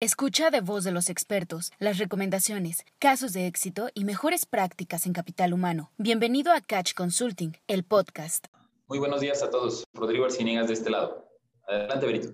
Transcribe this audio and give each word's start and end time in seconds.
Escucha 0.00 0.50
de 0.50 0.60
voz 0.60 0.84
de 0.84 0.92
los 0.92 1.10
expertos 1.10 1.72
las 1.80 1.98
recomendaciones, 1.98 2.84
casos 3.00 3.32
de 3.32 3.48
éxito 3.48 3.88
y 3.94 4.04
mejores 4.04 4.46
prácticas 4.46 5.06
en 5.06 5.12
capital 5.12 5.52
humano. 5.52 5.90
Bienvenido 5.98 6.52
a 6.52 6.60
Catch 6.60 6.94
Consulting, 6.94 7.56
el 7.66 7.82
podcast. 7.82 8.46
Muy 8.86 9.00
buenos 9.00 9.20
días 9.20 9.42
a 9.42 9.50
todos. 9.50 9.82
Rodrigo 9.92 10.24
Arciniegas 10.24 10.68
de 10.68 10.74
este 10.74 10.90
lado. 10.90 11.28
Adelante, 11.66 12.06
Berito. 12.06 12.28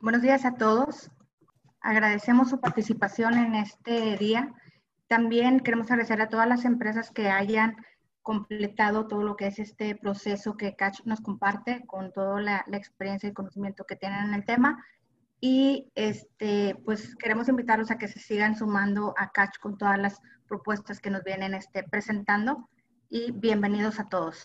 Buenos 0.00 0.22
días 0.22 0.44
a 0.44 0.54
todos. 0.54 1.10
Agradecemos 1.80 2.48
su 2.48 2.60
participación 2.60 3.34
en 3.34 3.56
este 3.56 4.16
día. 4.16 4.54
También 5.08 5.58
queremos 5.58 5.90
agradecer 5.90 6.22
a 6.22 6.28
todas 6.28 6.46
las 6.46 6.64
empresas 6.64 7.10
que 7.10 7.28
hayan 7.28 7.76
completado 8.22 9.08
todo 9.08 9.24
lo 9.24 9.34
que 9.34 9.48
es 9.48 9.58
este 9.58 9.96
proceso 9.96 10.56
que 10.56 10.76
Catch 10.76 11.00
nos 11.06 11.20
comparte 11.22 11.84
con 11.86 12.12
toda 12.12 12.40
la, 12.40 12.64
la 12.68 12.76
experiencia 12.76 13.28
y 13.28 13.32
conocimiento 13.32 13.84
que 13.84 13.96
tienen 13.96 14.26
en 14.26 14.34
el 14.34 14.44
tema 14.44 14.84
y 15.40 15.86
este, 15.94 16.76
pues 16.84 17.14
queremos 17.16 17.48
invitarlos 17.48 17.90
a 17.90 17.98
que 17.98 18.08
se 18.08 18.18
sigan 18.18 18.56
sumando 18.56 19.14
a 19.16 19.30
Catch 19.30 19.58
con 19.60 19.78
todas 19.78 19.98
las 19.98 20.20
propuestas 20.48 21.00
que 21.00 21.10
nos 21.10 21.22
vienen 21.22 21.54
este, 21.54 21.84
presentando 21.84 22.68
y 23.08 23.30
bienvenidos 23.30 24.00
a 24.00 24.08
todos. 24.08 24.44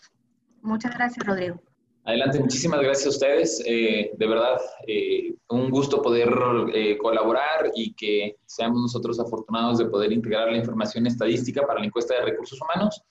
Muchas 0.62 0.94
gracias, 0.94 1.26
Rodrigo. 1.26 1.60
Adelante, 2.04 2.38
muchísimas 2.38 2.80
gracias 2.80 3.06
a 3.06 3.10
ustedes. 3.10 3.62
Eh, 3.66 4.12
de 4.16 4.26
verdad, 4.26 4.60
eh, 4.86 5.34
un 5.48 5.70
gusto 5.70 6.02
poder 6.02 6.30
eh, 6.74 6.98
colaborar 6.98 7.70
y 7.74 7.94
que 7.94 8.36
seamos 8.44 8.80
nosotros 8.80 9.18
afortunados 9.18 9.78
de 9.78 9.86
poder 9.86 10.12
integrar 10.12 10.50
la 10.50 10.58
información 10.58 11.06
estadística 11.06 11.66
para 11.66 11.80
la 11.80 11.86
encuesta 11.86 12.14
de 12.14 12.26
recursos 12.26 12.60
humanos. 12.60 13.02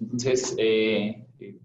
Entonces, 0.00 0.54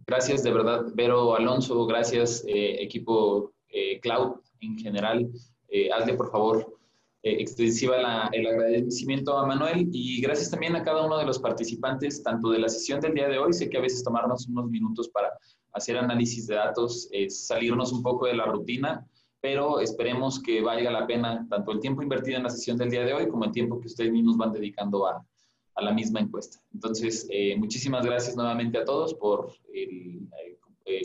gracias 0.07 0.41
de 0.41 0.51
verdad, 0.51 0.85
Vero 0.95 1.35
Alonso, 1.35 1.85
gracias 1.85 2.43
equipo 2.47 3.53
Cloud 4.01 4.39
en 4.61 4.75
general 4.79 5.29
eh, 5.73 5.91
hazle 5.91 6.13
por 6.13 6.29
favor 6.29 6.77
eh, 7.23 7.37
extensiva 7.39 8.29
el 8.31 8.45
agradecimiento 8.45 9.35
a 9.35 9.47
Manuel 9.47 9.89
y 9.91 10.21
gracias 10.21 10.51
también 10.51 10.75
a 10.75 10.83
cada 10.83 11.03
uno 11.03 11.17
de 11.17 11.25
los 11.25 11.39
participantes, 11.39 12.21
tanto 12.21 12.51
de 12.51 12.59
la 12.59 12.69
sesión 12.69 12.99
del 12.99 13.15
día 13.15 13.27
de 13.27 13.39
hoy, 13.39 13.53
sé 13.53 13.71
que 13.71 13.79
a 13.79 13.81
veces 13.81 14.03
tomarnos 14.03 14.47
unos 14.47 14.69
minutos 14.69 15.09
para 15.09 15.31
hacer 15.71 15.97
análisis 15.97 16.45
de 16.45 16.55
datos, 16.55 17.09
es 17.11 17.47
salirnos 17.47 17.91
un 17.91 18.03
poco 18.03 18.27
de 18.27 18.35
la 18.35 18.45
rutina, 18.45 19.03
pero 19.41 19.79
esperemos 19.79 20.39
que 20.39 20.61
valga 20.61 20.91
la 20.91 21.07
pena 21.07 21.47
tanto 21.49 21.71
el 21.71 21.79
tiempo 21.79 22.03
invertido 22.03 22.37
en 22.37 22.43
la 22.43 22.51
sesión 22.51 22.77
del 22.77 22.91
día 22.91 23.03
de 23.03 23.13
hoy 23.13 23.27
como 23.27 23.45
el 23.45 23.51
tiempo 23.51 23.79
que 23.79 23.87
ustedes 23.87 24.11
mismos 24.11 24.37
van 24.37 24.51
dedicando 24.51 25.07
a, 25.07 25.25
a 25.73 25.81
la 25.81 25.91
misma 25.91 26.19
encuesta. 26.19 26.59
Entonces, 26.71 27.25
eh, 27.31 27.55
muchísimas 27.57 28.05
gracias 28.05 28.35
nuevamente 28.35 28.77
a 28.77 28.85
todos 28.85 29.15
por 29.15 29.51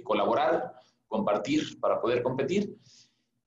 colaborar, 0.05 0.75
compartir 1.07 1.81
para 1.81 2.01
poder 2.03 2.23
competir 2.23 2.77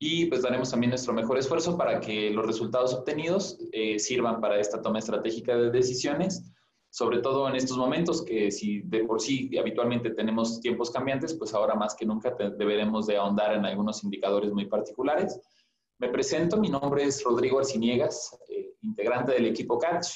y 0.03 0.25
pues 0.25 0.41
daremos 0.41 0.71
también 0.71 0.89
nuestro 0.89 1.13
mejor 1.13 1.38
esfuerzo 1.38 1.77
para 1.77 1.99
que 1.99 2.31
los 2.31 2.44
resultados 2.44 2.91
obtenidos 2.91 3.59
eh, 3.71 3.99
sirvan 3.99 4.41
para 4.41 4.59
esta 4.59 4.81
toma 4.81 4.97
estratégica 4.97 5.55
de 5.55 5.69
decisiones, 5.69 6.44
sobre 6.89 7.19
todo 7.19 7.47
en 7.47 7.55
estos 7.55 7.77
momentos 7.77 8.25
que 8.25 8.49
si 8.49 8.81
de 8.81 9.03
por 9.03 9.22
sí 9.22 9.55
habitualmente 9.59 10.09
tenemos 10.09 10.59
tiempos 10.59 10.89
cambiantes, 10.89 11.35
pues 11.35 11.53
ahora 11.53 11.75
más 11.75 11.94
que 11.94 12.07
nunca 12.07 12.35
deberemos 12.57 13.05
de 13.05 13.17
ahondar 13.17 13.53
en 13.53 13.63
algunos 13.63 14.03
indicadores 14.03 14.52
muy 14.52 14.66
particulares. 14.66 15.39
Me 15.99 16.09
presento, 16.09 16.57
mi 16.57 16.69
nombre 16.69 17.03
es 17.03 17.23
Rodrigo 17.23 17.59
Arciniegas, 17.59 18.35
eh, 18.49 18.73
integrante 18.81 19.33
del 19.33 19.45
equipo 19.45 19.77
Catch, 19.77 20.07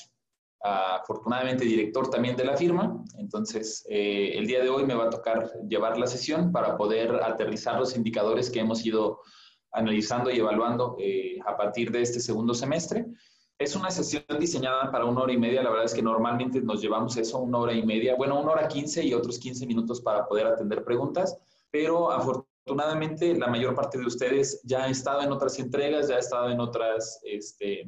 afortunadamente 0.61 1.63
director 1.63 2.09
también 2.09 2.35
de 2.35 2.45
la 2.45 2.57
firma. 2.57 3.03
Entonces, 3.19 3.85
eh, 3.87 4.31
el 4.33 4.47
día 4.47 4.63
de 4.63 4.69
hoy 4.69 4.83
me 4.83 4.95
va 4.95 5.05
a 5.05 5.09
tocar 5.11 5.51
llevar 5.69 5.99
la 5.99 6.07
sesión 6.07 6.51
para 6.51 6.75
poder 6.75 7.13
aterrizar 7.23 7.77
los 7.77 7.95
indicadores 7.95 8.49
que 8.49 8.61
hemos 8.61 8.83
ido 8.83 9.19
analizando 9.75 10.31
y 10.31 10.39
evaluando 10.39 10.95
eh, 10.99 11.37
a 11.45 11.55
partir 11.55 11.91
de 11.91 12.01
este 12.01 12.19
segundo 12.19 12.53
semestre. 12.53 13.05
Es 13.57 13.75
una 13.75 13.89
sesión 13.91 14.23
diseñada 14.39 14.91
para 14.91 15.05
una 15.05 15.21
hora 15.21 15.33
y 15.33 15.37
media. 15.37 15.63
La 15.63 15.69
verdad 15.69 15.85
es 15.85 15.93
que 15.93 16.01
normalmente 16.01 16.61
nos 16.61 16.81
llevamos 16.81 17.15
eso, 17.17 17.39
una 17.39 17.59
hora 17.59 17.73
y 17.73 17.85
media, 17.85 18.15
bueno, 18.15 18.39
una 18.41 18.51
hora 18.51 18.67
quince 18.67 19.05
y 19.05 19.13
otros 19.13 19.39
quince 19.39 19.65
minutos 19.65 20.01
para 20.01 20.27
poder 20.27 20.47
atender 20.47 20.83
preguntas, 20.83 21.37
pero 21.71 22.11
afortunadamente 22.11 23.37
la 23.37 23.47
mayor 23.47 23.75
parte 23.75 23.97
de 23.97 24.05
ustedes 24.05 24.61
ya 24.63 24.83
ha 24.83 24.89
estado 24.89 25.21
en 25.21 25.31
otras 25.31 25.57
entregas, 25.59 26.09
ya 26.09 26.15
ha 26.15 26.19
estado 26.19 26.49
en 26.49 26.59
otras 26.59 27.21
este, 27.23 27.87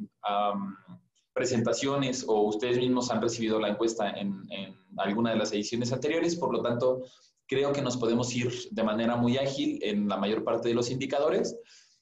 presentaciones 1.34 2.24
o 2.26 2.42
ustedes 2.42 2.78
mismos 2.78 3.10
han 3.10 3.20
recibido 3.20 3.58
la 3.60 3.68
encuesta 3.68 4.10
en, 4.10 4.42
en 4.50 4.74
alguna 4.96 5.30
de 5.30 5.36
las 5.36 5.52
ediciones 5.52 5.92
anteriores. 5.92 6.36
Por 6.36 6.52
lo 6.52 6.62
tanto, 6.62 7.02
creo 7.48 7.72
que 7.72 7.82
nos 7.82 7.96
podemos 7.96 8.34
ir 8.36 8.52
de 8.70 8.84
manera 8.84 9.16
muy 9.16 9.38
ágil 9.38 9.78
en 9.82 10.06
la 10.06 10.18
mayor 10.18 10.44
parte 10.44 10.68
de 10.68 10.74
los 10.74 10.90
indicadores 10.90 11.56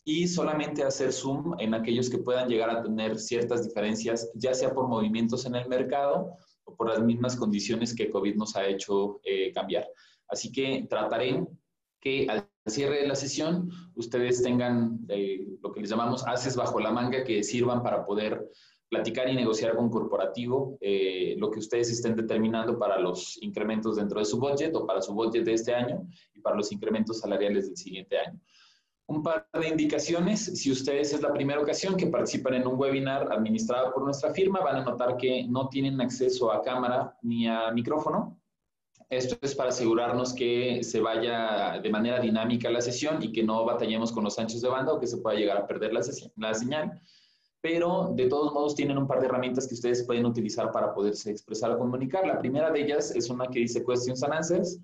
y 0.04 0.28
solamente 0.28 0.84
hacer 0.84 1.12
zoom 1.12 1.54
en 1.58 1.74
aquellos 1.74 2.10
que 2.10 2.18
puedan 2.18 2.48
llegar 2.48 2.70
a 2.70 2.82
tener 2.82 3.18
ciertas 3.18 3.64
diferencias, 3.64 4.30
ya 4.34 4.54
sea 4.54 4.74
por 4.74 4.88
movimientos 4.88 5.46
en 5.46 5.54
el 5.54 5.68
mercado 5.68 6.32
o 6.64 6.76
por 6.76 6.88
las 6.88 7.02
mismas 7.02 7.36
condiciones 7.36 7.94
que 7.94 8.10
COVID 8.10 8.34
nos 8.36 8.56
ha 8.56 8.66
hecho 8.66 9.20
eh, 9.24 9.52
cambiar. 9.52 9.88
Así 10.28 10.52
que 10.52 10.86
trataré 10.88 11.44
que 12.00 12.26
al 12.28 12.48
cierre 12.66 13.02
de 13.02 13.08
la 13.08 13.14
sesión 13.14 13.70
ustedes 13.94 14.42
tengan 14.42 15.00
eh, 15.08 15.46
lo 15.62 15.72
que 15.72 15.80
les 15.80 15.90
llamamos 15.90 16.26
haces 16.26 16.56
bajo 16.56 16.80
la 16.80 16.90
manga 16.90 17.24
que 17.24 17.42
sirvan 17.42 17.82
para 17.82 18.04
poder 18.04 18.48
platicar 18.88 19.28
y 19.28 19.34
negociar 19.34 19.74
con 19.74 19.90
corporativo 19.90 20.78
eh, 20.80 21.34
lo 21.38 21.50
que 21.50 21.58
ustedes 21.58 21.90
estén 21.90 22.14
determinando 22.14 22.78
para 22.78 22.98
los 22.98 23.40
incrementos 23.42 23.96
dentro 23.96 24.20
de 24.20 24.24
su 24.24 24.38
budget 24.38 24.74
o 24.74 24.86
para 24.86 25.02
su 25.02 25.12
budget 25.12 25.44
de 25.44 25.54
este 25.54 25.74
año 25.74 26.06
y 26.34 26.40
para 26.40 26.56
los 26.56 26.70
incrementos 26.70 27.20
salariales 27.20 27.66
del 27.66 27.76
siguiente 27.76 28.18
año. 28.18 28.40
Un 29.08 29.22
par 29.22 29.48
de 29.52 29.68
indicaciones, 29.68 30.44
si 30.44 30.70
ustedes 30.70 31.12
es 31.12 31.22
la 31.22 31.32
primera 31.32 31.60
ocasión 31.60 31.96
que 31.96 32.08
participan 32.08 32.54
en 32.54 32.66
un 32.66 32.78
webinar 32.78 33.32
administrado 33.32 33.92
por 33.92 34.04
nuestra 34.04 34.32
firma, 34.32 34.60
van 34.60 34.76
a 34.76 34.84
notar 34.84 35.16
que 35.16 35.44
no 35.48 35.68
tienen 35.68 36.00
acceso 36.00 36.50
a 36.50 36.60
cámara 36.60 37.16
ni 37.22 37.46
a 37.46 37.70
micrófono. 37.70 38.36
Esto 39.08 39.36
es 39.40 39.54
para 39.54 39.68
asegurarnos 39.68 40.34
que 40.34 40.82
se 40.82 41.00
vaya 41.00 41.78
de 41.80 41.88
manera 41.90 42.18
dinámica 42.18 42.68
la 42.68 42.80
sesión 42.80 43.22
y 43.22 43.30
que 43.30 43.44
no 43.44 43.64
batallemos 43.64 44.10
con 44.10 44.24
los 44.24 44.36
anchos 44.40 44.60
de 44.60 44.68
banda 44.68 44.92
o 44.92 44.98
que 44.98 45.06
se 45.06 45.18
pueda 45.18 45.36
llegar 45.36 45.56
a 45.56 45.66
perder 45.68 45.92
la, 45.92 46.00
la 46.36 46.54
señal 46.54 47.00
pero 47.68 48.12
de 48.14 48.28
todos 48.28 48.52
modos 48.52 48.76
tienen 48.76 48.96
un 48.96 49.08
par 49.08 49.18
de 49.18 49.26
herramientas 49.26 49.66
que 49.66 49.74
ustedes 49.74 50.04
pueden 50.04 50.24
utilizar 50.24 50.70
para 50.70 50.94
poderse 50.94 51.32
expresar 51.32 51.72
o 51.72 51.78
comunicar. 51.78 52.24
La 52.24 52.38
primera 52.38 52.70
de 52.70 52.80
ellas 52.80 53.10
es 53.10 53.28
una 53.28 53.48
que 53.48 53.58
dice 53.58 53.84
Questions 53.84 54.22
and 54.22 54.34
Answers. 54.34 54.76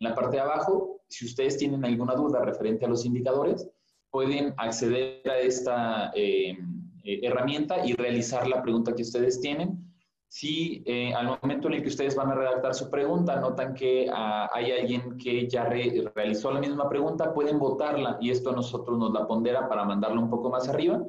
En 0.00 0.10
la 0.10 0.14
parte 0.14 0.36
de 0.36 0.42
abajo, 0.42 1.00
si 1.08 1.24
ustedes 1.24 1.56
tienen 1.56 1.82
alguna 1.82 2.14
duda 2.14 2.44
referente 2.44 2.84
a 2.84 2.88
los 2.90 3.06
indicadores, 3.06 3.66
pueden 4.10 4.52
acceder 4.58 5.26
a 5.30 5.38
esta 5.38 6.12
eh, 6.14 6.58
eh, 7.04 7.20
herramienta 7.22 7.86
y 7.86 7.94
realizar 7.94 8.46
la 8.46 8.60
pregunta 8.60 8.94
que 8.94 9.00
ustedes 9.00 9.40
tienen. 9.40 9.90
Si 10.28 10.82
eh, 10.84 11.14
al 11.14 11.38
momento 11.40 11.68
en 11.68 11.74
el 11.74 11.82
que 11.82 11.88
ustedes 11.88 12.14
van 12.16 12.32
a 12.32 12.34
redactar 12.34 12.74
su 12.74 12.90
pregunta 12.90 13.40
notan 13.40 13.72
que 13.72 14.10
ah, 14.12 14.50
hay 14.52 14.72
alguien 14.72 15.16
que 15.16 15.48
ya 15.48 15.64
realizó 15.64 16.52
la 16.52 16.60
misma 16.60 16.86
pregunta, 16.86 17.32
pueden 17.32 17.58
votarla 17.58 18.18
y 18.20 18.28
esto 18.28 18.50
a 18.50 18.56
nosotros 18.56 18.98
nos 18.98 19.14
la 19.14 19.26
pondera 19.26 19.66
para 19.70 19.86
mandarla 19.86 20.20
un 20.20 20.28
poco 20.28 20.50
más 20.50 20.68
arriba 20.68 21.02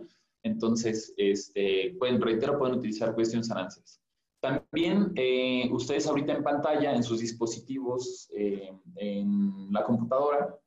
entonces, 0.48 1.14
este, 1.18 1.96
pueden, 2.00 2.22
reitero, 2.22 2.58
pueden 2.58 2.76
utilizar 2.76 3.16
Questions 3.16 3.52
and 3.52 3.60
Answers. 3.60 4.02
También 4.40 5.14
eh, 5.16 5.70
ustedes 5.72 6.08
ahorita 6.08 6.34
en 6.34 6.44
pantalla, 6.44 6.94
en 6.94 7.04
sus 7.04 7.20
dispositivos, 7.20 8.30
eh, 8.36 8.72
en 8.96 9.72
la 9.72 9.84
computadora, 9.84 10.58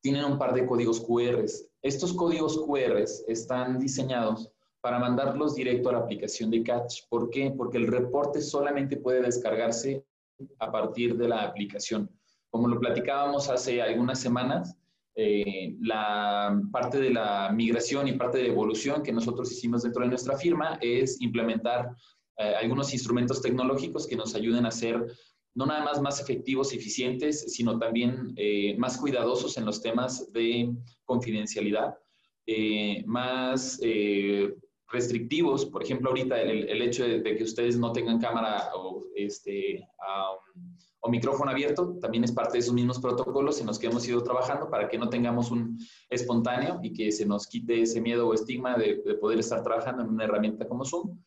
tienen 0.00 0.24
un 0.24 0.38
par 0.38 0.54
de 0.54 0.66
códigos 0.66 1.00
QR. 1.00 1.44
Estos 1.82 2.12
códigos 2.12 2.58
QR 2.58 3.02
están 3.28 3.78
diseñados 3.78 4.52
para 4.80 4.98
mandarlos 4.98 5.56
directo 5.56 5.88
a 5.88 5.94
la 5.94 5.98
aplicación 5.98 6.50
de 6.50 6.62
Catch. 6.62 7.08
¿Por 7.08 7.30
qué? 7.30 7.50
Porque 7.50 7.78
el 7.78 7.88
reporte 7.88 8.40
solamente 8.40 8.96
puede 8.96 9.22
descargarse 9.22 10.04
a 10.58 10.70
partir 10.70 11.16
de 11.16 11.28
la 11.28 11.42
aplicación. 11.42 12.10
Como 12.50 12.68
lo 12.68 12.78
platicábamos 12.78 13.48
hace 13.48 13.82
algunas 13.82 14.20
semanas, 14.20 14.76
eh, 15.18 15.74
la 15.80 16.60
parte 16.70 17.00
de 17.00 17.08
la 17.08 17.50
migración 17.50 18.06
y 18.06 18.12
parte 18.12 18.36
de 18.36 18.48
evolución 18.48 19.02
que 19.02 19.12
nosotros 19.12 19.50
hicimos 19.50 19.82
dentro 19.82 20.02
de 20.02 20.10
nuestra 20.10 20.36
firma 20.36 20.78
es 20.82 21.22
implementar 21.22 21.88
eh, 22.36 22.54
algunos 22.60 22.92
instrumentos 22.92 23.40
tecnológicos 23.40 24.06
que 24.06 24.14
nos 24.14 24.34
ayuden 24.34 24.66
a 24.66 24.70
ser 24.70 25.06
no 25.54 25.64
nada 25.64 25.82
más 25.82 26.02
más 26.02 26.20
efectivos 26.20 26.74
eficientes, 26.74 27.54
sino 27.54 27.78
también 27.78 28.34
eh, 28.36 28.76
más 28.76 28.98
cuidadosos 28.98 29.56
en 29.56 29.64
los 29.64 29.80
temas 29.80 30.30
de 30.34 30.70
confidencialidad, 31.06 31.94
más 33.06 33.80
restrictivos, 34.92 35.64
por 35.64 35.82
ejemplo, 35.82 36.10
ahorita 36.10 36.40
el, 36.42 36.82
hecho 36.82 37.04
de, 37.04 37.36
que 37.36 37.42
ustedes 37.42 37.78
no 37.78 37.90
tengan 37.92 38.20
cámara 38.20 38.70
o 38.74 39.06
este, 39.16 39.82
o 41.00 41.08
micrófono 41.08 41.50
abierto, 41.50 41.96
también 42.00 42.24
es 42.24 42.32
parte 42.32 42.54
de 42.54 42.58
esos 42.60 42.74
mismos 42.74 42.98
protocolos 42.98 43.60
en 43.60 43.66
los 43.66 43.78
que 43.78 43.86
hemos 43.86 44.06
ido 44.08 44.22
trabajando 44.22 44.70
para 44.70 44.88
que 44.88 44.98
no 44.98 45.08
tengamos 45.08 45.50
un 45.50 45.78
espontáneo 46.10 46.80
y 46.82 46.92
que 46.92 47.12
se 47.12 47.26
nos 47.26 47.46
quite 47.46 47.82
ese 47.82 48.00
miedo 48.00 48.28
o 48.28 48.34
estigma 48.34 48.76
de, 48.76 48.96
poder 49.20 49.38
estar 49.38 49.62
trabajando 49.62 50.02
en 50.02 50.10
una 50.10 50.24
herramienta 50.24 50.66
como 50.66 50.84
Zoom. 50.84 51.18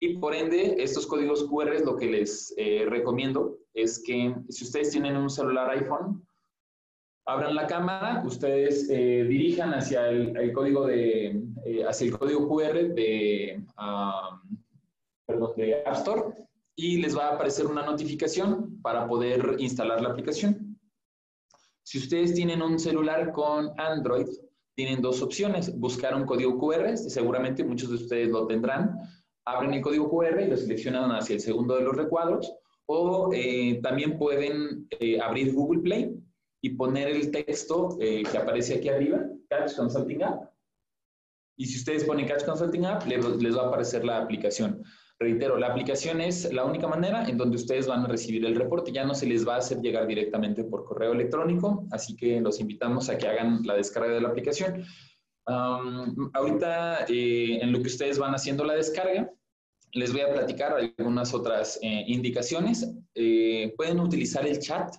Y 0.00 0.18
por 0.18 0.34
ende, 0.34 0.76
estos 0.78 1.06
códigos 1.06 1.44
QR 1.44 1.80
lo 1.84 1.96
que 1.96 2.06
les 2.06 2.54
eh, 2.56 2.86
recomiendo 2.88 3.58
es 3.74 4.02
que 4.04 4.34
si 4.48 4.64
ustedes 4.64 4.90
tienen 4.90 5.16
un 5.16 5.30
celular 5.30 5.70
iPhone, 5.70 6.26
Abran 7.28 7.56
la 7.56 7.66
cámara, 7.66 8.22
ustedes 8.24 8.88
eh, 8.88 9.24
dirijan 9.24 9.74
hacia 9.74 10.10
el, 10.10 10.52
código 10.52 10.86
de, 10.86 11.42
eh, 11.64 11.84
hacia 11.84 12.06
el 12.06 12.16
código 12.16 12.48
QR 12.48 12.94
de, 12.94 13.60
perdón, 15.26 15.50
de 15.56 15.82
App 15.84 15.94
Store 15.94 16.45
y 16.76 16.98
les 16.98 17.16
va 17.16 17.28
a 17.28 17.34
aparecer 17.34 17.66
una 17.66 17.84
notificación 17.84 18.80
para 18.82 19.08
poder 19.08 19.56
instalar 19.58 20.00
la 20.02 20.10
aplicación. 20.10 20.78
Si 21.82 21.98
ustedes 21.98 22.34
tienen 22.34 22.62
un 22.62 22.78
celular 22.78 23.32
con 23.32 23.72
Android, 23.78 24.26
tienen 24.74 25.00
dos 25.00 25.22
opciones. 25.22 25.74
Buscar 25.78 26.14
un 26.14 26.26
código 26.26 26.58
QR, 26.58 26.96
seguramente 26.96 27.64
muchos 27.64 27.88
de 27.88 27.96
ustedes 27.96 28.28
lo 28.28 28.46
tendrán. 28.46 28.98
Abren 29.46 29.72
el 29.72 29.80
código 29.80 30.10
QR 30.10 30.40
y 30.42 30.48
lo 30.48 30.56
seleccionan 30.56 31.10
hacia 31.12 31.34
el 31.34 31.40
segundo 31.40 31.76
de 31.76 31.82
los 31.82 31.96
recuadros. 31.96 32.52
O 32.86 33.30
eh, 33.32 33.80
también 33.82 34.18
pueden 34.18 34.86
abrir 35.22 35.54
Google 35.54 35.80
Play 35.80 36.14
y 36.60 36.70
poner 36.70 37.08
el 37.08 37.30
texto 37.30 37.96
eh, 38.00 38.22
que 38.30 38.38
aparece 38.38 38.74
aquí 38.74 38.88
arriba, 38.88 39.24
Catch 39.48 39.76
Consulting 39.76 40.22
App. 40.24 40.50
Y 41.56 41.66
si 41.66 41.78
ustedes 41.78 42.04
ponen 42.04 42.26
Catch 42.26 42.44
Consulting 42.44 42.84
App, 42.84 43.06
les, 43.06 43.56
va 43.56 43.62
a 43.62 43.68
aparecer 43.68 44.04
la 44.04 44.18
aplicación. 44.18 44.82
Reitero, 45.18 45.56
la 45.56 45.68
aplicación 45.68 46.20
es 46.20 46.52
la 46.52 46.64
única 46.64 46.86
manera 46.86 47.26
en 47.26 47.38
donde 47.38 47.56
ustedes 47.56 47.86
van 47.86 48.04
a 48.04 48.06
recibir 48.06 48.44
el 48.44 48.54
reporte. 48.54 48.92
Ya 48.92 49.04
no 49.04 49.14
se 49.14 49.26
les 49.26 49.48
va 49.48 49.54
a 49.54 49.58
hacer 49.58 49.80
llegar 49.80 50.06
directamente 50.06 50.62
por 50.62 50.84
correo 50.84 51.12
electrónico, 51.12 51.86
así 51.90 52.14
que 52.14 52.38
los 52.40 52.60
invitamos 52.60 53.08
a 53.08 53.16
que 53.16 53.26
hagan 53.26 53.62
la 53.64 53.74
descarga 53.74 54.12
de 54.12 54.20
la 54.20 54.28
aplicación. 54.28 54.84
ahorita, 55.46 57.06
eh, 57.08 57.60
en 57.62 57.72
lo 57.72 57.80
que 57.80 57.86
ustedes 57.86 58.18
van 58.18 58.34
haciendo 58.34 58.64
la 58.64 58.74
descarga, 58.74 59.32
les 59.92 60.12
voy 60.12 60.20
a 60.20 60.32
platicar 60.32 60.74
algunas 60.74 61.32
otras 61.32 61.78
eh, 61.80 62.04
indicaciones. 62.08 62.92
pueden 63.76 64.00
utilizar 64.00 64.46
el 64.46 64.58
chat 64.58 64.94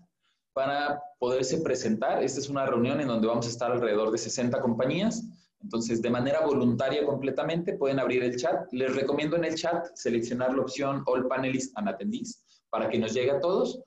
para 0.53 0.99
poderse 1.19 1.59
presentar. 1.59 2.23
Esta 2.23 2.39
es 2.39 2.49
una 2.49 2.65
reunión 2.65 2.99
en 2.99 3.07
donde 3.07 3.27
vamos 3.27 3.45
a 3.45 3.49
estar 3.49 3.71
alrededor 3.71 4.09
de 4.09 4.17
60 4.17 4.59
compañías. 4.61 5.23
Entonces, 5.61 6.01
de 6.01 6.09
manera 6.09 6.45
voluntaria 6.45 7.05
completamente, 7.05 7.73
pueden 7.73 7.99
abrir 7.99 8.23
el 8.23 8.37
chat. 8.37 8.71
Les 8.71 8.95
recomiendo 8.95 9.35
en 9.35 9.45
el 9.45 9.55
chat 9.55 9.87
seleccionar 9.95 10.53
la 10.53 10.61
opción 10.61 11.03
All 11.05 11.27
Panelists 11.27 11.75
and 11.75 11.89
Attendees 11.89 12.43
para 12.69 12.89
que 12.89 12.99
nos 12.99 13.13
llegue 13.13 13.31
a 13.31 13.39
todos. 13.39 13.81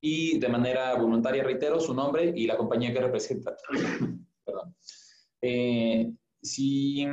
Y 0.00 0.38
de 0.38 0.48
manera 0.48 0.94
voluntaria, 0.96 1.42
reitero, 1.42 1.80
su 1.80 1.94
nombre 1.94 2.32
y 2.36 2.46
la 2.46 2.56
compañía 2.56 2.92
que 2.92 3.00
representa. 3.00 3.56
Perdón. 4.44 4.76
Eh, 5.40 6.12
si 6.42 7.06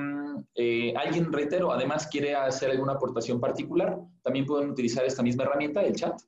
eh, 0.56 0.94
alguien, 0.98 1.32
reitero, 1.32 1.72
además 1.72 2.08
quiere 2.08 2.36
hacer 2.36 2.72
alguna 2.72 2.94
aportación 2.94 3.40
particular, 3.40 3.98
también 4.24 4.46
pueden 4.46 4.70
utilizar 4.70 5.06
esta 5.06 5.24
misma 5.24 5.44
herramienta, 5.44 5.82
el 5.82 5.96
chat, 5.96 6.20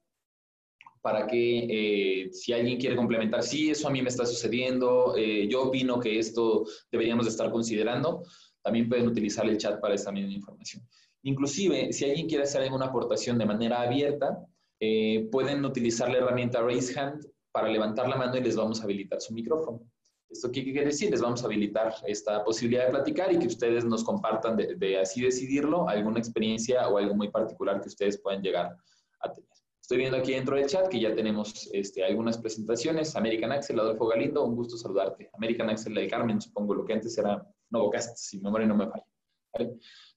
para 1.04 1.28
que 1.28 1.68
eh, 1.70 2.30
si 2.32 2.54
alguien 2.54 2.80
quiere 2.80 2.96
complementar, 2.96 3.44
sí, 3.44 3.70
eso 3.70 3.90
a 3.90 3.92
mí 3.92 4.02
me 4.02 4.08
está 4.08 4.26
sucediendo, 4.26 5.16
eh, 5.18 5.50
yo 5.50 5.64
opino 5.64 6.00
que 6.00 6.18
esto 6.18 6.64
deberíamos 6.90 7.26
de 7.26 7.32
estar 7.32 7.52
considerando, 7.52 8.24
también 8.62 8.88
pueden 8.88 9.08
utilizar 9.08 9.46
el 9.46 9.58
chat 9.58 9.82
para 9.82 9.96
esta 9.96 10.14
misma 10.14 10.32
información. 10.32 10.82
Inclusive, 11.24 11.92
si 11.92 12.06
alguien 12.06 12.30
quiere 12.30 12.46
hacer 12.46 12.62
alguna 12.62 12.86
aportación 12.86 13.38
de 13.38 13.46
manera 13.46 13.82
abierta, 13.82 14.48
eh, 14.80 15.28
pueden 15.30 15.66
utilizar 15.66 16.10
la 16.10 16.20
herramienta 16.20 16.62
Raise 16.62 16.98
Hand 16.98 17.28
para 17.52 17.68
levantar 17.68 18.08
la 18.08 18.16
mano 18.16 18.38
y 18.38 18.42
les 18.42 18.56
vamos 18.56 18.80
a 18.80 18.86
habilitar 18.86 19.20
su 19.20 19.34
micrófono. 19.34 19.82
¿Esto 20.30 20.50
qué 20.54 20.64
quiere 20.64 20.86
decir? 20.86 21.12
Les 21.12 21.22
vamos 21.22 21.44
a 21.44 21.48
habilitar 21.48 21.94
esta 22.08 22.46
posibilidad 22.46 22.86
de 22.86 22.92
platicar 22.92 23.34
y 23.34 23.40
que 23.40 23.48
ustedes 23.48 23.84
nos 23.84 24.06
compartan 24.06 24.56
de, 24.56 24.76
de 24.76 25.00
así 25.00 25.22
decidirlo 25.22 25.86
alguna 25.90 26.20
experiencia 26.20 26.88
o 26.88 26.98
algo 26.98 27.14
muy 27.14 27.30
particular 27.30 27.82
que 27.82 27.90
ustedes 27.90 28.18
puedan 28.22 28.42
llegar 28.42 28.74
a 29.20 29.34
tener. 29.34 29.63
Estoy 29.84 29.98
viendo 29.98 30.16
aquí 30.16 30.32
dentro 30.32 30.56
del 30.56 30.66
chat 30.66 30.88
que 30.88 30.98
ya 30.98 31.14
tenemos 31.14 31.70
este, 31.74 32.06
algunas 32.06 32.38
presentaciones. 32.38 33.18
American 33.18 33.52
Axel, 33.52 33.78
Adolfo 33.82 34.08
Galindo, 34.08 34.46
un 34.46 34.56
gusto 34.56 34.78
saludarte. 34.78 35.30
American 35.34 35.70
Axel 35.70 35.94
del 35.94 36.10
Carmen, 36.10 36.40
supongo 36.40 36.74
lo 36.74 36.86
que 36.86 36.94
antes 36.94 37.18
era 37.18 37.46
Novocast, 37.70 38.16
si 38.16 38.38
mi 38.38 38.44
memoria 38.44 38.66
no 38.66 38.78
me 38.78 38.88
falla. 38.88 39.06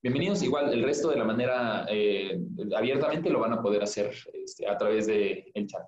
Bienvenidos. 0.01 0.45
Igual 0.45 0.73
el 0.73 0.85
resto 0.85 1.11
de 1.11 1.17
la 1.17 1.25
manera 1.25 1.85
eh, 1.91 2.41
abiertamente 2.77 3.29
lo 3.29 3.41
van 3.41 3.55
a 3.55 3.61
poder 3.61 3.83
hacer 3.83 4.15
este, 4.35 4.69
a 4.69 4.79
través 4.79 5.09
del 5.09 5.67
chat. 5.67 5.83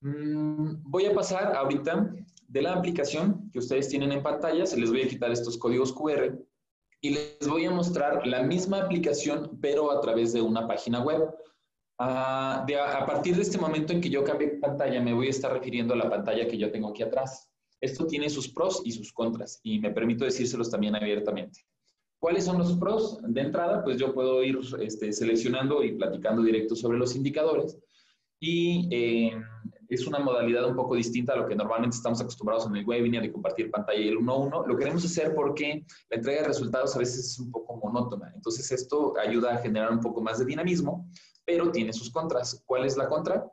Mm, 0.00 0.82
voy 0.82 1.06
a 1.06 1.14
pasar 1.14 1.54
ahorita 1.54 2.12
de 2.48 2.62
la 2.62 2.74
aplicación 2.74 3.52
que 3.52 3.60
ustedes 3.60 3.88
tienen 3.88 4.10
en 4.10 4.24
pantalla. 4.24 4.66
Se 4.66 4.76
les 4.76 4.90
voy 4.90 5.02
a 5.02 5.08
quitar 5.08 5.30
estos 5.30 5.56
códigos 5.58 5.92
QR 5.92 6.36
y 7.00 7.10
les 7.10 7.46
voy 7.46 7.66
a 7.66 7.70
mostrar 7.70 8.26
la 8.26 8.42
misma 8.42 8.78
aplicación, 8.78 9.60
pero 9.62 9.92
a 9.92 10.00
través 10.00 10.32
de 10.32 10.42
una 10.42 10.66
página 10.66 11.04
web. 11.04 11.32
Ah, 12.02 12.64
a, 12.64 13.04
partir 13.04 13.36
de 13.36 13.42
este 13.42 13.58
momento 13.58 13.92
en 13.92 14.00
que 14.00 14.08
yo 14.08 14.24
cambie 14.24 14.48
pantalla, 14.58 15.02
me 15.02 15.12
voy 15.12 15.26
a 15.26 15.30
estar 15.30 15.52
refiriendo 15.52 15.92
a 15.92 15.98
la 15.98 16.08
pantalla 16.08 16.48
que 16.48 16.56
yo 16.56 16.72
tengo 16.72 16.88
aquí 16.88 17.02
atrás. 17.02 17.46
Esto 17.78 18.06
tiene 18.06 18.30
sus 18.30 18.48
pros 18.48 18.80
y 18.86 18.92
sus 18.92 19.12
contras 19.12 19.60
y 19.62 19.78
me 19.80 19.90
permito 19.90 20.24
decírselos 20.24 20.70
también 20.70 20.96
abiertamente. 20.96 21.60
¿Cuáles 22.18 22.46
son 22.46 22.56
los 22.56 22.72
pros? 22.78 23.18
De 23.20 23.42
entrada, 23.42 23.84
pues 23.84 23.98
yo 23.98 24.14
puedo 24.14 24.42
ir 24.42 24.58
este, 24.80 25.12
seleccionando 25.12 25.84
y 25.84 25.92
platicando 25.92 26.40
directo 26.40 26.74
sobre 26.74 26.96
los 26.96 27.14
indicadores 27.14 27.76
y 28.40 28.88
eh, 28.90 29.38
es 29.90 30.06
una 30.06 30.20
modalidad 30.20 30.66
un 30.66 30.76
poco 30.76 30.94
distinta 30.94 31.34
a 31.34 31.36
lo 31.36 31.46
que 31.46 31.54
normalmente 31.54 31.98
estamos 31.98 32.22
acostumbrados 32.22 32.66
en 32.66 32.76
el 32.76 32.86
webinar 32.86 33.22
de 33.24 33.32
compartir 33.32 33.70
pantalla 33.70 34.00
y 34.00 34.08
el 34.08 34.16
1 34.16 34.38
1. 34.38 34.66
Lo 34.66 34.76
queremos 34.78 35.04
hacer 35.04 35.34
porque 35.34 35.84
la 36.08 36.16
entrega 36.16 36.40
de 36.40 36.48
resultados 36.48 36.96
a 36.96 36.98
veces 36.98 37.18
es 37.18 37.38
un 37.38 37.50
poco 37.50 37.76
monótona. 37.76 38.32
Entonces 38.34 38.72
esto 38.72 39.12
ayuda 39.18 39.56
a 39.56 39.58
generar 39.58 39.92
un 39.92 40.00
poco 40.00 40.22
más 40.22 40.38
de 40.38 40.46
dinamismo 40.46 41.06
pero 41.50 41.72
tiene 41.72 41.92
sus 41.92 42.10
contras. 42.10 42.62
¿Cuál 42.64 42.84
es 42.84 42.96
la 42.96 43.08
contra? 43.08 43.52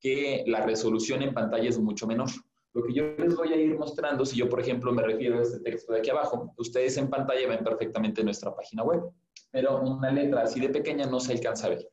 Que 0.00 0.44
la 0.46 0.64
resolución 0.64 1.22
en 1.22 1.34
pantalla 1.34 1.68
es 1.68 1.78
mucho 1.78 2.06
menor. 2.06 2.28
Lo 2.72 2.84
que 2.84 2.94
yo 2.94 3.02
les 3.18 3.34
voy 3.34 3.52
a 3.52 3.56
ir 3.56 3.76
mostrando, 3.76 4.24
si 4.24 4.36
yo, 4.36 4.48
por 4.48 4.60
ejemplo, 4.60 4.92
me 4.92 5.02
refiero 5.02 5.40
a 5.40 5.42
este 5.42 5.58
texto 5.58 5.92
de 5.92 5.98
aquí 5.98 6.10
abajo, 6.10 6.54
ustedes 6.56 6.96
en 6.98 7.10
pantalla 7.10 7.48
ven 7.48 7.64
perfectamente 7.64 8.22
nuestra 8.22 8.54
página 8.54 8.84
web, 8.84 9.02
pero 9.50 9.82
una 9.82 10.12
letra 10.12 10.42
así 10.42 10.60
de 10.60 10.68
pequeña 10.68 11.06
no 11.06 11.18
se 11.18 11.32
alcanza 11.32 11.66
a 11.66 11.70
ver. 11.70 11.88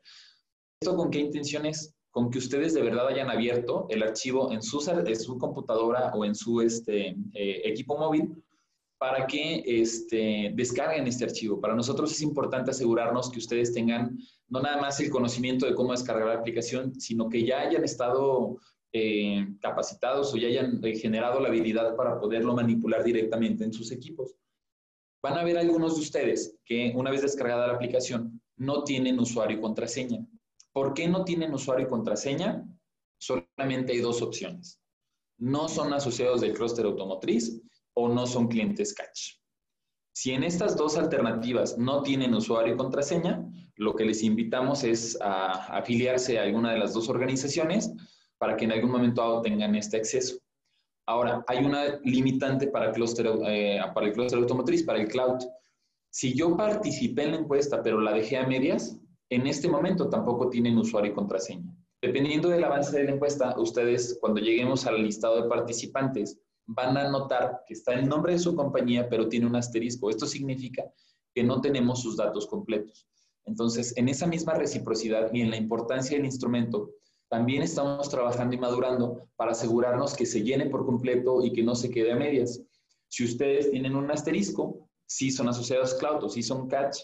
¿Esto 0.79 0.95
con 0.95 1.09
qué 1.09 1.19
intención 1.19 1.65
es? 1.65 1.95
Con 2.11 2.29
que 2.29 2.37
ustedes 2.37 2.75
de 2.75 2.83
verdad 2.83 3.07
hayan 3.07 3.31
abierto 3.31 3.87
el 3.89 4.03
archivo 4.03 4.51
en 4.51 4.61
su, 4.61 4.79
su 4.79 5.37
computadora 5.39 6.11
o 6.13 6.25
en 6.25 6.35
su 6.35 6.61
este, 6.61 7.17
eh, 7.33 7.61
equipo 7.65 7.97
móvil 7.97 8.35
para 8.99 9.25
que 9.25 9.63
este, 9.65 10.51
descarguen 10.53 11.07
este 11.07 11.23
archivo. 11.23 11.59
Para 11.59 11.73
nosotros 11.73 12.11
es 12.11 12.21
importante 12.21 12.71
asegurarnos 12.71 13.31
que 13.31 13.39
ustedes 13.39 13.73
tengan 13.73 14.19
no 14.49 14.61
nada 14.61 14.79
más 14.79 14.99
el 14.99 15.09
conocimiento 15.09 15.65
de 15.65 15.73
cómo 15.73 15.93
descargar 15.93 16.27
la 16.27 16.33
aplicación, 16.33 16.99
sino 16.99 17.29
que 17.29 17.45
ya 17.45 17.61
hayan 17.61 17.85
estado 17.85 18.57
eh, 18.91 19.47
capacitados 19.61 20.33
o 20.33 20.37
ya 20.37 20.49
hayan 20.49 20.81
generado 20.81 21.39
la 21.39 21.47
habilidad 21.47 21.95
para 21.95 22.19
poderlo 22.19 22.53
manipular 22.53 23.03
directamente 23.03 23.63
en 23.63 23.71
sus 23.71 23.89
equipos. 23.91 24.35
Van 25.23 25.37
a 25.37 25.45
ver 25.45 25.57
algunos 25.57 25.95
de 25.95 26.01
ustedes 26.01 26.57
que 26.65 26.91
una 26.93 27.09
vez 27.09 27.21
descargada 27.21 27.67
la 27.67 27.73
aplicación 27.73 28.41
no 28.57 28.83
tienen 28.83 29.18
usuario 29.18 29.57
y 29.57 29.61
contraseña. 29.61 30.25
¿Por 30.73 30.94
qué 30.94 31.07
no 31.07 31.23
tienen 31.23 31.53
usuario 31.53 31.87
y 31.87 31.89
contraseña? 31.89 32.65
Solamente 33.18 33.94
hay 33.94 33.99
dos 33.99 34.21
opciones. 34.21 34.77
No 35.37 35.69
son 35.69 35.94
asociados 35.94 36.41
del 36.41 36.53
clúster 36.53 36.85
automotriz 36.85 37.61
o 37.99 38.07
no 38.07 38.25
son 38.25 38.47
clientes 38.47 38.94
catch. 38.94 39.39
Si 40.13 40.31
en 40.31 40.44
estas 40.44 40.75
dos 40.75 40.97
alternativas 40.97 41.77
no 41.77 42.01
tienen 42.01 42.33
usuario 42.33 42.73
y 42.73 42.77
contraseña, 42.77 43.45
lo 43.75 43.95
que 43.95 44.06
les 44.06 44.23
invitamos 44.23 44.83
es 44.83 45.18
a 45.21 45.77
afiliarse 45.77 46.39
a 46.39 46.44
alguna 46.44 46.73
de 46.73 46.79
las 46.79 46.94
dos 46.94 47.09
organizaciones 47.09 47.91
para 48.37 48.56
que 48.57 48.65
en 48.65 48.71
algún 48.71 48.91
momento 48.91 49.41
tengan 49.41 49.75
este 49.75 49.97
acceso. 49.97 50.37
Ahora, 51.06 51.44
hay 51.47 51.65
una 51.65 51.99
limitante 52.03 52.68
para, 52.68 52.91
eh, 52.91 53.79
para 53.94 54.07
el 54.07 54.13
clúster 54.13 54.39
automotriz, 54.39 54.83
para 54.83 54.99
el 54.99 55.07
cloud. 55.07 55.39
Si 56.11 56.33
yo 56.33 56.56
participé 56.56 57.23
en 57.23 57.31
la 57.31 57.37
encuesta, 57.37 57.81
pero 57.81 57.99
la 57.99 58.13
dejé 58.13 58.37
a 58.37 58.47
medias, 58.47 58.97
en 59.29 59.47
este 59.47 59.68
momento 59.68 60.09
tampoco 60.09 60.49
tienen 60.49 60.77
usuario 60.77 61.11
y 61.11 61.15
contraseña. 61.15 61.75
Dependiendo 62.01 62.49
del 62.49 62.63
avance 62.63 62.97
de 62.97 63.03
la 63.06 63.11
encuesta, 63.11 63.56
ustedes, 63.59 64.18
cuando 64.21 64.39
lleguemos 64.39 64.85
al 64.85 65.03
listado 65.03 65.41
de 65.41 65.49
participantes, 65.49 66.39
van 66.71 66.97
a 66.97 67.09
notar 67.09 67.64
que 67.66 67.73
está 67.73 67.94
el 67.94 68.07
nombre 68.07 68.33
de 68.33 68.40
su 68.40 68.56
compañía, 68.56 69.09
pero 69.09 69.28
tiene 69.28 69.47
un 69.47 69.56
asterisco. 69.56 70.09
Esto 70.09 70.28
significa 70.28 70.83
que 71.33 71.44
no 71.44 71.61
tenemos 71.61 72.02
sus 72.02 72.16
datos 72.16 72.45
completos. 72.45 73.07
Entonces, 73.45 73.97
en 73.97 74.07
esa 74.07 74.28
misma 74.28 74.54
reciprocidad 74.54 75.33
y 75.33 75.42
en 75.42 75.49
la 75.49 75.57
importancia 75.57 76.16
del 76.16 76.26
instrumento, 76.26 76.92
también 77.28 77.64
estamos 77.64 78.07
trabajando 78.09 78.56
y 78.56 78.59
madurando 78.59 79.30
para 79.35 79.52
asegurarnos 79.52 80.16
que 80.16 80.28
se 80.28 80.44
llene 80.44 80.68
por 80.68 80.85
completo 80.85 81.44
y 81.44 81.52
que 81.54 81.64
no 81.64 81.73
se 81.73 81.90
quede 81.90 82.11
a 82.11 82.16
medias. 82.16 82.61
Si 83.07 83.23
ustedes 83.23 83.71
tienen 83.71 83.95
un 83.95 84.11
asterisco, 84.11 84.90
si 85.07 85.31
son 85.31 85.49
asociados 85.49 85.95
cloud 85.95 86.23
o 86.23 86.30
si 86.30 86.44
son 86.44 86.68
catch 86.68 86.99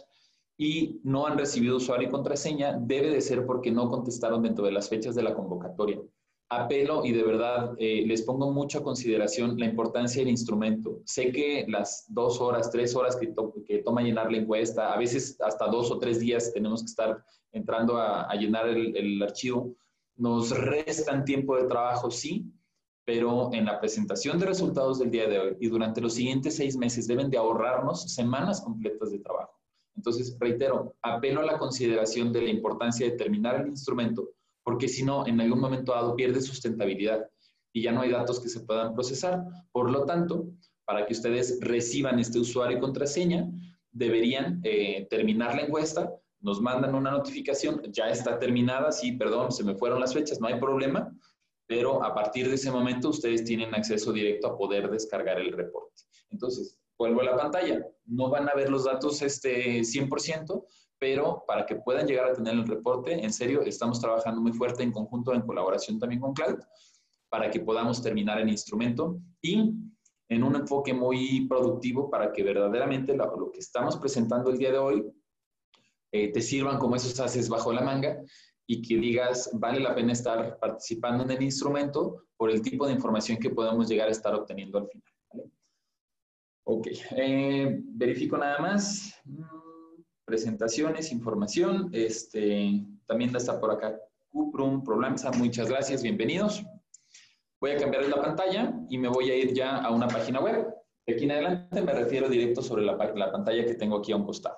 y 0.57 1.01
no 1.03 1.25
han 1.25 1.39
recibido 1.39 1.77
usuario 1.77 2.07
y 2.07 2.11
contraseña, 2.11 2.77
debe 2.79 3.09
de 3.09 3.21
ser 3.21 3.47
porque 3.47 3.71
no 3.71 3.89
contestaron 3.89 4.43
dentro 4.43 4.65
de 4.65 4.71
las 4.71 4.89
fechas 4.89 5.15
de 5.15 5.23
la 5.23 5.33
convocatoria 5.33 5.99
apelo 6.63 7.05
y 7.05 7.11
de 7.11 7.23
verdad 7.23 7.73
eh, 7.77 8.03
les 8.05 8.21
pongo 8.23 8.51
mucho 8.51 8.79
a 8.79 8.83
consideración 8.83 9.57
la 9.59 9.65
importancia 9.65 10.21
del 10.21 10.29
instrumento. 10.29 11.01
Sé 11.05 11.31
que 11.31 11.65
las 11.67 12.05
dos 12.09 12.41
horas, 12.41 12.71
tres 12.71 12.95
horas 12.95 13.15
que, 13.15 13.33
que 13.65 13.79
toma 13.79 14.01
llenar 14.01 14.31
la 14.31 14.37
encuesta, 14.37 14.93
a 14.93 14.97
veces 14.97 15.39
hasta 15.41 15.67
dos 15.67 15.91
o 15.91 15.99
tres 15.99 16.19
días 16.19 16.53
tenemos 16.53 16.81
que 16.81 16.87
estar 16.87 17.23
entrando 17.51 17.97
a, 17.97 18.33
llenar 18.35 18.67
el, 18.67 18.95
el, 18.95 19.23
archivo, 19.23 19.75
nos 20.17 20.49
restan 20.49 21.23
tiempo 21.23 21.55
de 21.55 21.67
trabajo, 21.67 22.11
sí, 22.11 22.51
pero 23.05 23.53
en 23.53 23.65
la 23.65 23.79
presentación 23.79 24.39
de 24.39 24.47
resultados 24.47 24.99
del 24.99 25.11
día 25.11 25.27
de 25.27 25.39
hoy 25.39 25.57
y 25.59 25.67
durante 25.67 26.01
los 26.01 26.15
siguientes 26.15 26.55
seis 26.55 26.75
meses 26.75 27.07
deben 27.07 27.29
de 27.29 27.37
ahorrarnos 27.37 28.13
semanas 28.13 28.61
completas 28.61 29.11
de 29.11 29.19
trabajo. 29.19 29.53
Entonces, 29.95 30.35
reitero, 30.39 30.95
apelo 31.01 31.41
a 31.41 31.45
la 31.45 31.57
consideración 31.57 32.33
de 32.33 32.41
la 32.41 32.49
importancia 32.49 33.09
de 33.09 33.15
terminar 33.15 33.61
el 33.61 33.69
instrumento, 33.69 34.29
porque 34.65 34.87
si 34.87 35.03
no, 35.03 35.27
en 35.27 35.39
algún 35.39 35.59
momento 35.59 35.93
dado 35.93 36.15
pierde 36.15 36.41
sustentabilidad 36.41 37.29
y 37.71 37.83
ya 37.83 37.91
no 37.91 38.01
hay 38.01 38.09
datos 38.09 38.39
que 38.39 38.49
se 38.49 38.61
puedan 38.61 38.95
procesar. 38.95 39.43
Por 39.71 39.91
lo 39.91 40.05
tanto, 40.05 40.49
para 40.85 41.05
que 41.05 41.13
ustedes 41.13 41.59
reciban 41.61 42.17
este 42.19 42.39
usuario 42.39 42.77
y 42.77 42.81
contraseña, 42.81 43.47
deberían 43.91 44.61
eh, 44.63 45.07
terminar 45.07 45.55
la 45.55 45.61
encuesta, 45.61 46.11
nos 46.41 46.61
mandan 46.61 46.95
una 46.95 47.11
notificación, 47.11 47.81
ya 47.91 48.09
está 48.09 48.39
terminada, 48.39 48.91
sí, 48.91 49.11
perdón, 49.11 49.51
se 49.51 49.63
me 49.63 49.75
fueron 49.75 49.99
las 49.99 50.15
fechas, 50.15 50.41
no 50.41 50.47
hay 50.47 50.59
problema, 50.59 51.15
pero 51.67 52.03
a 52.03 52.15
partir 52.15 52.49
de 52.49 52.55
ese 52.55 52.71
momento 52.71 53.09
ustedes 53.09 53.43
tienen 53.43 53.73
acceso 53.75 54.11
directo 54.11 54.47
a 54.47 54.57
poder 54.57 54.89
descargar 54.89 55.39
el 55.39 55.51
reporte. 55.51 56.03
Entonces, 56.31 56.79
vuelvo 56.97 57.21
a 57.21 57.25
la 57.25 57.37
pantalla, 57.37 57.85
no 58.05 58.29
van 58.29 58.49
a 58.49 58.55
ver 58.55 58.69
los 58.69 58.85
datos 58.85 59.21
este 59.21 59.81
100%, 59.81 60.65
pero 60.99 61.43
para 61.47 61.65
que 61.65 61.75
puedan 61.75 62.07
llegar 62.07 62.29
a 62.29 62.33
tener 62.33 62.53
el 62.53 62.67
reporte, 62.67 63.13
en 63.13 63.31
serio, 63.31 63.61
estamos 63.61 63.99
trabajando 63.99 64.41
muy 64.41 64.53
fuerte 64.53 64.83
en 64.83 64.91
conjunto, 64.91 65.33
en 65.33 65.41
colaboración 65.41 65.99
también 65.99 66.21
con 66.21 66.33
Cloud, 66.33 66.59
para 67.29 67.49
que 67.49 67.59
podamos 67.59 68.01
terminar 68.01 68.39
el 68.39 68.49
instrumento 68.49 69.19
y 69.41 69.73
en 70.29 70.43
un 70.43 70.55
enfoque 70.55 70.93
muy 70.93 71.47
productivo 71.47 72.09
para 72.09 72.31
que 72.31 72.43
verdaderamente 72.43 73.15
lo, 73.15 73.51
que 73.51 73.59
estamos 73.59 73.97
presentando 73.97 74.49
el 74.49 74.57
día 74.57 74.71
de 74.71 74.77
hoy 74.77 75.05
eh, 76.11 76.31
te 76.31 76.41
sirvan 76.41 76.79
como 76.79 76.95
esos 76.95 77.19
haces 77.19 77.49
bajo 77.49 77.71
la 77.73 77.81
manga 77.81 78.17
y 78.67 78.81
que 78.81 78.97
digas, 78.97 79.49
vale 79.53 79.79
la 79.79 79.93
pena 79.93 80.13
estar 80.13 80.57
participando 80.59 81.23
en 81.23 81.31
el 81.31 81.43
instrumento 81.43 82.23
por 82.37 82.49
el 82.49 82.61
tipo 82.61 82.87
de 82.87 82.93
información 82.93 83.37
que 83.37 83.51
podemos 83.51 83.87
llegar 83.87 84.07
a 84.07 84.11
estar 84.11 84.33
obteniendo 84.33 84.79
al 84.79 84.87
final. 84.87 85.13
Ok, 86.63 86.87
eh, 87.11 87.79
verifico 87.83 88.37
nada 88.37 88.59
más. 88.59 89.21
Presentaciones, 90.25 91.11
información. 91.11 91.89
Este, 91.93 92.83
también 93.05 93.35
está 93.35 93.59
por 93.59 93.69
acá 93.69 93.95
Cuprum, 94.31 94.83
Problemas. 94.83 95.23
Muchas 95.37 95.69
gracias, 95.69 96.01
bienvenidos. 96.01 96.63
Voy 97.61 97.71
a 97.71 97.77
cambiar 97.77 98.07
la 98.07 98.21
pantalla 98.21 98.73
y 98.89 98.97
me 98.97 99.07
voy 99.07 99.29
a 99.29 99.35
ir 99.35 99.53
ya 99.53 99.77
a 99.77 99.91
una 99.91 100.07
página 100.07 100.39
web. 100.39 100.67
De 101.05 101.13
aquí 101.13 101.25
en 101.25 101.31
adelante 101.31 101.79
me 101.79 101.93
refiero 101.93 102.27
directo 102.27 102.63
sobre 102.63 102.83
la, 102.83 102.95
la 103.15 103.31
pantalla 103.31 103.65
que 103.65 103.75
tengo 103.75 103.97
aquí 103.97 104.11
a 104.11 104.15
un 104.15 104.25
costado. 104.25 104.57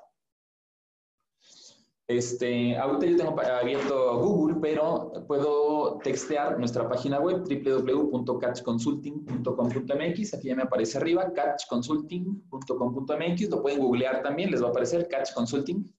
Este, 2.08 2.76
ahorita 2.78 3.06
yo 3.06 3.18
tengo 3.18 3.38
abierto 3.42 4.22
Google, 4.22 4.56
pero 4.62 5.12
puedo 5.28 5.98
textear 5.98 6.58
nuestra 6.58 6.88
página 6.88 7.20
web 7.20 7.44
www.catchconsulting.com.mx. 7.44 10.34
Aquí 10.34 10.48
ya 10.48 10.56
me 10.56 10.64
aparece 10.64 11.00
arriba, 11.00 11.34
catchconsulting.com.mx. 11.34 13.50
Lo 13.50 13.62
pueden 13.62 13.80
googlear 13.80 14.24
también, 14.24 14.52
les 14.52 14.64
va 14.64 14.68
a 14.68 14.70
aparecer 14.70 15.10
Catch 15.10 15.34
Consulting. 15.34 15.94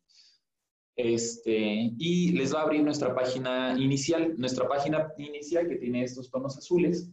Este, 0.97 1.93
y 1.99 2.33
les 2.33 2.55
va 2.55 2.61
a 2.61 2.62
abrir 2.62 2.83
nuestra 2.83 3.15
página 3.15 3.79
inicial. 3.79 4.35
Nuestra 4.38 4.67
página 4.67 5.12
inicial 5.19 5.69
que 5.69 5.77
tiene 5.77 6.05
estos 6.05 6.31
tonos 6.31 6.57
azules. 6.57 7.12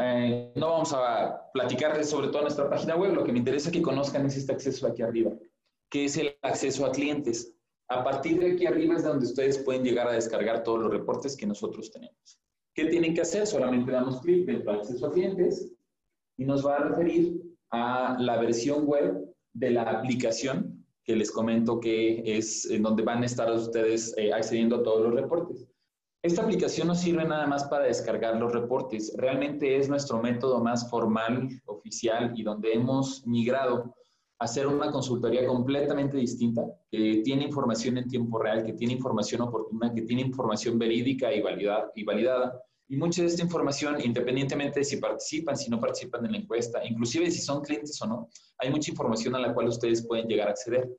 Eh, 0.00 0.52
no 0.54 0.70
vamos 0.70 0.92
a 0.94 1.50
platicarles 1.52 2.08
sobre 2.08 2.28
toda 2.28 2.42
nuestra 2.42 2.70
página 2.70 2.94
web. 2.94 3.14
Lo 3.14 3.24
que 3.24 3.32
me 3.32 3.40
interesa 3.40 3.72
que 3.72 3.82
conozcan 3.82 4.26
es 4.26 4.36
este 4.36 4.52
acceso 4.52 4.86
aquí 4.86 5.02
arriba 5.02 5.32
que 5.92 6.06
es 6.06 6.16
el 6.16 6.34
acceso 6.40 6.86
a 6.86 6.90
clientes. 6.90 7.54
A 7.88 8.02
partir 8.02 8.40
de 8.40 8.52
aquí 8.52 8.64
arriba 8.64 8.96
es 8.96 9.04
donde 9.04 9.26
ustedes 9.26 9.58
pueden 9.58 9.84
llegar 9.84 10.08
a 10.08 10.12
descargar 10.12 10.62
todos 10.64 10.80
los 10.80 10.90
reportes 10.90 11.36
que 11.36 11.46
nosotros 11.46 11.92
tenemos. 11.92 12.40
¿Qué 12.74 12.86
tienen 12.86 13.12
que 13.12 13.20
hacer? 13.20 13.46
Solamente 13.46 13.92
damos 13.92 14.22
clic 14.22 14.46
dentro 14.46 14.72
de 14.72 14.78
acceso 14.78 15.06
a 15.06 15.12
clientes 15.12 15.70
y 16.38 16.46
nos 16.46 16.66
va 16.66 16.76
a 16.76 16.84
referir 16.88 17.42
a 17.70 18.16
la 18.18 18.40
versión 18.40 18.86
web 18.86 19.22
de 19.52 19.70
la 19.70 19.82
aplicación 19.82 20.82
que 21.04 21.14
les 21.14 21.30
comento 21.30 21.78
que 21.78 22.22
es 22.24 22.70
en 22.70 22.82
donde 22.82 23.02
van 23.02 23.22
a 23.22 23.26
estar 23.26 23.52
ustedes 23.52 24.16
eh, 24.16 24.32
accediendo 24.32 24.76
a 24.76 24.82
todos 24.82 25.02
los 25.02 25.14
reportes. 25.14 25.68
Esta 26.22 26.42
aplicación 26.42 26.86
no 26.86 26.94
sirve 26.94 27.24
nada 27.24 27.46
más 27.46 27.64
para 27.64 27.84
descargar 27.84 28.36
los 28.38 28.52
reportes, 28.52 29.12
realmente 29.18 29.76
es 29.76 29.90
nuestro 29.90 30.22
método 30.22 30.62
más 30.62 30.88
formal, 30.88 31.48
oficial 31.66 32.32
y 32.34 32.44
donde 32.44 32.72
hemos 32.72 33.26
migrado 33.26 33.94
hacer 34.42 34.66
una 34.66 34.90
consultoría 34.90 35.46
completamente 35.46 36.16
distinta, 36.16 36.62
que 36.90 37.22
tiene 37.24 37.44
información 37.44 37.98
en 37.98 38.08
tiempo 38.08 38.40
real, 38.40 38.64
que 38.64 38.72
tiene 38.72 38.94
información 38.94 39.42
oportuna, 39.42 39.92
que 39.94 40.02
tiene 40.02 40.22
información 40.22 40.78
verídica 40.78 41.32
y, 41.32 41.40
validada, 41.40 41.92
y 41.94 42.02
validada. 42.02 42.60
Y 42.88 42.96
mucha 42.96 43.22
de 43.22 43.28
esta 43.28 43.42
información, 43.42 43.96
independientemente 44.04 44.80
de 44.80 44.84
si 44.84 44.96
participan, 44.96 45.56
si 45.56 45.70
no 45.70 45.78
participan 45.78 46.26
en 46.26 46.32
la 46.32 46.38
encuesta, 46.38 46.84
inclusive 46.84 47.30
si 47.30 47.40
son 47.40 47.62
clientes 47.62 48.02
o 48.02 48.06
no, 48.06 48.28
hay 48.58 48.70
mucha 48.70 48.90
información 48.90 49.36
a 49.36 49.38
la 49.38 49.54
cual 49.54 49.68
ustedes 49.68 50.04
pueden 50.06 50.26
llegar 50.26 50.48
a 50.48 50.50
acceder. 50.50 50.90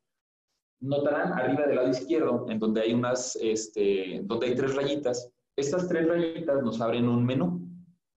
Notarán 0.79 1.33
arriba 1.33 1.67
del 1.67 1.75
lado 1.75 1.89
izquierdo, 1.89 2.45
en 2.49 2.59
donde 2.59 2.81
hay 2.81 2.93
unas, 2.93 3.35
este, 3.41 4.21
donde 4.23 4.47
hay 4.47 4.55
tres 4.55 4.73
rayitas. 4.73 5.29
Estas 5.57 5.87
tres 5.89 6.07
rayitas 6.07 6.63
nos 6.63 6.79
abren 6.79 7.09
un 7.09 7.25
menú. 7.25 7.61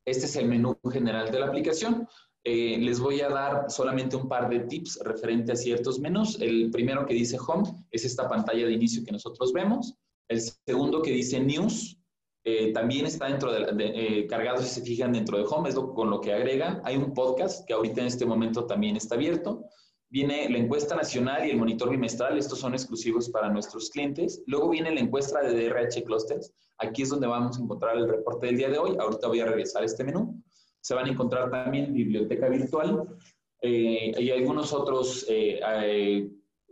Este 0.05 0.27
es 0.27 0.37
el 0.37 0.47
menú 0.47 0.79
general 0.91 1.33
de 1.33 1.41
la 1.41 1.47
aplicación. 1.47 2.09
Eh, 2.49 2.79
les 2.79 3.01
voy 3.01 3.21
a 3.23 3.29
dar 3.29 3.69
solamente 3.69 4.15
un 4.15 4.29
par 4.29 4.49
de 4.49 4.61
tips 4.61 5.01
referente 5.03 5.51
a 5.51 5.57
ciertos 5.57 5.99
menús. 5.99 6.41
El 6.41 6.71
primero 6.71 7.05
que 7.05 7.13
dice 7.13 7.37
Home 7.45 7.69
es 7.91 8.05
esta 8.05 8.29
pantalla 8.29 8.65
de 8.65 8.73
inicio 8.73 9.05
que 9.05 9.11
nosotros 9.11 9.53
vemos. 9.53 9.95
El 10.29 10.41
segundo 10.41 11.03
que 11.03 11.11
dice 11.11 11.41
News 11.41 11.99
eh, 12.45 12.73
también 12.73 13.05
está 13.05 13.27
dentro 13.27 13.51
de, 13.51 13.67
eh, 13.79 14.29
cargado, 14.29 14.63
si 14.63 14.69
se 14.69 14.83
fijan, 14.83 15.13
dentro 15.13 15.39
de 15.39 15.45
Home, 15.45 15.71
es 15.71 15.75
con 15.75 16.09
lo 16.09 16.21
que 16.21 16.33
agrega. 16.33 16.81
Hay 16.85 16.97
un 16.97 17.15
podcast 17.15 17.67
que 17.67 17.75
ahorita 17.75 18.03
en 18.03 18.07
este 18.07 18.25
momento 18.25 18.65
también 18.65 18.95
está 18.95 19.17
abierto. 19.17 19.65
Viene 20.09 20.49
la 20.49 20.59
encuesta 20.59 20.95
nacional 20.95 21.49
y 21.49 21.51
el 21.51 21.57
monitor 21.57 21.91
bimestral, 21.91 22.39
estos 22.39 22.61
son 22.61 22.75
exclusivos 22.75 23.29
para 23.29 23.51
nuestros 23.51 23.91
clientes. 23.91 24.45
Luego 24.47 24.69
viene 24.69 24.95
la 24.95 25.01
encuesta 25.01 25.43
de 25.43 25.69
DRH 25.69 26.05
Clusters. 26.05 26.55
Aquí 26.79 27.03
es 27.03 27.09
donde 27.09 27.27
vamos 27.27 27.59
a 27.59 27.63
encontrar 27.63 27.97
el 27.97 28.09
reporte 28.09 28.47
del 28.47 28.57
día 28.57 28.69
de 28.69 28.79
hoy. 28.79 28.97
Ahorita 29.01 29.27
voy 29.27 29.41
a 29.41 29.47
regresar 29.47 29.83
a 29.83 29.87
este 29.87 30.05
menú 30.05 30.41
se 30.87 30.95
van 30.95 31.07
a 31.07 31.11
encontrar 31.11 31.51
también 31.51 31.93
biblioteca 31.93 32.49
virtual 32.49 33.09
eh, 33.61 34.13
y 34.21 34.31
algunos 34.31 34.73
otros 34.73 35.27
eh, 35.29 35.59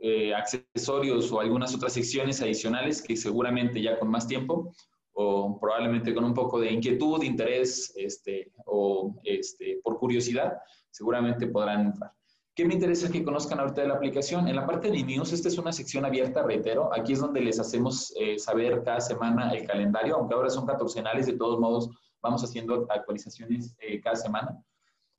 eh, 0.00 0.32
accesorios 0.32 1.32
o 1.32 1.40
algunas 1.40 1.74
otras 1.74 1.94
secciones 1.94 2.40
adicionales 2.40 3.02
que 3.02 3.16
seguramente 3.16 3.82
ya 3.82 3.98
con 3.98 4.08
más 4.12 4.28
tiempo 4.28 4.72
o 5.14 5.58
probablemente 5.58 6.14
con 6.14 6.22
un 6.22 6.32
poco 6.32 6.60
de 6.60 6.70
inquietud, 6.70 7.24
interés 7.24 7.92
este, 7.96 8.52
o 8.66 9.16
este, 9.24 9.80
por 9.82 9.98
curiosidad, 9.98 10.58
seguramente 10.92 11.48
podrán 11.48 11.86
entrar. 11.86 12.12
¿Qué 12.54 12.64
me 12.64 12.74
interesa 12.74 13.10
que 13.10 13.24
conozcan 13.24 13.58
ahorita 13.58 13.82
de 13.82 13.88
la 13.88 13.94
aplicación? 13.94 14.46
En 14.46 14.54
la 14.54 14.64
parte 14.64 14.92
de 14.92 15.02
news, 15.02 15.32
esta 15.32 15.48
es 15.48 15.58
una 15.58 15.72
sección 15.72 16.04
abierta, 16.04 16.44
reitero. 16.44 16.88
Aquí 16.94 17.14
es 17.14 17.18
donde 17.18 17.40
les 17.40 17.58
hacemos 17.58 18.14
saber 18.36 18.80
cada 18.84 19.00
semana 19.00 19.50
el 19.50 19.66
calendario, 19.66 20.14
aunque 20.14 20.34
ahora 20.36 20.50
son 20.50 20.66
catorcenales, 20.66 21.26
de 21.26 21.36
todos 21.36 21.58
modos 21.58 21.90
vamos 22.24 22.42
haciendo 22.42 22.86
actualizaciones 22.90 23.76
eh, 23.78 24.00
cada 24.00 24.16
semana. 24.16 24.64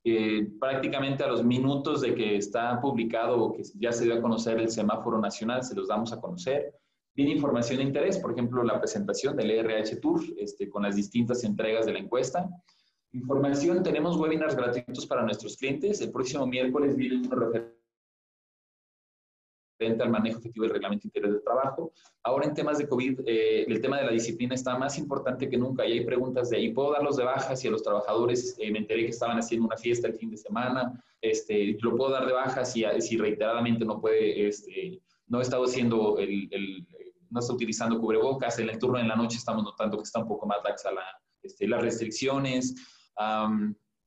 Eh, 0.04 0.48
prácticamente 0.60 1.24
a 1.24 1.28
los 1.28 1.42
minutos 1.42 2.00
de 2.00 2.14
que 2.14 2.36
está 2.36 2.80
publicado 2.80 3.42
o 3.42 3.52
que 3.52 3.62
ya 3.78 3.92
se 3.92 4.04
dio 4.04 4.14
a 4.14 4.20
conocer 4.20 4.58
el 4.58 4.70
semáforo 4.70 5.18
nacional, 5.18 5.62
se 5.62 5.74
los 5.74 5.88
damos 5.88 6.12
a 6.12 6.20
conocer. 6.20 6.74
Viene 7.14 7.32
información 7.32 7.78
de 7.78 7.84
interés, 7.84 8.18
por 8.18 8.32
ejemplo, 8.32 8.62
la 8.62 8.78
presentación 8.78 9.36
del 9.36 9.50
ERH 9.50 10.00
Tour 10.00 10.22
este, 10.36 10.68
con 10.68 10.82
las 10.82 10.96
distintas 10.96 11.44
entregas 11.44 11.86
de 11.86 11.94
la 11.94 12.00
encuesta. 12.00 12.48
Información, 13.12 13.82
tenemos 13.82 14.16
webinars 14.16 14.54
gratuitos 14.54 15.06
para 15.06 15.22
nuestros 15.22 15.56
clientes. 15.56 16.00
El 16.00 16.12
próximo 16.12 16.46
miércoles 16.46 16.94
viene 16.94 17.16
un 17.16 17.30
referente 17.30 17.75
al 19.78 20.10
manejo 20.10 20.38
efectivo 20.38 20.64
del 20.64 20.72
reglamento 20.72 21.06
interior 21.06 21.32
de 21.34 21.40
trabajo. 21.40 21.92
Ahora 22.22 22.46
en 22.46 22.54
temas 22.54 22.78
de 22.78 22.88
COVID, 22.88 23.20
eh, 23.26 23.64
el 23.68 23.80
tema 23.80 23.98
de 23.98 24.06
la 24.06 24.12
disciplina 24.12 24.54
está 24.54 24.76
más 24.78 24.98
importante 24.98 25.48
que 25.48 25.58
nunca 25.58 25.86
y 25.86 25.92
hay 25.92 26.04
preguntas 26.04 26.50
de 26.50 26.56
ahí, 26.56 26.72
¿puedo 26.72 26.92
darlos 26.92 27.16
de 27.16 27.24
baja 27.24 27.54
si 27.54 27.68
a 27.68 27.70
los 27.70 27.82
trabajadores 27.82 28.56
eh, 28.58 28.70
me 28.70 28.78
enteré 28.78 29.02
que 29.02 29.10
estaban 29.10 29.38
haciendo 29.38 29.66
una 29.66 29.76
fiesta 29.76 30.08
el 30.08 30.14
fin 30.14 30.30
de 30.30 30.38
semana? 30.38 31.04
Este, 31.20 31.76
¿Lo 31.80 31.96
puedo 31.96 32.10
dar 32.10 32.26
de 32.26 32.32
baja 32.32 32.64
si, 32.64 32.84
si 33.00 33.16
reiteradamente 33.18 33.84
no 33.84 34.00
puede, 34.00 34.48
este, 34.48 35.00
no 35.26 35.40
he 35.40 35.42
estado 35.42 35.64
haciendo 35.64 36.18
el, 36.18 36.48
el, 36.50 36.86
no 37.30 37.40
está 37.40 37.52
utilizando 37.52 38.00
cubrebocas, 38.00 38.58
en 38.58 38.70
el 38.70 38.78
turno 38.78 38.98
de 38.98 39.04
la 39.04 39.16
noche 39.16 39.36
estamos 39.36 39.62
notando 39.62 39.98
que 39.98 40.04
está 40.04 40.20
un 40.20 40.28
poco 40.28 40.46
más 40.46 40.58
laxa 40.64 40.90
la, 40.92 41.04
este, 41.42 41.68
las 41.68 41.82
restricciones. 41.82 42.74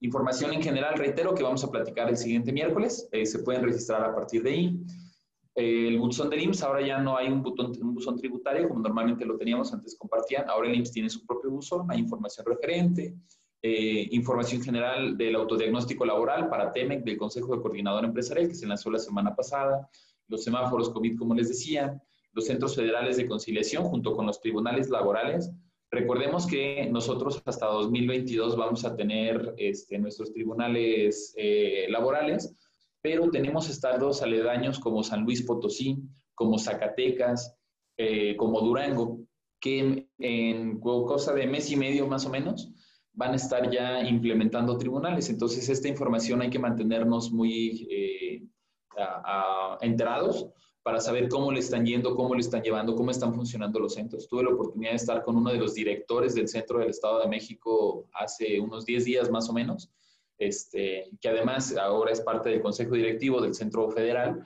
información 0.02 0.54
en 0.54 0.64
general, 0.64 0.98
reitero 0.98 1.36
que 1.36 1.44
vamos 1.44 1.64
a 1.64 1.70
platicar 1.70 2.10
el 2.10 2.18
siguiente 2.18 2.52
miércoles, 2.52 3.08
eh, 3.12 3.26
se 3.26 3.40
pueden 3.40 3.64
registrar 3.64 4.04
a 4.04 4.16
partir 4.16 4.42
de 4.42 4.50
ahí 4.50 4.80
el 5.60 5.98
buzón 6.00 6.30
del 6.30 6.42
IMSS, 6.44 6.64
ahora 6.64 6.86
ya 6.86 6.98
no 7.00 7.18
hay 7.18 7.28
un, 7.28 7.44
un 7.46 7.94
buzón 7.94 8.18
tributario 8.18 8.68
como 8.68 8.82
normalmente 8.82 9.26
lo 9.26 9.38
teníamos, 9.38 9.74
antes 9.74 9.98
compartían, 9.98 10.50
ahora 10.50 10.70
el 10.70 10.76
IMSS 10.76 10.92
tiene 10.92 11.10
su 11.10 11.26
propio 11.26 11.52
buzón, 11.52 11.92
hay 11.92 12.00
información 12.00 12.46
referente, 12.46 13.16
eh, 13.62 14.08
información 14.12 14.62
general 14.62 15.18
del 15.18 15.36
autodiagnóstico 15.36 16.06
laboral 16.06 16.50
para 16.50 16.72
TEMEC, 16.72 17.04
del 17.04 17.18
Consejo 17.18 17.56
de 17.56 17.62
Coordinador 17.62 18.06
Empresarial, 18.06 18.48
que 18.48 18.56
se 18.56 18.66
lanzó 18.66 18.90
la 18.90 19.00
semana 19.00 19.36
pasada, 19.36 19.90
los 20.28 20.44
semáforos 20.44 20.90
COVID, 20.92 21.18
como 21.18 21.36
les 21.36 21.50
decía, 21.50 22.02
los 22.32 22.46
centros 22.46 22.76
federales 22.76 23.18
de 23.18 23.28
conciliación 23.28 23.84
junto 23.84 24.16
con 24.16 24.26
los 24.26 24.40
tribunales 24.40 24.90
laborales, 24.90 25.52
Recordemos 25.92 26.46
que 26.46 26.88
nosotros 26.92 27.42
hasta 27.46 27.66
2022 27.66 28.56
vamos 28.56 28.86
a 28.86 28.96
tener 28.96 29.56
este, 29.58 29.98
nuestros 29.98 30.32
tribunales 30.32 31.34
eh, 31.36 31.88
laborales, 31.90 32.56
pero 33.02 33.30
tenemos 33.30 33.70
estados 33.70 34.22
aledaños 34.22 34.80
como 34.80 35.04
San 35.04 35.24
Luis 35.24 35.44
Potosí, 35.44 35.98
como 36.36 36.58
Zacatecas, 36.58 37.56
eh, 37.98 38.36
como 38.38 38.62
Durango, 38.62 39.20
que 39.60 40.08
en, 40.18 40.80
cosa 40.80 41.34
de 41.34 41.48
mes 41.48 41.70
y 41.72 41.76
medio 41.76 42.08
más 42.08 42.26
o 42.26 42.30
menos 42.30 42.72
van 43.14 43.34
a 43.34 43.36
estar 43.36 43.70
ya 43.70 44.02
implementando 44.02 44.78
tribunales. 44.78 45.30
Entonces, 45.30 45.68
esta 45.68 45.90
información 45.90 46.42
hay 46.42 46.50
que 46.50 46.60
mantenernos 46.60 47.32
muy 47.32 47.88
eh, 47.92 48.44
enterados 49.82 50.50
para 50.82 51.02
saber 51.02 51.28
cómo 51.28 51.52
le 51.52 51.60
están 51.60 51.86
yendo, 51.86 52.16
cómo 52.16 52.34
le 52.34 52.42
están 52.42 52.64
llevando, 52.64 52.96
cómo 52.96 53.12
están 53.12 53.34
funcionando 53.34 53.80
los 53.80 53.94
centros. 53.94 54.28
Tuve 54.28 54.44
la 54.44 54.52
oportunidad 54.52 54.92
de 54.92 54.96
estar 54.96 55.24
con 55.24 55.36
uno 55.36 55.52
de 55.52 55.58
los 55.58 55.74
directores 55.74 56.36
del 56.36 56.48
Centro 56.48 56.80
del 56.80 56.90
Estado 56.90 57.20
de 57.20 57.28
México 57.28 58.08
hace 58.14 58.60
unos 58.60 58.86
10 58.86 59.06
días 59.06 59.30
más 59.30 59.50
o 59.50 59.54
menos, 59.54 59.92
este, 60.40 61.10
que 61.22 61.30
además 61.30 61.76
ahora 61.78 62.12
es 62.12 62.22
parte 62.22 62.50
del 62.50 62.62
Consejo 62.62 62.96
Directivo 62.96 63.42
del 63.42 63.54
Centro 63.54 63.90
Federal. 63.92 64.44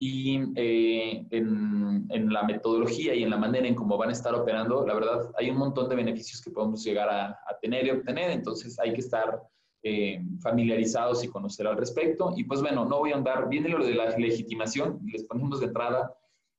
Y 0.00 0.40
eh, 0.54 1.26
en, 1.30 2.06
en, 2.10 2.32
la 2.32 2.44
metodología 2.44 3.14
y 3.14 3.24
en 3.24 3.30
la 3.30 3.36
manera 3.36 3.66
en 3.66 3.74
cómo 3.74 3.96
van 3.96 4.10
a 4.10 4.12
estar 4.12 4.32
operando, 4.32 4.86
la 4.86 4.94
verdad, 4.94 5.32
hay 5.36 5.50
un 5.50 5.56
montón 5.56 5.88
de 5.88 5.96
beneficios 5.96 6.40
que 6.40 6.52
podemos 6.52 6.84
llegar 6.84 7.08
a, 7.08 7.30
a 7.30 7.58
tener 7.60 7.86
y 7.86 7.90
obtener. 7.90 8.30
Entonces 8.30 8.78
hay 8.78 8.92
que 8.92 9.00
estar 9.00 9.42
eh, 9.84 10.20
familiarizados 10.40 11.22
y 11.22 11.28
conocer 11.28 11.66
al 11.68 11.76
respecto. 11.76 12.34
Y 12.36 12.44
pues 12.44 12.60
bueno, 12.60 12.84
no 12.84 12.98
voy 12.98 13.12
a 13.12 13.16
andar, 13.16 13.48
viene 13.48 13.68
lo 13.68 13.84
de 13.84 13.94
la 13.94 14.10
legitimación, 14.18 15.00
les 15.06 15.24
ponemos 15.24 15.60
de 15.60 15.66
entrada 15.66 16.12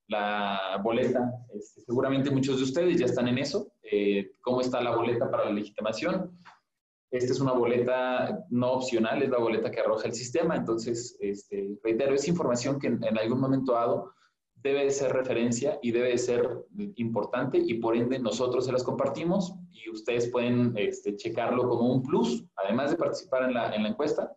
la 0.08 0.80
boleta. 0.82 1.30
Este, 1.54 1.82
seguramente 1.82 2.32
muchos 2.32 2.58
de 2.58 2.64
ustedes 2.64 2.98
ya 2.98 3.06
están 3.06 3.28
en 3.28 3.38
eso. 3.38 3.74
Eh, 3.84 4.32
¿Cómo 4.42 4.62
está 4.62 4.82
la 4.82 4.96
boleta 4.96 5.30
para 5.30 5.46
la 5.46 5.52
legitimación? 5.52 6.32
Esta 7.12 7.34
es 7.34 7.40
una 7.40 7.54
boleta 7.54 8.46
no 8.50 8.74
opcional, 8.74 9.24
es 9.24 9.30
la 9.30 9.40
boleta 9.40 9.72
que 9.72 9.80
arroja 9.80 10.08
el 10.08 10.14
sistema. 10.14 10.56
Entonces, 10.56 11.18
este, 11.20 11.78
reitero, 11.84 12.14
es 12.14 12.28
información 12.28 12.80
que 12.80 12.88
en, 12.88 13.04
en 13.04 13.18
algún 13.18 13.40
momento 13.40 13.74
dado 13.74 14.14
debe 14.62 14.86
de 14.86 14.92
ser 14.92 15.14
referencia 15.14 15.80
y 15.82 15.92
debe 15.92 16.10
de 16.10 16.18
ser 16.18 16.66
importante 16.96 17.58
y 17.58 17.76
por 17.76 17.96
ende 17.96 18.20
nosotros 18.20 18.66
se 18.66 18.72
las 18.72 18.84
compartimos 18.84 19.56
y 19.72 19.90
ustedes 19.90 20.30
pueden 20.30 20.74
este, 20.76 21.16
checarlo 21.16 21.68
como 21.70 21.94
un 21.94 22.04
plus, 22.04 22.46
además 22.58 22.92
de 22.92 22.98
participar 22.98 23.44
en 23.44 23.54
la, 23.54 23.74
en 23.74 23.84
la, 23.84 23.90
encuesta, 23.90 24.32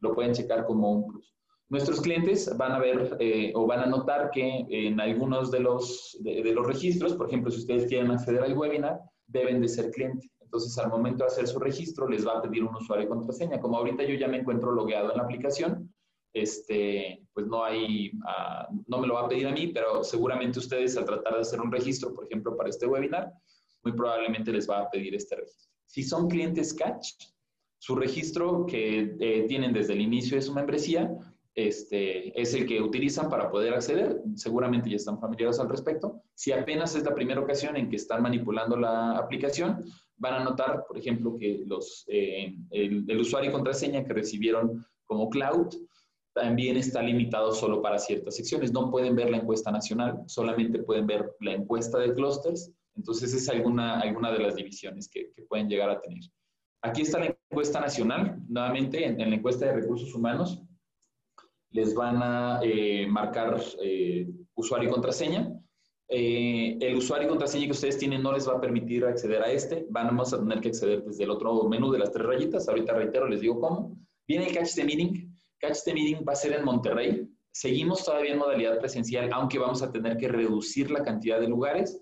lo 0.00 0.14
pueden 0.14 0.34
checar 0.34 0.66
como 0.66 0.92
un 0.92 1.06
plus. 1.06 1.34
Nuestros 1.70 2.00
clientes 2.02 2.54
van 2.58 2.72
a 2.72 2.78
ver 2.78 3.16
eh, 3.20 3.52
o 3.54 3.66
van 3.66 3.80
a 3.80 3.86
notar 3.86 4.30
que 4.30 4.66
en 4.68 5.00
algunos 5.00 5.50
de 5.50 5.60
los, 5.60 6.16
de, 6.20 6.42
de, 6.42 6.52
los 6.52 6.66
registros, 6.66 7.14
por 7.14 7.28
ejemplo, 7.28 7.50
si 7.50 7.60
ustedes 7.60 7.86
quieren 7.86 8.10
acceder 8.10 8.42
al 8.42 8.56
webinar, 8.56 9.00
deben 9.26 9.62
de 9.62 9.68
ser 9.68 9.90
cliente. 9.90 10.30
Entonces, 10.54 10.78
al 10.78 10.88
momento 10.88 11.24
de 11.24 11.32
hacer 11.32 11.48
su 11.48 11.58
registro, 11.58 12.08
les 12.08 12.24
va 12.24 12.38
a 12.38 12.42
pedir 12.42 12.62
un 12.62 12.76
usuario 12.76 13.06
y 13.06 13.08
contraseña. 13.08 13.58
Como 13.58 13.76
ahorita 13.76 14.04
yo 14.04 14.14
ya 14.14 14.28
me 14.28 14.36
encuentro 14.36 14.70
logueado 14.70 15.10
en 15.10 15.16
la 15.16 15.24
aplicación, 15.24 15.92
este, 16.32 17.26
pues 17.32 17.48
no 17.48 17.64
hay, 17.64 18.12
uh, 18.18 18.72
no 18.86 18.98
me 19.00 19.08
lo 19.08 19.14
va 19.14 19.22
a 19.22 19.28
pedir 19.28 19.48
a 19.48 19.50
mí, 19.50 19.72
pero 19.74 20.04
seguramente 20.04 20.60
ustedes 20.60 20.96
al 20.96 21.06
tratar 21.06 21.34
de 21.34 21.40
hacer 21.40 21.60
un 21.60 21.72
registro, 21.72 22.14
por 22.14 22.26
ejemplo, 22.26 22.56
para 22.56 22.70
este 22.70 22.86
webinar, 22.86 23.32
muy 23.82 23.94
probablemente 23.94 24.52
les 24.52 24.70
va 24.70 24.82
a 24.82 24.90
pedir 24.90 25.16
este 25.16 25.34
registro. 25.34 25.72
Si 25.86 26.04
son 26.04 26.28
clientes 26.28 26.72
Catch, 26.72 27.14
su 27.78 27.96
registro 27.96 28.64
que 28.64 29.16
eh, 29.18 29.46
tienen 29.48 29.72
desde 29.72 29.94
el 29.94 30.02
inicio 30.02 30.36
de 30.36 30.42
su 30.42 30.54
membresía 30.54 31.12
este, 31.56 32.40
es 32.40 32.54
el 32.54 32.64
que 32.64 32.80
utilizan 32.80 33.28
para 33.28 33.50
poder 33.50 33.74
acceder. 33.74 34.22
Seguramente 34.36 34.88
ya 34.88 34.96
están 34.96 35.20
familiarizados 35.20 35.66
al 35.66 35.68
respecto. 35.68 36.22
Si 36.34 36.52
apenas 36.52 36.94
es 36.94 37.02
la 37.02 37.14
primera 37.14 37.40
ocasión 37.40 37.76
en 37.76 37.90
que 37.90 37.96
están 37.96 38.22
manipulando 38.22 38.76
la 38.76 39.18
aplicación, 39.18 39.84
van 40.16 40.34
a 40.34 40.44
notar, 40.44 40.84
por 40.86 40.98
ejemplo, 40.98 41.36
que 41.36 41.62
los, 41.66 42.04
eh, 42.08 42.54
el, 42.70 43.20
usuario 43.20 43.50
y 43.50 43.52
contraseña 43.52 44.04
que 44.04 44.12
recibieron 44.12 44.84
como 45.06 45.28
cloud 45.28 45.74
también 46.32 46.76
está 46.76 47.02
limitado 47.02 47.52
solo 47.52 47.80
para 47.80 47.98
ciertas 47.98 48.36
secciones. 48.36 48.72
No 48.72 48.90
pueden 48.90 49.14
ver 49.14 49.30
la 49.30 49.38
encuesta 49.38 49.70
nacional, 49.70 50.22
solamente 50.26 50.82
pueden 50.82 51.06
ver 51.06 51.34
la 51.40 51.52
encuesta 51.52 51.98
de 51.98 52.12
clusters. 52.12 52.72
Entonces, 52.96 53.34
es 53.34 53.48
alguna, 53.48 54.00
alguna 54.00 54.32
de 54.32 54.40
las 54.40 54.56
divisiones 54.56 55.08
que, 55.08 55.30
que 55.32 55.42
pueden 55.42 55.68
llegar 55.68 55.90
a 55.90 56.00
tener. 56.00 56.22
Aquí 56.82 57.02
está 57.02 57.18
la 57.18 57.36
encuesta 57.50 57.80
nacional. 57.80 58.38
Nuevamente, 58.48 59.04
en, 59.04 59.20
en 59.20 59.30
la 59.30 59.36
encuesta 59.36 59.66
de 59.66 59.74
recursos 59.74 60.14
humanos, 60.14 60.62
les 61.74 61.92
van 61.92 62.22
a 62.22 62.60
eh, 62.62 63.06
marcar 63.08 63.60
eh, 63.82 64.28
usuario 64.54 64.88
y 64.88 64.92
contraseña. 64.92 65.52
Eh, 66.08 66.76
el 66.80 66.96
usuario 66.96 67.26
y 67.26 67.30
contraseña 67.30 67.64
que 67.66 67.72
ustedes 67.72 67.98
tienen 67.98 68.22
no 68.22 68.32
les 68.32 68.48
va 68.48 68.54
a 68.54 68.60
permitir 68.60 69.04
acceder 69.04 69.42
a 69.42 69.50
este. 69.50 69.86
Vamos 69.90 70.32
a 70.32 70.38
tener 70.38 70.60
que 70.60 70.68
acceder 70.68 71.02
desde 71.02 71.24
el 71.24 71.30
otro 71.30 71.64
menú 71.64 71.90
de 71.90 71.98
las 71.98 72.12
tres 72.12 72.26
rayitas. 72.26 72.68
Ahorita 72.68 72.92
reitero, 72.92 73.28
les 73.28 73.40
digo 73.40 73.60
cómo. 73.60 73.96
Viene 74.26 74.46
el 74.46 74.54
catch 74.54 74.74
de 74.74 74.84
meeting 74.84 75.34
este 75.68 75.94
Meeting 75.94 76.24
va 76.26 76.32
a 76.32 76.36
ser 76.36 76.52
en 76.52 76.64
Monterrey. 76.64 77.28
Seguimos 77.52 78.04
todavía 78.04 78.32
en 78.32 78.38
modalidad 78.38 78.78
presencial, 78.78 79.32
aunque 79.32 79.58
vamos 79.58 79.82
a 79.82 79.90
tener 79.90 80.16
que 80.16 80.28
reducir 80.28 80.90
la 80.90 81.02
cantidad 81.02 81.40
de 81.40 81.48
lugares, 81.48 82.00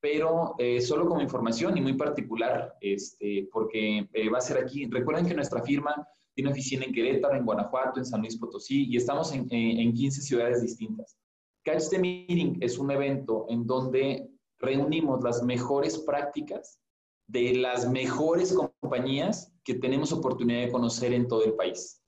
pero 0.00 0.54
eh, 0.58 0.80
solo 0.80 1.06
como 1.06 1.20
información 1.20 1.76
y 1.76 1.80
muy 1.80 1.94
particular, 1.94 2.74
este, 2.80 3.48
porque 3.52 4.08
eh, 4.12 4.28
va 4.30 4.38
a 4.38 4.42
ser 4.42 4.58
aquí. 4.58 4.86
Recuerden 4.86 5.26
que 5.26 5.34
nuestra 5.34 5.62
firma 5.62 6.06
tiene 6.34 6.50
oficina 6.50 6.84
en 6.84 6.92
Querétaro, 6.92 7.36
en 7.36 7.44
Guanajuato, 7.44 7.98
en 7.98 8.06
San 8.06 8.20
Luis 8.20 8.38
Potosí 8.38 8.86
y 8.88 8.96
estamos 8.96 9.32
en, 9.32 9.46
en 9.50 9.92
15 9.92 10.22
ciudades 10.22 10.62
distintas. 10.62 11.16
Catch 11.64 11.90
the 11.90 11.98
Meeting 11.98 12.58
es 12.60 12.78
un 12.78 12.90
evento 12.90 13.46
en 13.48 13.66
donde 13.66 14.28
reunimos 14.58 15.22
las 15.22 15.42
mejores 15.42 15.98
prácticas 15.98 16.80
de 17.26 17.54
las 17.54 17.90
mejores 17.90 18.52
compañías 18.52 19.52
que 19.64 19.74
tenemos 19.74 20.12
oportunidad 20.12 20.62
de 20.62 20.72
conocer 20.72 21.12
en 21.12 21.28
todo 21.28 21.44
el 21.44 21.54
país. 21.54 22.02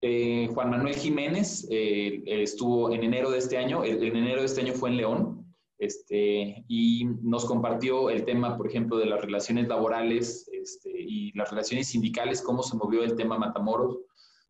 Eh, 0.00 0.48
Juan 0.54 0.70
Manuel 0.70 0.94
Jiménez 0.94 1.66
eh, 1.70 2.22
estuvo 2.24 2.92
en 2.92 3.02
enero 3.02 3.30
de 3.30 3.38
este 3.38 3.58
año, 3.58 3.84
en 3.84 4.02
enero 4.16 4.40
de 4.40 4.46
este 4.46 4.60
año 4.60 4.72
fue 4.72 4.90
en 4.90 4.96
León, 4.96 5.54
este, 5.78 6.64
y 6.66 7.04
nos 7.22 7.44
compartió 7.44 8.10
el 8.10 8.24
tema, 8.24 8.56
por 8.56 8.66
ejemplo, 8.66 8.96
de 8.96 9.06
las 9.06 9.20
relaciones 9.20 9.68
laborales 9.68 10.48
este, 10.52 10.90
y 10.90 11.32
las 11.32 11.50
relaciones 11.50 11.88
sindicales, 11.88 12.42
cómo 12.42 12.62
se 12.62 12.76
movió 12.76 13.04
el 13.04 13.14
tema 13.14 13.38
Matamoros. 13.38 13.98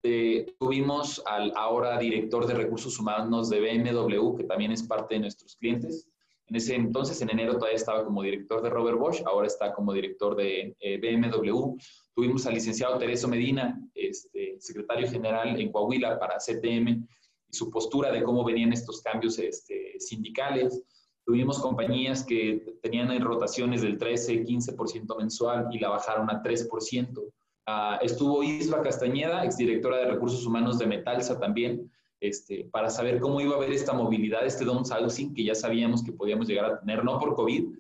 Eh, 0.02 0.54
tuvimos 0.58 1.22
al 1.26 1.52
ahora 1.56 1.98
director 1.98 2.46
de 2.46 2.54
recursos 2.54 2.98
humanos 2.98 3.50
de 3.50 3.60
BMW, 3.60 4.36
que 4.36 4.44
también 4.44 4.72
es 4.72 4.82
parte 4.82 5.14
de 5.14 5.20
nuestros 5.20 5.56
clientes. 5.56 6.08
En 6.46 6.56
ese 6.56 6.76
entonces, 6.76 7.20
en 7.20 7.30
enero, 7.30 7.54
todavía 7.54 7.76
estaba 7.76 8.04
como 8.04 8.22
director 8.22 8.62
de 8.62 8.70
Robert 8.70 8.98
Bosch, 8.98 9.22
ahora 9.26 9.46
está 9.46 9.74
como 9.74 9.92
director 9.92 10.34
de 10.34 10.74
BMW. 11.02 11.76
Tuvimos 12.14 12.46
al 12.46 12.54
licenciado 12.54 12.98
Tereso 12.98 13.28
Medina, 13.28 13.78
este, 13.94 14.56
secretario 14.58 15.10
general 15.10 15.60
en 15.60 15.70
Coahuila 15.70 16.18
para 16.18 16.38
CTM, 16.38 17.06
y 17.50 17.52
su 17.52 17.70
postura 17.70 18.10
de 18.10 18.22
cómo 18.22 18.44
venían 18.44 18.72
estos 18.72 19.02
cambios 19.02 19.38
este, 19.38 19.94
sindicales. 19.98 20.82
Tuvimos 21.24 21.58
compañías 21.58 22.24
que 22.24 22.78
tenían 22.82 23.20
rotaciones 23.20 23.82
del 23.82 23.98
13, 23.98 24.44
15% 24.44 25.18
mensual 25.18 25.68
y 25.70 25.78
la 25.78 25.90
bajaron 25.90 26.30
a 26.30 26.42
3%. 26.42 27.32
Ah, 27.70 27.98
estuvo 28.00 28.42
Isla 28.42 28.80
Castañeda, 28.80 29.44
exdirectora 29.44 29.98
de 29.98 30.06
Recursos 30.06 30.46
Humanos 30.46 30.78
de 30.78 30.86
Metalsa 30.86 31.38
también, 31.38 31.92
este, 32.18 32.64
para 32.72 32.88
saber 32.88 33.20
cómo 33.20 33.42
iba 33.42 33.52
a 33.52 33.56
haber 33.58 33.72
esta 33.72 33.92
movilidad, 33.92 34.46
este 34.46 34.64
downsizing 34.64 35.34
que 35.34 35.44
ya 35.44 35.54
sabíamos 35.54 36.02
que 36.02 36.12
podíamos 36.12 36.48
llegar 36.48 36.64
a 36.64 36.80
tener, 36.80 37.04
no 37.04 37.18
por 37.18 37.34
COVID, 37.34 37.74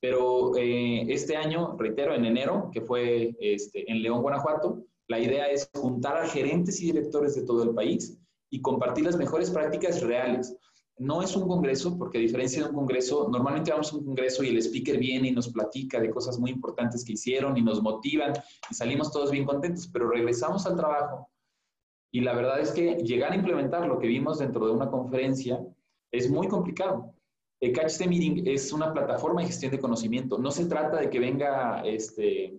pero 0.00 0.56
eh, 0.56 1.06
este 1.08 1.36
año, 1.36 1.76
reitero, 1.76 2.14
en 2.14 2.24
enero, 2.24 2.70
que 2.72 2.82
fue 2.82 3.34
este, 3.40 3.90
en 3.90 4.00
León, 4.00 4.22
Guanajuato, 4.22 4.84
la 5.08 5.18
idea 5.18 5.50
es 5.50 5.68
juntar 5.74 6.18
a 6.18 6.28
gerentes 6.28 6.80
y 6.80 6.92
directores 6.92 7.34
de 7.34 7.42
todo 7.42 7.64
el 7.64 7.74
país 7.74 8.16
y 8.48 8.62
compartir 8.62 9.06
las 9.06 9.16
mejores 9.16 9.50
prácticas 9.50 10.02
reales. 10.02 10.56
No 10.98 11.22
es 11.22 11.36
un 11.36 11.46
congreso, 11.46 11.98
porque 11.98 12.18
a 12.18 12.20
diferencia 12.20 12.62
de 12.62 12.70
un 12.70 12.74
congreso, 12.74 13.28
normalmente 13.28 13.70
vamos 13.70 13.92
a 13.92 13.96
un 13.96 14.04
congreso 14.04 14.42
y 14.42 14.48
el 14.48 14.58
speaker 14.58 14.98
viene 14.98 15.28
y 15.28 15.32
nos 15.32 15.48
platica 15.50 16.00
de 16.00 16.10
cosas 16.10 16.38
muy 16.38 16.50
importantes 16.50 17.04
que 17.04 17.12
hicieron 17.12 17.56
y 17.56 17.62
nos 17.62 17.82
motivan 17.82 18.32
y 18.70 18.74
salimos 18.74 19.12
todos 19.12 19.30
bien 19.30 19.44
contentos, 19.44 19.88
pero 19.92 20.08
regresamos 20.08 20.66
al 20.66 20.76
trabajo 20.76 21.30
y 22.16 22.20
la 22.20 22.34
verdad 22.34 22.60
es 22.60 22.70
que 22.70 22.94
llegar 22.96 23.32
a 23.32 23.36
implementar 23.36 23.86
lo 23.86 23.98
que 23.98 24.06
vimos 24.06 24.38
dentro 24.38 24.66
de 24.66 24.72
una 24.72 24.90
conferencia 24.90 25.62
es 26.10 26.30
muy 26.30 26.48
complicado. 26.48 27.14
El 27.60 27.72
Catch 27.72 27.98
the 27.98 28.08
Meeting 28.08 28.46
es 28.46 28.72
una 28.72 28.92
plataforma 28.92 29.42
de 29.42 29.48
gestión 29.48 29.72
de 29.72 29.78
conocimiento. 29.78 30.38
No 30.38 30.50
se 30.50 30.64
trata 30.64 30.98
de 30.98 31.10
que 31.10 31.18
venga 31.18 31.82
este, 31.84 32.58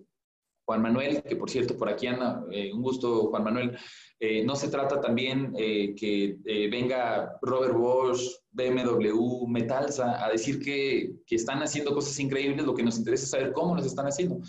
Juan 0.68 0.82
Manuel, 0.82 1.22
que 1.22 1.34
por 1.34 1.48
cierto, 1.48 1.78
por 1.78 1.88
aquí 1.88 2.06
anda, 2.08 2.44
eh, 2.52 2.70
un 2.74 2.82
gusto 2.82 3.28
Juan 3.30 3.42
Manuel. 3.42 3.78
Eh, 4.20 4.44
no 4.44 4.54
se 4.54 4.68
trata 4.68 5.00
también 5.00 5.54
eh, 5.56 5.94
que 5.94 6.36
venga 6.70 7.38
Robert 7.40 7.74
Bosch, 7.74 8.20
BMW, 8.52 9.46
Metalsa 9.46 10.22
a 10.22 10.28
decir 10.28 10.60
que, 10.60 11.14
que 11.26 11.36
están 11.36 11.62
haciendo 11.62 11.94
cosas 11.94 12.20
increíbles. 12.20 12.66
Lo 12.66 12.74
que 12.74 12.82
nos 12.82 12.98
interesa 12.98 13.24
es 13.24 13.30
saber 13.30 13.52
cómo 13.54 13.76
las 13.76 13.86
están 13.86 14.08
haciendo. 14.08 14.40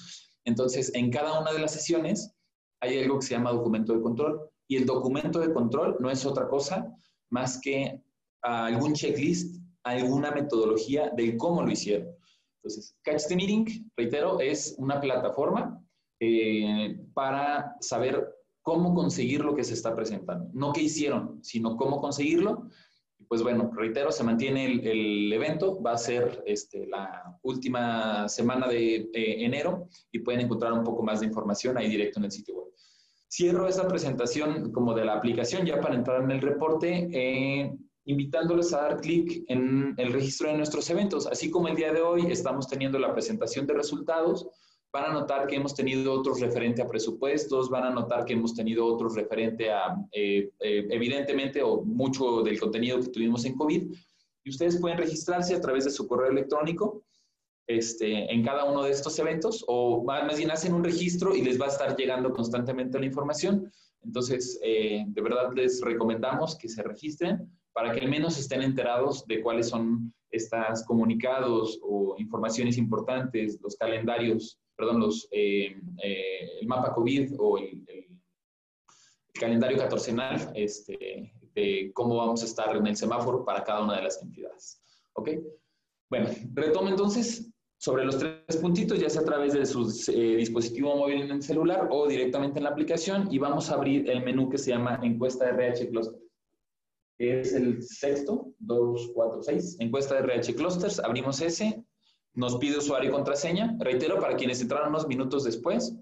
Entonces, 0.43 0.93
en 0.93 1.09
cada 1.09 1.39
una 1.39 1.53
de 1.53 1.59
las 1.59 1.71
sesiones 1.71 2.35
hay 2.81 2.99
algo 3.01 3.19
que 3.19 3.25
se 3.25 3.35
llama 3.35 3.53
documento 3.53 3.93
de 3.93 4.01
control. 4.01 4.41
Y 4.67 4.75
el 4.75 4.85
documento 4.85 5.39
de 5.39 5.53
control 5.53 5.95
no 6.01 6.11
es 6.11 6.25
otra 6.25 6.49
cosa 6.49 6.93
más 7.29 7.61
que 7.61 8.01
algún 8.41 8.91
checklist 8.91 9.55
alguna 9.83 10.31
metodología 10.31 11.11
de 11.15 11.37
cómo 11.37 11.63
lo 11.63 11.71
hicieron. 11.71 12.09
Entonces, 12.57 12.93
Catch 13.03 13.27
the 13.29 13.37
Meeting, 13.37 13.89
reitero, 13.95 14.41
es 14.41 14.75
una 14.77 14.99
plataforma 14.99 15.81
eh, 16.19 16.99
para 17.13 17.75
saber 17.79 18.27
cómo 18.61 18.93
conseguir 18.93 19.43
lo 19.43 19.55
que 19.55 19.63
se 19.63 19.73
está 19.73 19.95
presentando. 19.95 20.49
No 20.53 20.73
qué 20.73 20.81
hicieron, 20.81 21.39
sino 21.43 21.75
cómo 21.77 22.01
conseguirlo. 22.01 22.69
Pues 23.27 23.43
bueno, 23.43 23.71
reitero, 23.75 24.11
se 24.11 24.23
mantiene 24.23 24.65
el, 24.65 25.31
evento, 25.31 25.81
va 25.81 25.93
a 25.93 25.97
ser 25.97 26.43
este, 26.45 26.87
la 26.87 27.37
última 27.43 28.27
semana 28.27 28.67
de 28.67 29.09
enero 29.13 29.87
y 30.11 30.19
pueden 30.19 30.41
encontrar 30.41 30.73
un 30.73 30.83
poco 30.83 31.03
más 31.03 31.19
de 31.19 31.27
información 31.27 31.77
ahí 31.77 31.89
directo 31.89 32.19
en 32.19 32.25
el 32.25 32.31
sitio 32.31 32.55
web. 32.55 32.73
Cierro 33.31 33.67
esa 33.67 33.87
presentación 33.87 34.71
como 34.71 34.95
de 34.95 35.05
la 35.05 35.13
aplicación 35.13 35.65
ya 35.65 35.79
para 35.79 35.95
entrar 35.95 36.23
en 36.23 36.31
el 36.31 36.41
reporte. 36.41 37.09
Eh, 37.11 37.71
invitándoles 38.05 38.73
a 38.73 38.81
dar 38.81 39.01
clic 39.01 39.43
en 39.49 39.93
el 39.97 40.11
registro 40.11 40.49
de 40.49 40.57
nuestros 40.57 40.89
eventos. 40.89 41.27
Así 41.27 41.51
como 41.51 41.67
el 41.67 41.75
día 41.75 41.93
de 41.93 42.01
hoy 42.01 42.31
estamos 42.31 42.67
teniendo 42.67 42.97
la 42.97 43.13
presentación 43.13 43.67
de 43.67 43.75
resultados, 43.75 44.47
van 44.91 45.05
a 45.05 45.13
notar 45.13 45.45
que 45.47 45.55
hemos 45.55 45.75
tenido 45.75 46.13
otros 46.13 46.39
referente 46.39 46.81
a 46.81 46.87
presupuestos, 46.87 47.69
van 47.69 47.83
a 47.83 47.89
notar 47.91 48.25
que 48.25 48.33
hemos 48.33 48.55
tenido 48.55 48.85
otros 48.85 49.15
referente 49.15 49.71
a, 49.71 49.95
eh, 50.11 50.49
eh, 50.59 50.87
evidentemente, 50.89 51.61
o 51.61 51.83
mucho 51.83 52.41
del 52.41 52.59
contenido 52.59 52.99
que 52.99 53.09
tuvimos 53.09 53.45
en 53.45 53.55
COVID. 53.55 53.93
Y 54.43 54.49
ustedes 54.49 54.79
pueden 54.79 54.97
registrarse 54.97 55.55
a 55.55 55.61
través 55.61 55.85
de 55.85 55.91
su 55.91 56.07
correo 56.07 56.31
electrónico 56.31 57.03
este, 57.67 58.33
en 58.33 58.43
cada 58.43 58.65
uno 58.65 58.81
de 58.81 58.89
estos 58.89 59.19
eventos, 59.19 59.63
o 59.67 60.03
más 60.03 60.37
bien 60.37 60.49
hacen 60.49 60.73
un 60.73 60.83
registro 60.83 61.35
y 61.35 61.43
les 61.43 61.61
va 61.61 61.65
a 61.65 61.69
estar 61.69 61.95
llegando 61.95 62.33
constantemente 62.33 62.99
la 62.99 63.05
información. 63.05 63.71
Entonces, 64.01 64.59
eh, 64.63 65.03
de 65.07 65.21
verdad 65.21 65.51
les 65.53 65.81
recomendamos 65.81 66.57
que 66.57 66.67
se 66.67 66.81
registren 66.81 67.47
para 67.73 67.91
que 67.91 67.99
al 67.99 68.09
menos 68.09 68.39
estén 68.39 68.63
enterados 68.63 69.23
de 69.27 69.41
cuáles 69.41 69.69
son 69.69 70.11
estos 70.31 70.83
comunicados 70.85 71.79
o 71.83 72.15
informaciones 72.17 72.77
importantes, 72.77 73.59
los 73.61 73.75
calendarios, 73.75 74.57
perdón, 74.79 75.01
los, 75.01 75.27
eh, 75.31 75.75
eh, 76.01 76.59
el 76.61 76.67
mapa 76.67 76.93
COVID 76.93 77.33
o 77.37 77.57
el, 77.57 77.85
calendario 79.33 79.77
catorcenal 79.77 80.51
este, 80.53 81.31
de 81.55 81.91
cómo 81.93 82.17
vamos 82.17 82.41
a 82.41 82.45
estar 82.45 82.75
en 82.75 82.87
el 82.87 82.97
semáforo 82.97 83.45
para 83.45 83.63
cada 83.63 83.83
una 83.83 83.95
de 83.95 84.03
las 84.03 84.21
entidades. 84.21 84.81
¿Ok? 85.13 85.29
Bueno, 86.09 86.29
retomo 86.53 86.89
entonces 86.89 87.49
sobre 87.77 88.03
los 88.03 88.17
tres 88.17 88.57
puntitos, 88.57 88.99
ya 88.99 89.09
sea 89.09 89.21
a 89.21 89.25
través 89.25 89.53
de 89.53 89.65
su 89.65 89.83
eh, 90.11 90.35
dispositivo 90.35 90.93
móvil 90.97 91.21
en 91.21 91.31
el 91.31 91.41
celular 91.41 91.87
o 91.89 92.07
directamente 92.07 92.59
en 92.59 92.65
la 92.65 92.71
aplicación 92.71 93.29
y 93.31 93.37
vamos 93.37 93.69
a 93.69 93.75
abrir 93.75 94.09
el 94.09 94.25
menú 94.25 94.49
que 94.49 94.57
se 94.57 94.71
llama 94.71 94.99
encuesta 95.03 95.47
RH 95.47 95.87
Cluster 95.89 96.19
es 97.19 97.53
el 97.53 97.83
sexto, 97.83 98.53
2, 98.59 99.11
4, 99.13 99.43
6, 99.43 99.77
encuesta 99.79 100.17
RH 100.19 100.55
Clusters, 100.55 100.99
abrimos 100.99 101.41
ese, 101.41 101.83
nos 102.39 102.55
pide 102.55 102.77
usuario 102.77 103.09
y 103.09 103.11
contraseña, 103.11 103.75
reitero, 103.79 104.17
para 104.21 104.37
quienes 104.37 104.61
entraron 104.61 104.89
unos 104.89 105.07
minutos 105.09 105.43
después, 105.43 105.93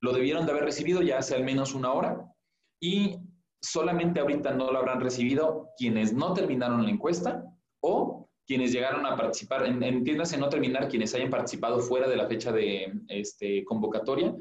lo 0.00 0.12
debieron 0.12 0.44
de 0.44 0.50
haber 0.50 0.64
recibido 0.64 1.02
ya 1.02 1.18
hace 1.18 1.36
al 1.36 1.44
menos 1.44 1.72
una 1.72 1.92
hora 1.92 2.26
y 2.80 3.16
solamente 3.62 4.18
ahorita 4.18 4.52
no 4.52 4.72
lo 4.72 4.78
habrán 4.78 5.00
recibido 5.00 5.68
quienes 5.76 6.12
no 6.12 6.32
terminaron 6.34 6.84
la 6.84 6.90
encuesta 6.90 7.44
o 7.80 8.28
quienes 8.44 8.72
llegaron 8.72 9.06
a 9.06 9.16
participar, 9.16 9.66
entiéndase 9.66 10.36
no 10.36 10.48
terminar 10.48 10.88
quienes 10.88 11.14
hayan 11.14 11.30
participado 11.30 11.78
fuera 11.78 12.08
de 12.08 12.16
la 12.16 12.26
fecha 12.26 12.50
de 12.50 12.92
este, 13.06 13.64
convocatoria 13.64 14.34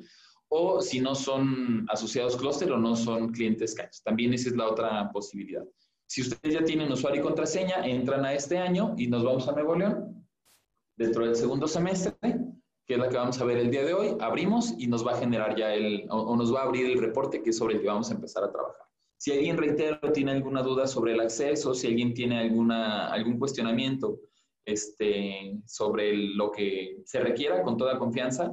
o 0.50 0.82
si 0.82 1.00
no 1.00 1.14
son 1.14 1.86
asociados 1.90 2.36
Cluster 2.36 2.72
o 2.72 2.78
no 2.78 2.96
son 2.96 3.32
clientes 3.32 3.76
Catch. 3.76 3.98
También 4.04 4.34
esa 4.34 4.50
es 4.50 4.56
la 4.56 4.68
otra 4.68 5.12
posibilidad. 5.12 5.64
Si 6.08 6.22
ustedes 6.22 6.56
ya 6.56 6.64
tienen 6.64 6.92
usuario 6.92 7.22
y 7.22 7.24
contraseña, 7.24 7.86
entran 7.86 8.26
a 8.26 8.34
este 8.34 8.58
año 8.58 8.96
y 8.98 9.08
nos 9.08 9.24
vamos 9.24 9.48
a 9.48 9.52
Nuevo 9.52 9.76
León 9.76 10.17
dentro 10.98 11.26
del 11.26 11.36
segundo 11.36 11.68
semestre, 11.68 12.18
que 12.86 12.94
es 12.94 13.00
la 13.00 13.08
que 13.10 13.18
vamos 13.18 13.40
a 13.40 13.46
ver 13.46 13.58
el 13.58 13.72
día 13.72 13.86
de 13.86 13.94
hoy. 13.94 14.18
Abrimos 14.20 14.74
y 14.78 14.88
nos 14.88 15.06
va 15.06 15.14
a 15.14 15.20
generar 15.20 15.56
ya 15.56 15.74
el, 15.74 16.06
o, 16.10 16.36
nos 16.36 16.54
va 16.54 16.62
a 16.62 16.64
abrir 16.64 16.88
el 16.88 17.00
reporte 17.00 17.42
que 17.42 17.52
es 17.52 17.58
sobre 17.58 17.76
el 17.76 17.82
que 17.82 17.88
vamos 17.88 18.10
a 18.10 18.16
empezar 18.16 18.44
a 18.44 18.52
trabajar. 18.52 18.86
Si 19.18 19.32
alguien, 19.32 19.58
reitero, 19.58 20.12
tiene 20.12 20.32
alguna 20.32 20.62
duda 20.62 20.88
sobre 20.88 21.14
el 21.14 21.20
acceso, 21.22 21.74
si 21.74 21.88
alguien 21.88 22.14
tiene 22.14 22.40
alguna, 22.40 23.08
algún 23.08 23.40
cuestionamiento 23.40 24.20
este, 24.66 25.60
sobre 25.66 26.16
lo 26.16 26.52
que 26.52 27.02
se 27.06 27.20
requiera, 27.20 27.64
con 27.64 27.78
toda 27.78 27.98
confianza, 27.98 28.52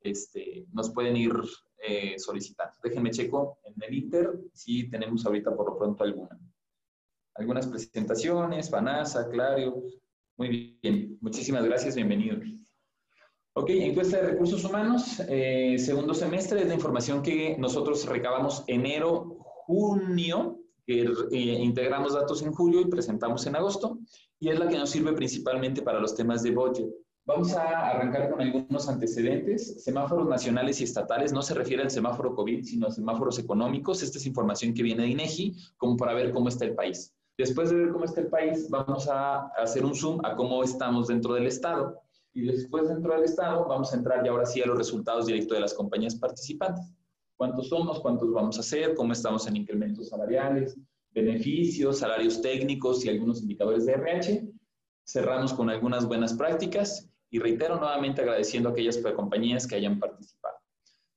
este, 0.00 0.66
nos 0.72 0.90
pueden 0.90 1.16
ir 1.16 1.32
eh, 1.78 2.18
solicitando. 2.18 2.76
Déjenme 2.82 3.10
checo 3.10 3.58
en 3.64 3.74
el 3.82 3.94
Inter 3.94 4.40
si 4.52 4.88
tenemos 4.90 5.24
ahorita 5.26 5.54
por 5.54 5.70
lo 5.70 5.78
pronto 5.78 6.02
alguna 6.02 6.38
algunas 7.40 7.66
presentaciones, 7.66 8.70
Vanasa, 8.70 9.28
Clario. 9.28 9.82
Muy 10.40 10.78
bien, 10.82 11.18
muchísimas 11.20 11.66
gracias, 11.66 11.94
bienvenidos. 11.94 12.38
Ok, 13.52 13.68
encuesta 13.68 14.16
de 14.16 14.28
recursos 14.28 14.64
humanos, 14.64 15.20
eh, 15.28 15.76
segundo 15.78 16.14
semestre, 16.14 16.62
es 16.62 16.66
la 16.66 16.72
información 16.72 17.20
que 17.20 17.58
nosotros 17.58 18.06
recabamos 18.06 18.64
enero, 18.66 19.36
junio, 19.66 20.58
que 20.86 21.02
eh, 21.02 21.36
integramos 21.36 22.14
datos 22.14 22.40
en 22.40 22.52
julio 22.54 22.80
y 22.80 22.86
presentamos 22.86 23.46
en 23.46 23.56
agosto, 23.56 23.98
y 24.38 24.48
es 24.48 24.58
la 24.58 24.66
que 24.66 24.78
nos 24.78 24.88
sirve 24.88 25.12
principalmente 25.12 25.82
para 25.82 26.00
los 26.00 26.14
temas 26.14 26.42
de 26.42 26.52
budget. 26.52 26.88
Vamos 27.26 27.52
a 27.52 27.90
arrancar 27.90 28.30
con 28.30 28.40
algunos 28.40 28.88
antecedentes. 28.88 29.84
Semáforos 29.84 30.26
nacionales 30.26 30.80
y 30.80 30.84
estatales 30.84 31.34
no 31.34 31.42
se 31.42 31.52
refiere 31.52 31.82
al 31.82 31.90
semáforo 31.90 32.34
COVID, 32.34 32.64
sino 32.64 32.86
a 32.86 32.90
semáforos 32.90 33.38
económicos. 33.38 34.02
Esta 34.02 34.16
es 34.16 34.24
información 34.24 34.72
que 34.72 34.82
viene 34.82 35.02
de 35.02 35.10
INEGI, 35.10 35.54
como 35.76 35.98
para 35.98 36.14
ver 36.14 36.32
cómo 36.32 36.48
está 36.48 36.64
el 36.64 36.74
país. 36.74 37.14
Después 37.40 37.70
de 37.70 37.76
ver 37.76 37.90
cómo 37.90 38.04
está 38.04 38.20
el 38.20 38.26
país, 38.26 38.68
vamos 38.68 39.08
a 39.08 39.46
hacer 39.56 39.82
un 39.82 39.94
zoom 39.94 40.22
a 40.26 40.36
cómo 40.36 40.62
estamos 40.62 41.08
dentro 41.08 41.32
del 41.32 41.46
Estado. 41.46 41.98
Y 42.34 42.42
después 42.42 42.86
dentro 42.86 43.14
del 43.14 43.24
Estado 43.24 43.66
vamos 43.66 43.94
a 43.94 43.96
entrar 43.96 44.22
ya 44.22 44.30
ahora 44.30 44.44
sí 44.44 44.60
a 44.60 44.66
los 44.66 44.76
resultados 44.76 45.24
directos 45.24 45.56
de 45.56 45.60
las 45.60 45.72
compañías 45.72 46.16
participantes. 46.16 46.94
¿Cuántos 47.36 47.68
somos? 47.68 47.98
¿Cuántos 48.00 48.30
vamos 48.30 48.58
a 48.58 48.60
hacer? 48.60 48.94
¿Cómo 48.94 49.14
estamos 49.14 49.46
en 49.46 49.56
incrementos 49.56 50.10
salariales? 50.10 50.78
Beneficios, 51.12 52.00
salarios 52.00 52.42
técnicos 52.42 53.06
y 53.06 53.08
algunos 53.08 53.40
indicadores 53.40 53.86
de 53.86 53.94
RH. 53.94 54.48
Cerramos 55.06 55.54
con 55.54 55.70
algunas 55.70 56.06
buenas 56.06 56.34
prácticas 56.34 57.08
y 57.30 57.38
reitero 57.38 57.76
nuevamente 57.76 58.20
agradeciendo 58.20 58.68
a 58.68 58.72
aquellas 58.72 58.98
compañías 59.16 59.66
que 59.66 59.76
hayan 59.76 59.98
participado. 59.98 60.56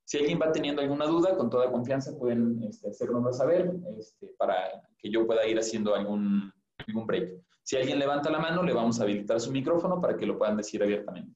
Si 0.05 0.19
alguien 0.19 0.39
va 0.41 0.53
teniendo 0.53 0.81
alguna 0.81 1.05
duda, 1.05 1.35
con 1.35 1.49
toda 1.49 1.69
confianza 1.69 2.17
pueden 2.17 2.63
este, 2.63 2.93
saber 2.93 3.75
este, 3.99 4.27
para 4.37 4.55
que 5.03 5.11
yo 5.11 5.27
pueda 5.27 5.45
ir 5.45 5.59
haciendo 5.59 5.93
algún, 5.93 6.51
algún 6.87 7.05
break. 7.05 7.43
Si 7.61 7.75
alguien 7.75 7.99
levanta 7.99 8.31
la 8.31 8.39
mano, 8.39 8.63
le 8.63 8.73
vamos 8.73 8.99
a 8.99 9.03
habilitar 9.03 9.39
su 9.39 9.51
micrófono 9.51 9.99
para 9.99 10.15
que 10.15 10.25
lo 10.25 10.37
puedan 10.37 10.55
decir 10.55 10.81
abiertamente. 10.81 11.35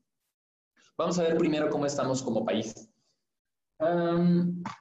Vamos 0.98 1.20
a 1.20 1.24
ver 1.24 1.38
primero 1.38 1.70
cómo 1.70 1.86
estamos 1.86 2.24
como 2.24 2.46
país. 2.46 2.90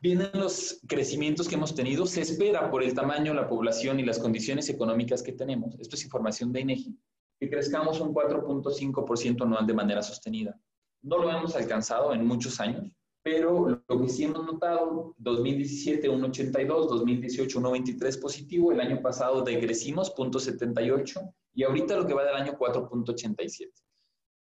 vienen 0.00 0.30
los 0.34 0.80
crecimientos 0.86 1.48
que 1.48 1.56
hemos 1.56 1.74
tenido. 1.74 2.06
Se 2.06 2.22
espera 2.22 2.70
por 2.70 2.82
el 2.84 2.94
tamaño, 2.94 3.34
la 3.34 3.48
población 3.48 3.98
y 3.98 4.04
las 4.04 4.20
condiciones 4.20 4.68
económicas 4.68 5.22
que 5.22 5.32
tenemos. 5.32 5.74
Esto 5.80 5.96
es 5.96 6.04
información 6.04 6.52
de 6.52 6.60
INEGI. 6.60 6.96
Que 7.40 7.50
crezcamos 7.50 8.00
un 8.00 8.14
4.5% 8.14 9.42
anual 9.42 9.66
de 9.66 9.74
manera 9.74 10.02
sostenida. 10.02 10.58
No 11.02 11.18
lo 11.18 11.28
hemos 11.30 11.56
alcanzado 11.56 12.14
en 12.14 12.24
muchos 12.24 12.60
años 12.60 12.95
pero 13.26 13.82
lo 13.88 14.00
que 14.00 14.08
sí 14.08 14.22
hemos 14.22 14.46
notado, 14.46 15.16
2017 15.18 16.08
1.82, 16.08 16.64
2018 16.86 17.60
1.23 17.60 18.20
positivo, 18.20 18.70
el 18.70 18.80
año 18.80 19.02
pasado 19.02 19.42
decrecimos 19.42 20.14
0.78 20.14 21.34
y 21.54 21.64
ahorita 21.64 21.96
lo 21.96 22.06
que 22.06 22.14
va 22.14 22.24
del 22.24 22.36
año 22.36 22.56
4.87. 22.56 23.72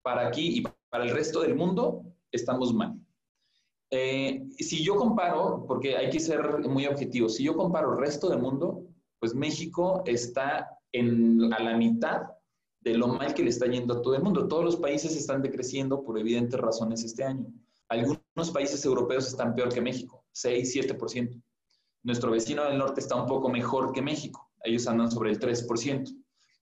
Para 0.02 0.28
aquí 0.28 0.58
y 0.58 0.64
para 0.88 1.02
el 1.02 1.10
resto 1.10 1.40
del 1.40 1.56
mundo 1.56 2.04
estamos 2.30 2.72
mal. 2.72 2.94
Eh, 3.90 4.46
si 4.56 4.84
yo 4.84 4.94
comparo, 4.94 5.64
porque 5.66 5.96
hay 5.96 6.08
que 6.08 6.20
ser 6.20 6.60
muy 6.60 6.86
objetivo, 6.86 7.28
si 7.28 7.42
yo 7.42 7.56
comparo 7.56 7.94
el 7.94 7.98
resto 7.98 8.28
del 8.28 8.38
mundo, 8.38 8.86
pues 9.18 9.34
México 9.34 10.04
está 10.06 10.78
en, 10.92 11.52
a 11.52 11.60
la 11.60 11.76
mitad 11.76 12.22
de 12.82 12.96
lo 12.96 13.08
mal 13.08 13.34
que 13.34 13.42
le 13.42 13.50
está 13.50 13.66
yendo 13.66 13.94
a 13.94 14.00
todo 14.00 14.14
el 14.14 14.22
mundo. 14.22 14.46
Todos 14.46 14.64
los 14.64 14.76
países 14.76 15.16
están 15.16 15.42
decreciendo 15.42 16.04
por 16.04 16.20
evidentes 16.20 16.60
razones 16.60 17.02
este 17.02 17.24
año. 17.24 17.46
Algunos 17.88 18.19
países 18.50 18.84
europeos 18.84 19.26
están 19.28 19.54
peor 19.54 19.72
que 19.72 19.80
México, 19.80 20.24
6, 20.32 20.74
7%. 20.74 21.42
Nuestro 22.02 22.30
vecino 22.30 22.64
del 22.64 22.78
norte 22.78 23.00
está 23.00 23.14
un 23.16 23.26
poco 23.26 23.50
mejor 23.50 23.92
que 23.92 24.00
México, 24.00 24.50
ellos 24.64 24.86
andan 24.86 25.10
sobre 25.10 25.30
el 25.30 25.38
3%. 25.38 26.10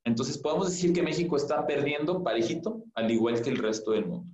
Entonces 0.05 0.39
podemos 0.39 0.71
decir 0.71 0.93
que 0.93 1.03
México 1.03 1.37
está 1.37 1.67
perdiendo 1.67 2.23
parejito, 2.25 2.83
al 2.95 3.11
igual 3.11 3.41
que 3.43 3.51
el 3.51 3.59
resto 3.59 3.93
del 3.93 4.07
mundo. 4.07 4.33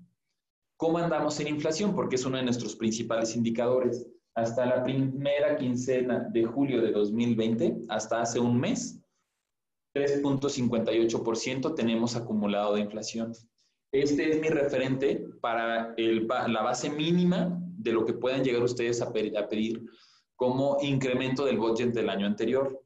¿Cómo 0.77 0.99
andamos 0.99 1.39
en 1.41 1.49
inflación? 1.49 1.95
Porque 1.95 2.17
es 2.17 2.25
uno 2.25 2.37
de 2.37 2.45
nuestros 2.45 2.77
principales 2.77 3.37
indicadores. 3.37 4.07
Hasta 4.35 4.67
la 4.67 4.83
primera 4.83 5.57
quincena 5.57 6.29
de 6.33 6.45
julio 6.45 6.81
de 6.81 6.91
2020, 6.91 7.83
hasta 7.89 8.23
hace 8.23 8.41
un 8.41 8.59
mes, 8.59 9.01
3.58% 9.95 11.75
tenemos 11.75 12.17
acumulado 12.17 12.75
de 12.75 12.81
inflación. 12.81 13.33
Este 13.95 14.29
es 14.29 14.41
mi 14.41 14.49
referente 14.49 15.25
para 15.41 15.95
la 15.97 16.63
base 16.63 16.91
mínima 16.91 17.57
de 17.79 17.93
lo 17.93 18.05
que 18.05 18.13
puedan 18.13 18.43
llegar 18.43 18.65
ustedes 18.65 19.01
a, 19.01 19.13
pedir 19.13 19.89
como 20.35 20.79
incremento 20.83 21.45
del 21.45 21.59
budget 21.59 21.95
del 21.95 22.11
año 22.11 22.27
anterior. 22.27 22.85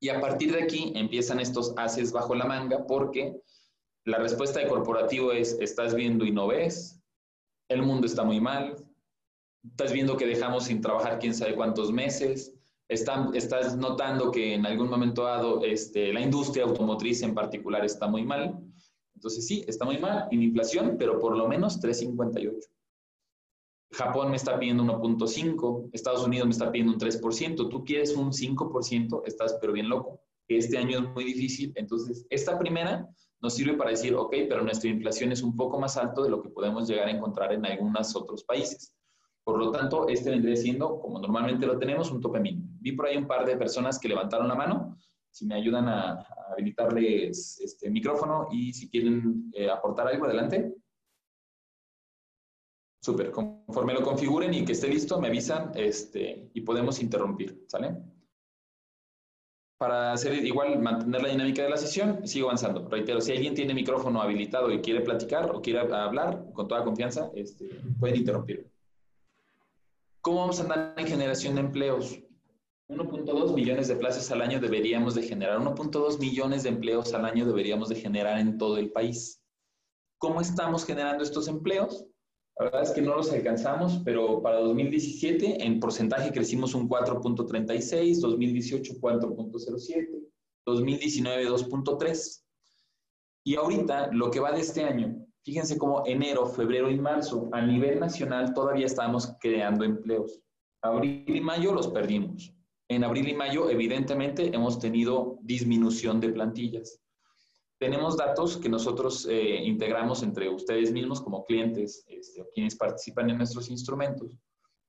Y 0.00 0.08
a 0.08 0.22
partir 0.22 0.52
de 0.52 0.62
aquí 0.62 0.94
empiezan 0.96 1.40
estos 1.40 1.74
haces 1.76 2.10
bajo 2.10 2.34
la 2.34 2.46
manga 2.46 2.86
porque 2.86 3.38
La 4.06 4.18
respuesta 4.18 4.60
de 4.60 4.68
corporativo 4.68 5.30
es, 5.30 5.58
estás 5.60 5.94
viendo 5.94 6.24
y 6.24 6.30
no 6.30 6.46
ves, 6.46 7.02
el 7.68 7.82
mundo 7.82 8.06
está 8.06 8.22
muy 8.22 8.40
mal, 8.40 8.76
estás 9.62 9.92
viendo 9.92 10.16
que 10.16 10.26
dejamos 10.26 10.64
sin 10.64 10.80
trabajar 10.80 11.18
quién 11.18 11.34
sabe 11.34 11.54
cuántos 11.54 11.90
meses, 11.92 12.54
estás 12.88 13.76
notando 13.76 14.30
que 14.30 14.54
en 14.54 14.64
algún 14.64 14.88
momento 14.88 15.24
dado 15.24 15.62
este, 15.64 16.14
la 16.14 16.20
industria 16.20 16.64
automotriz 16.64 17.22
en 17.22 17.34
particular 17.34 17.84
está 17.84 18.06
muy 18.06 18.24
mal. 18.24 18.63
Entonces 19.24 19.46
sí, 19.46 19.64
está 19.66 19.86
muy 19.86 19.96
mal 19.96 20.28
inflación, 20.32 20.96
pero 20.98 21.18
por 21.18 21.34
lo 21.34 21.48
menos 21.48 21.80
358. 21.80 22.68
Japón 23.92 24.28
me 24.28 24.36
está 24.36 24.58
pidiendo 24.58 24.82
1.5, 24.84 25.88
Estados 25.94 26.26
Unidos 26.26 26.46
me 26.46 26.52
está 26.52 26.70
pidiendo 26.70 26.92
un 26.92 26.98
3%, 26.98 27.70
tú 27.70 27.84
quieres 27.84 28.14
un 28.14 28.32
5%, 28.32 29.22
estás 29.24 29.56
pero 29.62 29.72
bien 29.72 29.88
loco. 29.88 30.20
Este 30.46 30.76
año 30.76 30.98
es 30.98 31.08
muy 31.14 31.24
difícil, 31.24 31.72
entonces 31.76 32.26
esta 32.28 32.58
primera 32.58 33.08
nos 33.40 33.54
sirve 33.54 33.78
para 33.78 33.92
decir, 33.92 34.14
ok, 34.14 34.34
pero 34.46 34.62
nuestra 34.62 34.90
inflación 34.90 35.32
es 35.32 35.42
un 35.42 35.56
poco 35.56 35.80
más 35.80 35.96
alto 35.96 36.22
de 36.22 36.28
lo 36.28 36.42
que 36.42 36.50
podemos 36.50 36.86
llegar 36.86 37.08
a 37.08 37.10
encontrar 37.10 37.50
en 37.54 37.64
algunos 37.64 38.14
otros 38.14 38.44
países. 38.44 38.94
Por 39.42 39.58
lo 39.58 39.70
tanto, 39.70 40.06
este 40.06 40.28
vendría 40.28 40.56
siendo, 40.56 41.00
como 41.00 41.18
normalmente 41.18 41.66
lo 41.66 41.78
tenemos, 41.78 42.10
un 42.10 42.20
tope 42.20 42.40
mínimo. 42.40 42.68
Vi 42.78 42.92
por 42.92 43.06
ahí 43.06 43.16
un 43.16 43.26
par 43.26 43.46
de 43.46 43.56
personas 43.56 43.98
que 43.98 44.08
levantaron 44.08 44.48
la 44.48 44.54
mano. 44.54 44.98
Si 45.34 45.46
me 45.46 45.56
ayudan 45.56 45.88
a, 45.88 46.24
habilitarles 46.52 47.60
este 47.60 47.90
micrófono 47.90 48.46
y 48.52 48.72
si 48.72 48.88
quieren 48.88 49.50
eh, 49.52 49.68
aportar 49.68 50.06
algo, 50.06 50.26
adelante. 50.26 50.76
Súper, 53.02 53.32
conforme 53.32 53.94
lo 53.94 54.02
configuren 54.02 54.54
y 54.54 54.64
que 54.64 54.72
esté 54.72 54.86
listo, 54.86 55.20
me 55.20 55.26
avisan 55.26 55.72
este, 55.74 56.50
y 56.54 56.60
podemos 56.60 57.02
interrumpir, 57.02 57.64
¿sale? 57.66 57.96
Para 59.76 60.12
hacer 60.12 60.34
igual, 60.44 60.80
mantener 60.80 61.20
la 61.20 61.28
dinámica 61.28 61.64
de 61.64 61.70
la 61.70 61.76
sesión, 61.78 62.24
sigo 62.28 62.46
avanzando. 62.46 62.88
Reitero, 62.88 63.20
si 63.20 63.32
alguien 63.32 63.54
tiene 63.54 63.74
micrófono 63.74 64.22
habilitado 64.22 64.70
y 64.70 64.80
quiere 64.80 65.00
platicar 65.00 65.50
o 65.50 65.60
quiere 65.60 65.80
hablar 65.80 66.46
con 66.52 66.68
toda 66.68 66.84
confianza, 66.84 67.32
este, 67.34 67.68
pueden 67.98 68.16
interrumpir. 68.18 68.70
¿Cómo 70.20 70.38
vamos 70.38 70.60
a 70.60 70.62
andar 70.62 70.94
en 70.96 71.08
generación 71.08 71.56
de 71.56 71.60
empleos? 71.62 72.23
1.2 72.94 73.54
millones 73.54 73.88
de 73.88 73.96
plazas 73.96 74.30
al 74.30 74.42
año 74.42 74.60
deberíamos 74.60 75.14
de 75.14 75.22
generar. 75.22 75.58
1.2 75.58 76.18
millones 76.18 76.62
de 76.62 76.68
empleos 76.70 77.12
al 77.12 77.24
año 77.24 77.44
deberíamos 77.44 77.88
de 77.88 77.96
generar 77.96 78.38
en 78.38 78.56
todo 78.56 78.78
el 78.78 78.90
país. 78.92 79.42
¿Cómo 80.18 80.40
estamos 80.40 80.86
generando 80.86 81.24
estos 81.24 81.48
empleos? 81.48 82.06
La 82.56 82.66
verdad 82.66 82.82
es 82.82 82.90
que 82.92 83.02
no 83.02 83.16
los 83.16 83.32
alcanzamos, 83.32 84.00
pero 84.04 84.40
para 84.40 84.60
2017 84.60 85.64
en 85.64 85.80
porcentaje 85.80 86.30
crecimos 86.30 86.74
un 86.74 86.88
4.36, 86.88 88.20
2018 88.20 88.94
4.07, 89.00 90.08
2019 90.64 91.48
2.3. 91.48 92.44
Y 93.44 93.56
ahorita 93.56 94.12
lo 94.12 94.30
que 94.30 94.38
va 94.38 94.52
de 94.52 94.60
este 94.60 94.84
año, 94.84 95.26
fíjense 95.42 95.76
cómo 95.76 96.04
enero, 96.06 96.46
febrero 96.46 96.88
y 96.90 96.98
marzo 96.98 97.48
a 97.52 97.60
nivel 97.60 97.98
nacional 97.98 98.54
todavía 98.54 98.86
estamos 98.86 99.34
creando 99.40 99.84
empleos. 99.84 100.40
Abril 100.80 101.24
y 101.26 101.40
mayo 101.40 101.74
los 101.74 101.88
perdimos. 101.88 102.53
En 102.88 103.04
abril 103.04 103.28
y 103.28 103.34
mayo 103.34 103.70
evidentemente 103.70 104.54
hemos 104.54 104.78
tenido 104.78 105.38
disminución 105.42 106.20
de 106.20 106.30
plantillas 106.30 107.00
tenemos 107.78 108.16
datos 108.16 108.56
que 108.56 108.68
nosotros 108.68 109.26
eh, 109.28 109.62
integramos 109.62 110.22
entre 110.22 110.48
ustedes 110.48 110.92
mismos 110.92 111.20
como 111.20 111.44
clientes 111.44 112.04
este, 112.08 112.42
quienes 112.54 112.76
participan 112.76 113.28
en 113.30 113.36
nuestros 113.36 113.68
instrumentos. 113.68 114.38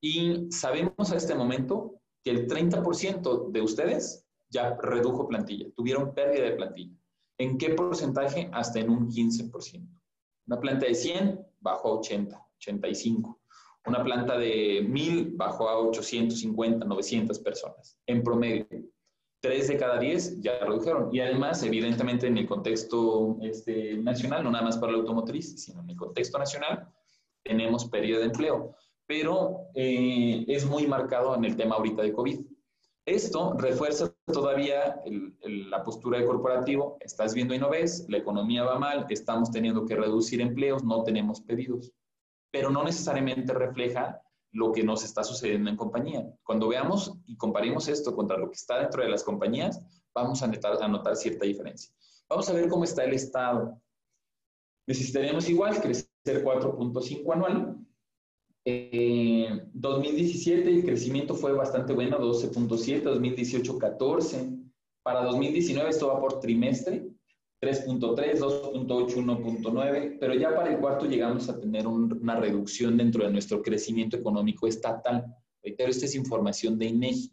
Y 0.00 0.50
sabemos 0.50 1.12
a 1.12 1.16
este 1.16 1.34
momento 1.34 2.00
que 2.24 2.30
el 2.30 2.46
30% 2.46 3.50
de 3.50 3.60
ustedes 3.60 4.24
ya 4.48 4.76
redujo 4.76 5.28
plantilla, 5.28 5.66
tuvieron 5.74 6.14
pérdida 6.14 6.44
de 6.44 6.52
plantilla. 6.52 6.96
¿En 7.38 7.58
qué 7.58 7.70
porcentaje? 7.74 8.48
Hasta 8.52 8.80
en 8.80 8.88
un 8.88 9.10
15%. 9.10 9.86
Una 10.46 10.60
planta 10.60 10.86
de 10.86 10.94
100 10.94 11.38
bajó 11.60 11.88
a 11.88 11.98
80, 11.98 12.46
85. 12.56 13.40
Una 13.86 14.02
planta 14.02 14.36
de 14.36 14.84
1000 14.88 15.32
bajó 15.36 15.68
a 15.68 15.78
850, 15.78 16.84
900 16.84 17.38
personas 17.38 17.98
en 18.06 18.22
promedio 18.22 18.66
tres 19.46 19.68
de 19.68 19.76
cada 19.76 19.98
diez 19.98 20.40
ya 20.40 20.58
redujeron. 20.64 21.08
Y 21.12 21.20
además, 21.20 21.62
evidentemente, 21.62 22.26
en 22.26 22.38
el 22.38 22.46
contexto 22.46 23.38
este, 23.42 23.96
nacional, 23.98 24.42
no 24.42 24.50
nada 24.50 24.64
más 24.64 24.76
para 24.76 24.92
la 24.92 24.98
automotriz, 24.98 25.62
sino 25.62 25.82
en 25.82 25.90
el 25.90 25.96
contexto 25.96 26.38
nacional, 26.38 26.88
tenemos 27.44 27.84
periodo 27.86 28.20
de 28.20 28.26
empleo. 28.26 28.76
Pero 29.06 29.68
eh, 29.74 30.44
es 30.48 30.66
muy 30.66 30.86
marcado 30.86 31.34
en 31.36 31.44
el 31.44 31.56
tema 31.56 31.76
ahorita 31.76 32.02
de 32.02 32.12
COVID. 32.12 32.40
Esto 33.04 33.54
refuerza 33.56 34.12
todavía 34.26 35.00
la 35.44 35.84
postura 35.84 36.18
de 36.18 36.26
corporativo. 36.26 36.96
Estás 37.00 37.34
viendo 37.34 37.54
y 37.54 37.58
no 37.58 37.70
ves, 37.70 38.04
la 38.08 38.18
economía 38.18 38.64
va 38.64 38.80
mal, 38.80 39.06
estamos 39.08 39.52
teniendo 39.52 39.84
que 39.84 39.94
reducir 39.94 40.40
empleos, 40.40 40.82
no 40.82 41.04
tenemos 41.04 41.40
pedidos. 41.40 41.92
Pero 42.56 42.70
no 42.70 42.82
necesariamente 42.82 43.52
refleja 43.52 44.18
lo 44.52 44.72
que 44.72 44.82
nos 44.82 45.04
está 45.04 45.22
sucediendo 45.22 45.68
en 45.68 45.76
compañía. 45.76 46.26
Cuando 46.42 46.68
veamos 46.68 47.12
y 47.26 47.36
comparemos 47.36 47.86
esto 47.86 48.16
contra 48.16 48.38
lo 48.38 48.48
que 48.48 48.54
está 48.54 48.78
dentro 48.78 49.02
de 49.02 49.10
las 49.10 49.22
compañías, 49.22 49.78
vamos 50.14 50.42
a 50.42 50.46
notar, 50.46 50.82
a 50.82 50.88
notar 50.88 51.16
cierta 51.16 51.44
diferencia. 51.44 51.92
Vamos 52.26 52.48
a 52.48 52.54
ver 52.54 52.70
cómo 52.70 52.84
está 52.84 53.04
el 53.04 53.12
estado. 53.12 53.78
Necesitaremos 54.86 55.50
igual 55.50 55.82
crecer 55.82 56.08
4.5 56.24 57.34
anual. 57.34 57.76
En 58.64 59.70
2017 59.74 60.70
el 60.70 60.82
crecimiento 60.82 61.34
fue 61.34 61.52
bastante 61.52 61.92
bueno, 61.92 62.18
12.7, 62.18 63.02
2018 63.02 63.78
14. 63.78 64.50
Para 65.02 65.24
2019 65.24 65.90
esto 65.90 66.08
va 66.08 66.18
por 66.18 66.40
trimestre, 66.40 67.06
3.3, 67.60 68.38
2.8, 68.38 68.86
1.9, 68.86 70.18
pero 70.20 70.34
ya 70.34 70.54
para 70.54 70.72
el 70.72 70.78
cuarto 70.78 71.06
llegamos 71.06 71.48
a 71.48 71.58
tener 71.58 71.86
una 71.86 72.36
reducción 72.36 72.96
dentro 72.96 73.24
de 73.24 73.32
nuestro 73.32 73.62
crecimiento 73.62 74.16
económico 74.16 74.66
estatal. 74.66 75.24
Reitero, 75.62 75.90
esta 75.90 76.04
es 76.04 76.14
información 76.14 76.78
de 76.78 76.86
INEGI. 76.86 77.32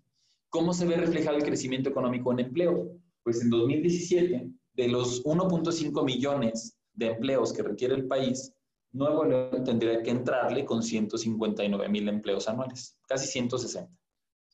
¿Cómo 0.49 0.73
se 0.73 0.85
ve 0.85 0.95
reflejado 0.95 1.37
el 1.37 1.43
crecimiento 1.43 1.89
económico 1.89 2.31
en 2.31 2.39
empleo? 2.39 2.97
Pues 3.23 3.41
en 3.41 3.49
2017, 3.49 4.49
de 4.75 4.87
los 4.87 5.23
1.5 5.23 6.05
millones 6.05 6.77
de 6.93 7.07
empleos 7.07 7.51
que 7.51 7.63
requiere 7.63 7.95
el 7.95 8.07
país, 8.07 8.53
Nuevo 8.91 9.25
León 9.25 9.63
tendría 9.63 10.01
que 10.03 10.11
entrarle 10.11 10.63
con 10.65 10.83
159 10.83 11.89
mil 11.89 12.07
empleos 12.07 12.47
anuales, 12.47 12.97
casi 13.07 13.27
160, 13.27 13.91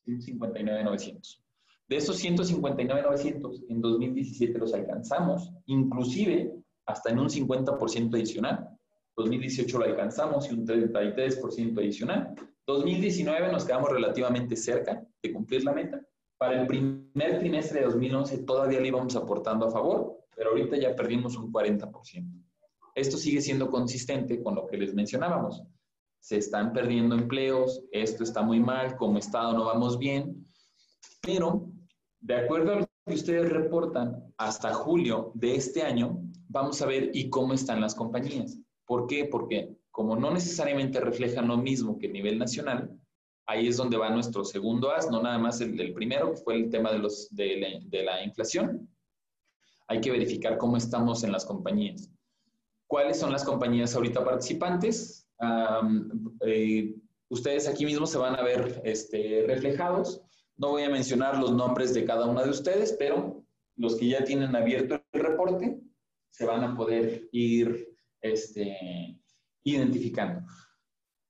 159,900. 0.05 1.43
De 1.89 1.97
esos 1.97 2.23
159.900, 2.23 3.65
en 3.67 3.82
2017 3.82 4.60
los 4.60 4.75
alcanzamos, 4.75 5.52
inclusive 5.65 6.54
hasta 6.86 7.10
en 7.10 7.17
un 7.17 7.30
50% 7.30 8.13
adicional. 8.13 8.69
2018 9.17 9.80
lo 9.80 9.86
alcanzamos 9.86 10.49
y 10.49 10.54
un 10.54 10.67
33% 10.67 11.80
adicional. 11.80 12.36
2019 12.67 13.52
nos 13.52 13.65
quedamos 13.65 13.89
relativamente 13.89 14.56
cerca 14.56 15.04
de 15.21 15.34
cumplir 15.34 15.63
la 15.63 15.73
meta. 15.73 15.99
Para 16.38 16.62
el 16.62 16.67
primer 16.67 17.39
trimestre 17.39 17.80
de 17.80 17.88
2011 17.88 18.43
todavía 18.43 18.80
le 18.80 18.89
íbamos 18.89 19.15
aportando 19.15 19.65
a 19.65 19.71
favor, 19.71 20.19
pero 20.36 20.52
ahorita 20.52 20.78
ya 20.78 20.95
perdimos 20.95 21.36
un 21.38 21.52
40%. 21.52 21.91
Esto 22.93 23.17
sigue 23.17 23.41
siendo 23.41 23.71
consistente 23.71 24.43
con 24.43 24.54
lo 24.54 24.67
que 24.67 24.78
les 24.78 24.93
mencionábamos. 24.93 25.63
Se 26.19 26.38
están 26.38 26.71
perdiendo 26.71 27.15
empleos, 27.15 27.84
esto 27.91 28.23
está 28.23 28.43
muy 28.43 28.60
mal, 28.60 28.95
como 28.95 29.17
Estado 29.17 29.54
no 29.54 29.65
vamos 29.65 29.97
bien, 29.97 30.45
pero 31.21 31.69
de 32.21 32.36
acuerdo 32.36 32.73
a 32.73 32.75
lo 32.82 32.89
que 33.05 33.13
ustedes 33.13 33.49
reportan 33.49 34.34
hasta 34.38 34.73
julio 34.73 35.32
de 35.36 35.55
este 35.55 35.84
año, 35.84 36.21
vamos 36.47 36.82
a 36.82 36.86
ver 36.86 37.12
y 37.13 37.29
cómo 37.29 37.53
están 37.53 37.82
las 37.82 37.95
compañías. 37.95 38.60
¿Por 38.86 39.08
qué? 39.08 39.25
Porque 39.25 39.75
como 39.91 40.15
no 40.15 40.32
necesariamente 40.32 40.99
reflejan 40.99 41.47
lo 41.47 41.58
mismo 41.58 41.97
que 41.97 42.08
a 42.08 42.12
nivel 42.12 42.38
nacional, 42.38 42.99
ahí 43.45 43.67
es 43.67 43.77
donde 43.77 43.97
va 43.97 44.10
nuestro 44.10 44.45
segundo 44.45 44.91
as, 44.91 45.10
no 45.10 45.21
nada 45.21 45.38
más 45.38 45.60
el 45.62 45.75
del 45.75 45.93
primero, 45.93 46.32
que 46.32 46.38
fue 46.38 46.55
el 46.55 46.69
tema 46.69 46.91
de, 46.91 46.99
los, 46.99 47.27
de, 47.32 48.03
la, 48.03 48.23
inflación. 48.23 48.88
Hay 49.88 50.01
que 50.01 50.12
verificar 50.12 50.58
cómo 50.58 50.77
estamos 50.77 51.23
en 51.23 51.32
las 51.32 51.45
compañías. 51.45 52.12
¿Cuáles 52.88 53.19
son 53.19 53.32
las 53.32 53.43
compañías 53.43 53.95
ahorita 53.95 54.23
participantes? 54.23 55.27
Eh, 56.45 56.95
ustedes 57.29 57.67
aquí 57.67 57.86
mismo 57.86 58.05
se 58.05 58.17
van 58.19 58.36
a 58.36 58.43
ver 58.43 58.82
este, 58.86 59.45
reflejados. 59.47 60.21
No 60.59 60.71
voy 60.71 60.83
a 60.83 60.89
mencionar 60.89 61.39
los 61.39 61.53
nombres 61.53 61.93
de 61.93 62.03
cada 62.03 62.25
una 62.25 62.43
de 62.43 62.49
ustedes, 62.49 62.93
pero 62.99 63.45
los 63.77 63.95
que 63.95 64.09
ya 64.09 64.25
tienen 64.25 64.55
abierto 64.55 65.01
el 65.13 65.21
reporte 65.21 65.79
se 66.29 66.45
van 66.45 66.63
a 66.65 66.75
poder 66.75 67.29
ir 67.31 67.87
este, 68.21 69.17
identificando. 69.63 70.45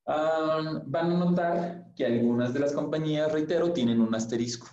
van 0.05 1.11
a 1.11 1.17
notar 1.17 1.93
que 1.95 2.07
algunas 2.07 2.53
de 2.55 2.59
las 2.59 2.73
compañías, 2.73 3.31
reitero, 3.31 3.71
tienen 3.71 4.01
un 4.01 4.15
asterisco. 4.15 4.67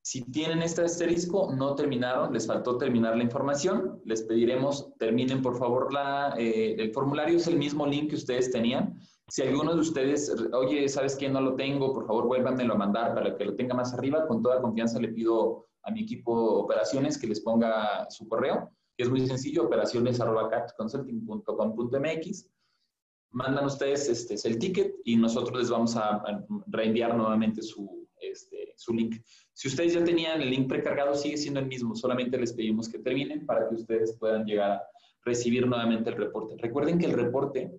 Si 0.00 0.22
tienen 0.22 0.62
este 0.62 0.82
asterisco, 0.82 1.52
no 1.54 1.74
terminaron, 1.74 2.32
les 2.32 2.46
faltó 2.46 2.78
terminar 2.78 3.14
la 3.14 3.24
información, 3.24 4.00
les 4.06 4.22
pediremos, 4.22 4.94
terminen 4.98 5.42
por 5.42 5.58
favor 5.58 5.92
la, 5.92 6.34
eh, 6.38 6.76
el 6.78 6.92
formulario, 6.92 7.36
es 7.36 7.46
el 7.46 7.58
mismo 7.58 7.86
link 7.86 8.08
que 8.08 8.16
ustedes 8.16 8.50
tenían, 8.50 8.98
si 9.28 9.42
alguno 9.42 9.74
de 9.74 9.80
ustedes, 9.80 10.34
oye, 10.52 10.88
¿sabes 10.88 11.16
qué? 11.16 11.28
No 11.28 11.40
lo 11.40 11.54
tengo, 11.54 11.92
por 11.92 12.06
favor, 12.06 12.26
vuélvanmelo 12.26 12.74
a 12.74 12.78
mandar 12.78 13.14
para 13.14 13.36
que 13.36 13.44
lo 13.44 13.54
tenga 13.54 13.74
más 13.74 13.92
arriba. 13.94 14.26
Con 14.26 14.42
toda 14.42 14.60
confianza 14.60 14.98
le 14.98 15.08
pido 15.08 15.66
a 15.82 15.90
mi 15.90 16.02
equipo 16.02 16.32
operaciones 16.32 17.18
que 17.18 17.26
les 17.26 17.40
ponga 17.40 18.08
su 18.10 18.28
correo 18.28 18.72
que 18.98 19.04
es 19.04 19.10
muy 19.10 19.24
sencillo, 19.26 19.64
operaciones.consulting.com.mx. 19.66 22.50
Mandan 23.30 23.66
ustedes 23.66 24.08
este, 24.08 24.34
es 24.34 24.44
el 24.44 24.58
ticket 24.58 24.96
y 25.04 25.14
nosotros 25.14 25.56
les 25.56 25.70
vamos 25.70 25.96
a, 25.96 26.20
reenviar 26.66 27.16
nuevamente 27.16 27.62
su, 27.62 28.08
este, 28.20 28.74
su 28.76 28.92
link. 28.92 29.22
Si 29.52 29.68
ustedes 29.68 29.94
ya 29.94 30.02
tenían 30.02 30.42
el 30.42 30.50
link 30.50 30.68
precargado, 30.68 31.14
sigue 31.14 31.36
siendo 31.36 31.60
el 31.60 31.66
mismo, 31.66 31.94
solamente 31.94 32.36
les 32.38 32.52
pedimos 32.52 32.88
que 32.88 32.98
terminen 32.98 33.46
para 33.46 33.68
que 33.68 33.76
ustedes 33.76 34.16
puedan 34.18 34.44
llegar 34.44 34.72
a 34.72 34.82
recibir 35.24 35.64
nuevamente 35.64 36.10
el 36.10 36.16
reporte. 36.16 36.56
Recuerden 36.58 36.98
que 36.98 37.06
el 37.06 37.12
reporte 37.12 37.70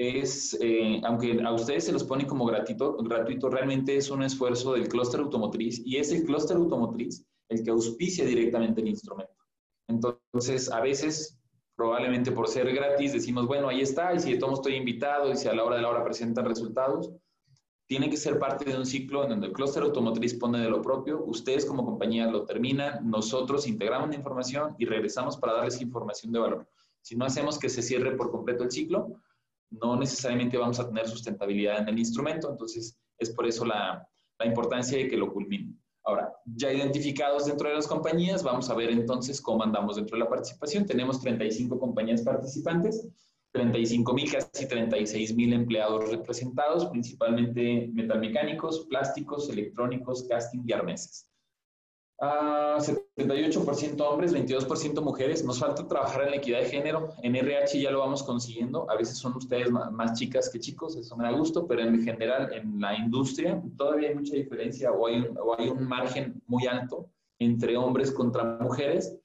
es, 0.00 0.56
eh, 0.62 0.98
aunque 1.04 1.38
a 1.44 1.52
ustedes 1.52 1.84
se 1.84 1.92
los 1.92 2.04
pone 2.04 2.26
como 2.26 2.46
gratuito, 2.46 2.96
gratuito, 2.96 3.50
realmente 3.50 3.96
es 3.96 4.10
un 4.10 4.22
esfuerzo 4.22 4.72
del 4.72 4.88
clúster 4.88 5.20
automotriz 5.20 5.82
y 5.84 5.98
es 5.98 6.10
el 6.10 6.24
clúster 6.24 6.56
automotriz 6.56 7.26
el 7.50 7.62
que 7.62 7.70
auspicia 7.70 8.24
directamente 8.24 8.80
el 8.80 8.88
instrumento. 8.88 9.34
Entonces, 9.88 10.70
a 10.70 10.80
veces, 10.80 11.38
probablemente 11.76 12.32
por 12.32 12.48
ser 12.48 12.72
gratis, 12.72 13.12
decimos, 13.12 13.46
bueno, 13.46 13.68
ahí 13.68 13.82
está, 13.82 14.14
y 14.14 14.20
si 14.20 14.32
de 14.32 14.38
todos 14.38 14.60
estoy 14.60 14.76
invitado, 14.76 15.30
y 15.30 15.36
si 15.36 15.48
a 15.48 15.52
la 15.52 15.64
hora 15.64 15.76
de 15.76 15.82
la 15.82 15.90
hora 15.90 16.04
presentan 16.04 16.46
resultados, 16.46 17.12
tiene 17.86 18.08
que 18.08 18.16
ser 18.16 18.38
parte 18.38 18.70
de 18.70 18.78
un 18.78 18.86
ciclo 18.86 19.24
en 19.24 19.30
donde 19.30 19.48
el 19.48 19.52
clúster 19.52 19.82
automotriz 19.82 20.32
pone 20.34 20.60
de 20.60 20.70
lo 20.70 20.80
propio, 20.80 21.24
ustedes 21.26 21.66
como 21.66 21.84
compañía 21.84 22.30
lo 22.30 22.46
terminan, 22.46 23.10
nosotros 23.10 23.66
integramos 23.66 24.08
la 24.08 24.14
información 24.14 24.76
y 24.78 24.86
regresamos 24.86 25.36
para 25.36 25.54
darles 25.54 25.82
información 25.82 26.32
de 26.32 26.38
valor. 26.38 26.68
Si 27.02 27.16
no 27.16 27.24
hacemos 27.26 27.58
que 27.58 27.68
se 27.68 27.82
cierre 27.82 28.16
por 28.16 28.30
completo 28.30 28.64
el 28.64 28.70
ciclo, 28.70 29.16
no 29.70 29.96
necesariamente 29.96 30.58
vamos 30.58 30.80
a 30.80 30.86
tener 30.86 31.08
sustentabilidad 31.08 31.80
en 31.80 31.88
el 31.88 31.98
instrumento, 31.98 32.50
entonces 32.50 32.98
es 33.18 33.30
por 33.30 33.46
eso 33.46 33.64
la, 33.64 34.06
la 34.38 34.46
importancia 34.46 34.98
de 34.98 35.08
que 35.08 35.16
lo 35.16 35.32
culminen. 35.32 35.78
Ahora, 36.04 36.32
ya 36.44 36.72
identificados 36.72 37.46
dentro 37.46 37.68
de 37.68 37.74
las 37.74 37.86
compañías, 37.86 38.42
vamos 38.42 38.70
a 38.70 38.74
ver 38.74 38.90
entonces 38.90 39.40
cómo 39.40 39.62
andamos 39.62 39.96
dentro 39.96 40.16
de 40.16 40.24
la 40.24 40.30
participación. 40.30 40.86
Tenemos 40.86 41.20
35 41.20 41.78
compañías 41.78 42.22
participantes, 42.22 43.06
35 43.52 44.14
mil, 44.14 44.32
casi 44.32 44.66
36 44.66 45.34
mil 45.36 45.52
empleados 45.52 46.10
representados, 46.10 46.86
principalmente 46.86 47.90
metalmecánicos, 47.92 48.86
plásticos, 48.86 49.50
electrónicos, 49.50 50.26
casting 50.28 50.62
y 50.66 50.72
arneses. 50.72 51.29
78% 52.20 54.00
hombres, 54.00 54.34
22% 54.34 55.00
mujeres. 55.02 55.42
Nos 55.44 55.58
falta 55.58 55.88
trabajar 55.88 56.24
en 56.24 56.30
la 56.30 56.36
equidad 56.36 56.60
de 56.60 56.66
género. 56.66 57.08
En 57.22 57.34
RH 57.34 57.80
ya 57.80 57.90
lo 57.90 58.00
vamos 58.00 58.22
consiguiendo. 58.22 58.90
A 58.90 58.96
veces 58.96 59.16
son 59.18 59.34
ustedes 59.36 59.70
más, 59.70 60.18
chicas 60.18 60.50
que 60.50 60.60
chicos, 60.60 60.96
eso 60.96 61.16
me 61.16 61.24
da 61.24 61.32
gusto, 61.32 61.66
pero 61.66 61.82
en 61.82 62.02
general 62.02 62.52
en 62.52 62.80
la 62.80 62.94
industria 62.94 63.62
todavía 63.76 64.10
hay 64.10 64.14
mucha 64.14 64.34
diferencia 64.34 64.92
o 64.92 65.06
hay, 65.06 65.26
o 65.38 65.58
hay 65.58 65.68
un 65.68 65.88
margen 65.88 66.42
muy 66.46 66.66
alto 66.66 67.10
entre 67.38 67.76
hombres 67.76 68.12
contra 68.12 68.58
mujeres. 68.60 69.16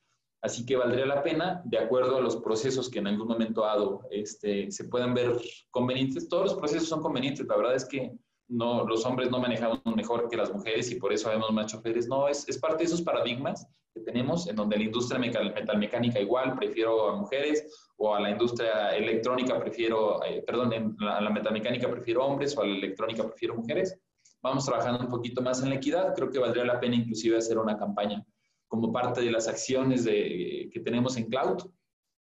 Así 0.42 0.66
que 0.66 0.76
valdría 0.78 1.08
la 1.08 1.24
pena, 1.24 1.62
de 1.66 1.80
acuerdo 1.80 2.18
a 2.18 2.22
los 2.22 2.38
procesos 2.38 2.90
que 2.90 3.00
en 3.00 3.08
algún 3.08 3.28
momento 3.28 3.62
dado 3.62 4.02
este, 4.12 4.72
se 4.72 4.84
puedan 4.86 5.14
ver 5.16 5.36
convenientes. 5.72 6.30
Todos 6.30 6.52
los 6.52 6.54
procesos 6.54 6.88
son 6.88 7.02
convenientes. 7.02 7.48
La 7.48 7.58
verdad 7.58 7.76
es 7.76 7.84
que 7.84 8.14
no, 8.48 8.86
los 8.86 9.06
hombres 9.06 9.32
no 9.32 9.40
manejamos 9.40 9.82
mejor 9.96 10.30
que 10.30 10.38
las 10.38 10.54
mujeres 10.54 10.92
y 10.92 10.96
por 10.96 11.12
eso 11.12 11.30
vemos 11.30 11.52
más 11.52 11.68
choferes. 11.68 12.08
No, 12.08 12.28
es, 12.28 12.48
es 12.48 12.58
parte 12.58 12.80
de 12.80 12.86
esos 12.86 13.02
paradigmas 13.02 13.68
que 13.94 14.02
tenemos 14.02 14.48
en 14.48 14.56
donde 14.56 14.78
la 14.78 14.84
industria 14.84 15.20
metalmecánica 15.20 16.20
igual 16.20 16.56
prefiero 16.56 17.10
a 17.10 17.16
mujeres 17.16 17.92
o 17.98 18.14
a 18.14 18.20
la 18.20 18.30
industria 18.30 18.96
electrónica 18.96 19.60
prefiero, 19.60 20.24
eh, 20.24 20.44
perdón, 20.46 20.74
en 20.74 20.96
la, 21.00 21.22
la 21.22 21.30
metalmecánica 21.30 21.90
prefiero 21.90 22.26
hombres 22.26 22.56
o 22.58 22.62
a 22.62 22.66
la 22.66 22.76
electrónica 22.76 23.26
prefiero 23.26 23.56
mujeres. 23.56 24.00
Vamos 24.42 24.66
trabajando 24.66 25.00
un 25.00 25.10
poquito 25.10 25.42
más 25.42 25.64
en 25.64 25.70
la 25.70 25.76
equidad. 25.76 26.14
Creo 26.14 26.30
que 26.30 26.40
valdría 26.40 26.66
la 26.66 26.80
pena 26.80 26.96
inclusive 26.96 27.38
hacer 27.38 27.58
una 27.58 27.78
campaña 27.78 28.24
como 28.68 28.92
parte 28.92 29.22
de 29.22 29.32
las 29.32 29.48
acciones 29.48 30.04
de, 30.04 30.70
que 30.72 30.80
tenemos 30.82 31.18
en 31.18 31.30
Cloud 31.30 31.64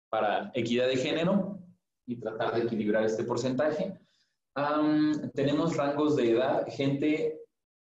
para 0.08 0.50
equidad 0.54 0.87
de 0.87 0.96
género 0.96 1.58
y 2.06 2.16
tratar 2.20 2.54
de 2.54 2.62
equilibrar 2.62 3.04
este 3.04 3.24
porcentaje 3.24 3.98
tenemos 5.35 5.77
rangos 5.77 6.17
de 6.17 6.33
edad, 6.33 6.67
gente 6.69 7.41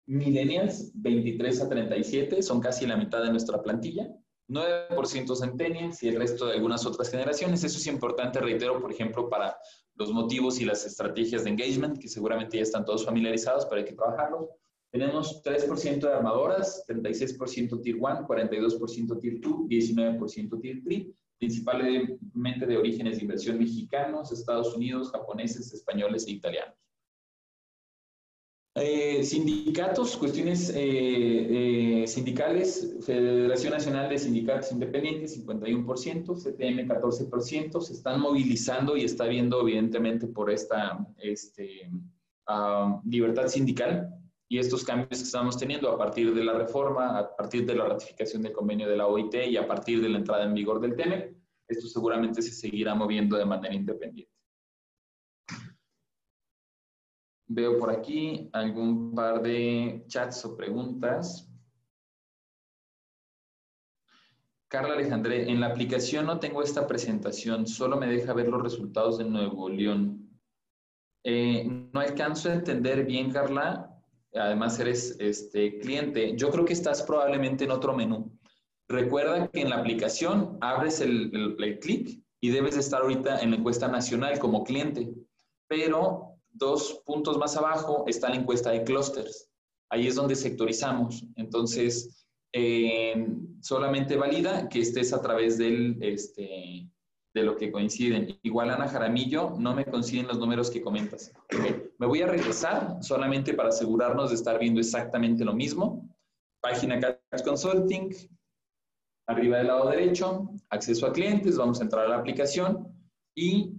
millennials, 0.06 0.92
23 0.94 1.60
a 1.62 1.68
37, 1.68 2.42
son 2.42 2.60
casi 2.60 2.86
la 2.86 2.96
mitad 2.96 3.22
de 3.22 3.30
nuestra 3.30 3.62
plantilla. 3.62 4.08
9% 4.48 5.36
centennials 5.36 6.02
y 6.02 6.08
el 6.08 6.16
resto 6.16 6.46
de 6.46 6.54
algunas 6.54 6.84
otras 6.84 7.10
generaciones. 7.10 7.64
Eso 7.64 7.78
es 7.78 7.86
importante, 7.86 8.40
reitero, 8.40 8.80
por 8.80 8.92
ejemplo, 8.92 9.28
para 9.28 9.56
los 9.94 10.12
motivos 10.12 10.60
y 10.60 10.64
las 10.64 10.84
estrategias 10.84 11.44
de 11.44 11.50
engagement, 11.50 11.98
que 11.98 12.08
seguramente 12.08 12.56
ya 12.56 12.62
están 12.62 12.84
todos 12.84 13.04
familiarizados, 13.04 13.66
pero 13.66 13.80
hay 13.80 13.86
que 13.86 13.94
trabajarlos. 13.94 14.48
Tenemos 14.90 15.42
3% 15.42 16.00
de 16.00 16.12
armadoras, 16.12 16.84
36% 16.86 17.80
Tier 17.80 17.96
1, 17.96 18.26
42% 18.26 19.20
Tier 19.20 19.40
2, 19.40 19.52
19% 19.68 20.60
Tier 20.60 20.82
3 20.84 21.06
principalmente 21.42 22.66
de 22.66 22.76
orígenes 22.76 23.16
de 23.16 23.22
inversión 23.22 23.58
mexicanos, 23.58 24.30
Estados 24.30 24.76
Unidos, 24.76 25.10
japoneses, 25.10 25.72
españoles 25.74 26.24
e 26.28 26.30
italianos. 26.30 26.76
Eh, 28.76 29.24
sindicatos, 29.24 30.16
cuestiones 30.16 30.70
eh, 30.70 32.02
eh, 32.02 32.06
sindicales, 32.06 32.96
Federación 33.04 33.72
Nacional 33.72 34.08
de 34.08 34.18
Sindicatos 34.20 34.70
Independientes, 34.70 35.44
51%, 35.44 36.36
CTM 36.36 36.88
14%, 36.88 37.80
se 37.80 37.92
están 37.92 38.20
movilizando 38.20 38.96
y 38.96 39.02
está 39.02 39.26
viendo 39.26 39.60
evidentemente 39.62 40.28
por 40.28 40.48
esta 40.48 41.04
este, 41.18 41.90
ah, 42.46 43.00
libertad 43.04 43.48
sindical 43.48 44.21
y 44.52 44.58
estos 44.58 44.84
cambios 44.84 45.08
que 45.08 45.24
estamos 45.24 45.56
teniendo 45.56 45.90
a 45.90 45.96
partir 45.96 46.34
de 46.34 46.44
la 46.44 46.52
reforma, 46.52 47.18
a 47.18 47.34
partir 47.34 47.64
de 47.64 47.74
la 47.74 47.86
ratificación 47.86 48.42
del 48.42 48.52
convenio 48.52 48.86
de 48.86 48.98
la 48.98 49.06
OIT 49.06 49.34
y 49.48 49.56
a 49.56 49.66
partir 49.66 50.02
de 50.02 50.10
la 50.10 50.18
entrada 50.18 50.44
en 50.44 50.52
vigor 50.52 50.78
del 50.78 50.94
TEME, 50.94 51.34
esto 51.66 51.88
seguramente 51.88 52.42
se 52.42 52.52
seguirá 52.52 52.94
moviendo 52.94 53.38
de 53.38 53.46
manera 53.46 53.74
independiente. 53.74 54.30
Veo 57.46 57.78
por 57.78 57.88
aquí 57.88 58.50
algún 58.52 59.14
par 59.14 59.40
de 59.40 60.04
chats 60.06 60.44
o 60.44 60.54
preguntas. 60.54 61.50
Carla 64.68 64.92
Alejandré, 64.92 65.50
en 65.50 65.60
la 65.60 65.68
aplicación 65.68 66.26
no 66.26 66.38
tengo 66.38 66.62
esta 66.62 66.86
presentación, 66.86 67.66
solo 67.66 67.96
me 67.96 68.06
deja 68.06 68.34
ver 68.34 68.48
los 68.48 68.62
resultados 68.62 69.16
de 69.16 69.24
Nuevo 69.24 69.70
León. 69.70 70.38
Eh, 71.24 71.64
no 71.64 72.00
alcanzo 72.00 72.50
a 72.50 72.54
entender 72.54 73.06
bien, 73.06 73.30
Carla, 73.30 73.91
además 74.34 74.78
eres 74.78 75.16
este, 75.18 75.78
cliente, 75.78 76.36
yo 76.36 76.50
creo 76.50 76.64
que 76.64 76.72
estás 76.72 77.02
probablemente 77.02 77.64
en 77.64 77.70
otro 77.70 77.94
menú. 77.94 78.32
Recuerda 78.88 79.48
que 79.48 79.60
en 79.60 79.70
la 79.70 79.76
aplicación 79.76 80.58
abres 80.60 81.00
el, 81.00 81.56
el, 81.58 81.78
clic 81.78 82.22
y 82.40 82.50
debes 82.50 82.76
estar 82.76 83.02
ahorita 83.02 83.40
en 83.40 83.50
la 83.50 83.56
encuesta 83.56 83.88
nacional 83.88 84.38
como 84.38 84.64
cliente, 84.64 85.10
pero 85.68 86.36
dos 86.50 87.02
puntos 87.06 87.38
más 87.38 87.56
abajo 87.56 88.04
está 88.06 88.28
la 88.28 88.36
encuesta 88.36 88.70
de 88.70 88.84
clusters. 88.84 89.48
Ahí 89.90 90.06
es 90.06 90.14
donde 90.14 90.34
sectorizamos. 90.34 91.24
Entonces, 91.36 92.26
eh, 92.52 93.26
solamente 93.60 94.16
valida 94.16 94.68
que 94.68 94.80
estés 94.80 95.12
a 95.12 95.22
través 95.22 95.56
del, 95.58 95.96
este, 96.02 96.88
de 97.34 97.42
lo 97.42 97.56
que 97.56 97.72
coinciden. 97.72 98.38
Igual 98.42 98.70
Ana 98.70 98.88
Jaramillo, 98.88 99.54
no 99.58 99.74
me 99.74 99.84
coinciden 99.84 100.26
los 100.26 100.38
números 100.38 100.70
que 100.70 100.82
comentas. 100.82 101.32
Me 101.98 102.06
voy 102.06 102.22
a 102.22 102.26
regresar 102.26 102.98
solamente 103.00 103.54
para 103.54 103.70
asegurarnos 103.70 104.30
de 104.30 104.36
estar 104.36 104.58
viendo 104.58 104.80
exactamente 104.80 105.44
lo 105.44 105.54
mismo. 105.54 106.08
Página 106.60 107.00
Catch 107.00 107.42
Consulting, 107.44 108.10
arriba 109.26 109.58
del 109.58 109.68
lado 109.68 109.88
derecho, 109.88 110.50
acceso 110.70 111.06
a 111.06 111.12
clientes, 111.12 111.56
vamos 111.56 111.80
a 111.80 111.84
entrar 111.84 112.06
a 112.06 112.08
la 112.08 112.16
aplicación 112.18 112.88
y 113.34 113.72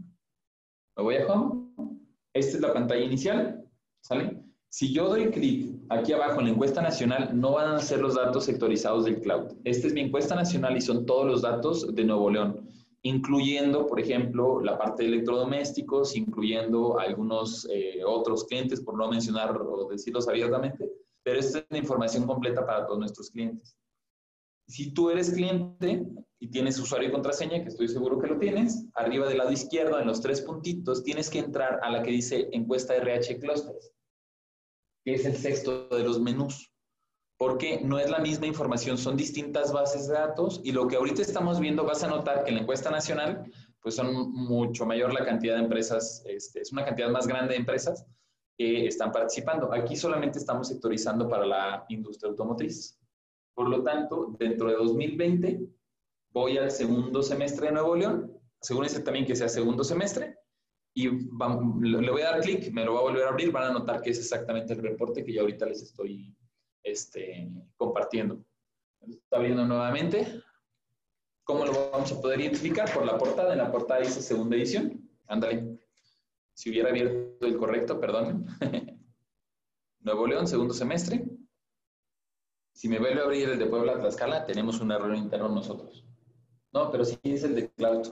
me 0.97 1.03
voy 1.03 1.15
a 1.15 1.27
Home. 1.27 1.93
Esta 2.33 2.57
es 2.57 2.61
la 2.61 2.73
pantalla 2.73 3.03
inicial, 3.03 3.63
¿sale? 4.03 4.41
Si 4.69 4.91
yo 4.91 5.07
doy 5.07 5.29
clic 5.29 5.75
aquí 5.89 6.13
abajo 6.13 6.39
en 6.39 6.47
la 6.47 6.53
encuesta 6.53 6.81
nacional, 6.81 7.39
no 7.39 7.51
van 7.51 7.75
a 7.75 7.79
ser 7.79 8.01
los 8.01 8.15
datos 8.15 8.45
sectorizados 8.45 9.05
del 9.05 9.21
cloud. 9.21 9.53
Esta 9.63 9.85
es 9.85 9.93
mi 9.93 10.01
encuesta 10.01 10.33
nacional 10.33 10.75
y 10.75 10.81
son 10.81 11.05
todos 11.05 11.27
los 11.27 11.43
datos 11.43 11.93
de 11.93 12.03
Nuevo 12.03 12.31
León 12.31 12.67
incluyendo, 13.03 13.85
por 13.85 13.99
ejemplo, 13.99 14.61
la 14.61 14.77
parte 14.77 15.03
de 15.03 15.09
electrodomésticos, 15.09 16.15
incluyendo 16.15 16.97
algunos 16.99 17.67
eh, 17.69 18.01
otros 18.05 18.45
clientes, 18.45 18.81
por 18.81 18.97
no 18.97 19.09
mencionar 19.09 19.55
o 19.57 19.89
decirlos 19.89 20.27
abiertamente, 20.27 20.89
pero 21.21 21.39
esta 21.39 21.60
es 21.60 21.65
la 21.69 21.77
información 21.77 22.25
completa 22.25 22.65
para 22.65 22.85
todos 22.85 22.99
nuestros 22.99 23.29
clientes. 23.29 23.77
Si 24.67 24.93
tú 24.93 25.10
eres 25.10 25.31
cliente 25.31 26.08
y 26.39 26.47
tienes 26.47 26.79
usuario 26.79 27.10
y 27.10 27.12
contraseña, 27.12 27.62
que 27.62 27.69
estoy 27.69 27.89
seguro 27.89 28.19
que 28.19 28.27
lo 28.27 28.39
tienes, 28.39 28.85
arriba 28.93 29.27
del 29.27 29.37
lado 29.39 29.51
izquierdo, 29.51 29.99
en 29.99 30.08
los 30.08 30.21
tres 30.21 30.41
puntitos, 30.41 31.04
tienes 31.04 31.29
que 31.29 31.39
entrar 31.39 31.81
a 31.83 31.91
la 31.91 32.01
que 32.01 32.12
dice 32.12 32.47
encuesta 32.54 32.95
RH 32.95 33.39
Clusters, 33.39 33.91
que 35.04 35.15
es 35.15 35.25
el 35.25 35.35
sexto 35.35 35.89
de 35.89 36.04
los 36.04 36.21
menús 36.21 36.73
porque 37.44 37.81
no 37.83 38.00
es 38.00 38.10
la 38.10 38.19
misma 38.19 38.46
información, 38.48 38.98
son 38.98 39.17
distintas 39.17 39.73
bases 39.73 40.08
de 40.08 40.13
datos 40.13 40.62
y 40.63 40.71
lo 40.71 40.87
que 40.87 40.96
ahorita 40.96 41.21
estamos 41.21 41.60
viendo, 41.60 41.83
vas 41.83 42.02
a 42.02 42.08
notar 42.08 42.46
que 42.46 42.52
en 42.52 42.56
la 42.56 42.62
encuesta 42.62 42.89
nacional, 42.89 43.52
pues 43.81 43.96
son 43.96 44.31
mucho 44.31 44.85
mayor 44.85 45.13
la 45.13 45.25
cantidad 45.25 45.56
de 45.56 45.63
empresas, 45.63 46.23
este, 46.25 46.62
es 46.62 46.71
una 46.71 46.85
cantidad 46.85 47.10
más 47.10 47.27
grande 47.27 47.52
de 47.52 47.60
empresas 47.60 48.06
que 48.58 48.87
están 48.87 49.12
participando. 49.12 49.73
Aquí 49.73 49.98
solamente 49.98 50.39
estamos 50.39 50.69
sectorizando 50.69 51.27
para 51.27 51.46
la 51.46 51.85
industria 51.89 52.29
automotriz. 52.29 52.98
Por 53.54 53.67
lo 53.67 53.83
tanto, 53.83 54.33
dentro 54.39 54.69
de 54.69 54.75
2020 54.75 55.67
voy 56.31 56.58
al 56.58 56.71
segundo 56.71 57.21
semestre 57.21 57.65
de 57.67 57.73
Nuevo 57.73 57.94
León, 57.98 58.39
asegúrense 58.62 59.02
también 59.02 59.25
que 59.25 59.35
sea 59.35 59.50
segundo 59.50 59.83
semestre, 59.83 60.37
y 60.94 61.10
le 61.10 62.10
voy 62.10 62.21
a 62.21 62.31
dar 62.31 62.39
clic, 62.39 62.71
me 62.71 62.85
lo 62.85 62.94
va 62.94 63.00
a 63.02 63.04
volver 63.04 63.25
a 63.25 63.31
abrir, 63.31 63.52
van 63.52 63.69
a 63.69 63.73
notar 63.73 64.02
que 64.02 64.12
es 64.12 64.19
exactamente 64.19 64.71
el 64.71 64.81
reporte 64.81 65.25
que 65.25 65.33
ya 65.33 65.41
ahorita 65.41 65.65
les 65.65 65.81
estoy 65.81 66.33
este, 66.84 67.50
compartiendo. 67.75 68.44
Está 69.02 69.38
abriendo 69.38 69.65
nuevamente. 69.65 70.42
¿Cómo 71.44 71.65
lo 71.65 71.92
vamos 71.92 72.12
a 72.12 72.21
poder 72.21 72.42
identificar? 72.42 72.94
Por 72.94 73.06
la 73.06 73.17
portada. 73.17 73.54
En 73.54 73.60
la 73.60 73.71
portada 73.71 74.00
dice 74.00 74.21
segunda 74.21 74.56
edición. 74.56 75.10
Ándale. 75.27 75.79
Si 76.54 76.69
hubiera 76.69 76.90
abierto 76.90 77.46
el 77.46 77.58
correcto, 77.58 78.00
perdón. 78.00 78.46
Nuevo 80.00 80.27
León, 80.27 80.48
segundo 80.48 80.73
semestre. 80.73 81.25
Si 82.73 82.88
me 82.88 83.00
vuelve 83.00 83.21
a 83.21 83.23
abrir 83.23 83.50
el 83.50 83.60
de 83.60 83.65
Puebla 83.65 84.00
Tlaxcala, 84.00 84.46
tenemos 84.46 84.79
un 84.81 84.92
error 84.92 85.15
interno 85.15 85.50
nosotros. 85.50 86.06
No, 86.71 86.92
pero 86.92 87.06
sí 87.06 87.17
es 87.23 87.44
el 87.44 87.56
de 87.56 87.69
Cloud. 87.71 88.08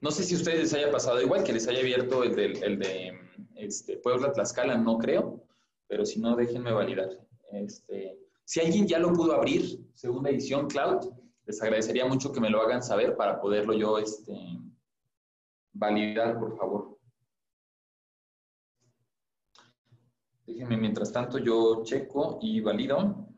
No 0.00 0.10
sé 0.10 0.24
si 0.24 0.34
a 0.34 0.38
ustedes 0.38 0.60
les 0.60 0.74
haya 0.74 0.90
pasado 0.90 1.20
igual, 1.20 1.44
que 1.44 1.52
les 1.52 1.66
haya 1.68 1.80
abierto 1.80 2.24
el 2.24 2.34
de, 2.34 2.46
el 2.52 2.78
de 2.78 3.20
este, 3.56 3.96
Puebla 3.98 4.32
Tlaxcala, 4.32 4.76
no 4.76 4.98
creo, 4.98 5.44
pero 5.86 6.04
si 6.04 6.20
no, 6.20 6.34
déjenme 6.36 6.72
validar. 6.72 7.10
Este, 7.52 8.18
si 8.44 8.60
alguien 8.60 8.86
ya 8.86 8.98
lo 8.98 9.12
pudo 9.12 9.34
abrir, 9.34 9.86
segunda 9.94 10.30
edición 10.30 10.68
Cloud, 10.68 11.12
les 11.44 11.62
agradecería 11.62 12.06
mucho 12.06 12.32
que 12.32 12.40
me 12.40 12.50
lo 12.50 12.60
hagan 12.62 12.82
saber 12.82 13.16
para 13.16 13.40
poderlo 13.40 13.74
yo 13.74 13.98
este, 13.98 14.34
validar, 15.72 16.38
por 16.38 16.56
favor. 16.56 16.98
Déjenme, 20.46 20.76
mientras 20.76 21.12
tanto, 21.12 21.38
yo 21.38 21.82
checo 21.84 22.38
y 22.42 22.60
valido 22.60 23.28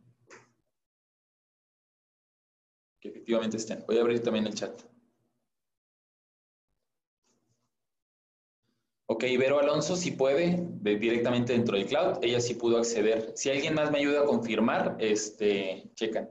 que 3.01 3.09
efectivamente 3.09 3.57
estén. 3.57 3.85
Voy 3.87 3.99
a 3.99 4.01
abrir 4.01 4.23
también 4.23 4.47
el 4.47 4.55
chat. 4.55 4.94
Ok, 9.15 9.23
Vero 9.39 9.61
Alonso 9.61 9.95
si 9.95 10.11
puede, 10.11 10.67
directamente 10.81 11.53
dentro 11.53 11.77
del 11.77 11.87
cloud, 11.87 12.19
ella 12.21 12.41
sí 12.41 12.55
pudo 12.55 12.79
acceder. 12.79 13.31
Si 13.37 13.49
alguien 13.49 13.73
más 13.73 13.93
me 13.93 13.99
ayuda 13.99 14.23
a 14.23 14.25
confirmar, 14.25 14.97
este, 14.99 15.89
checan. 15.95 16.29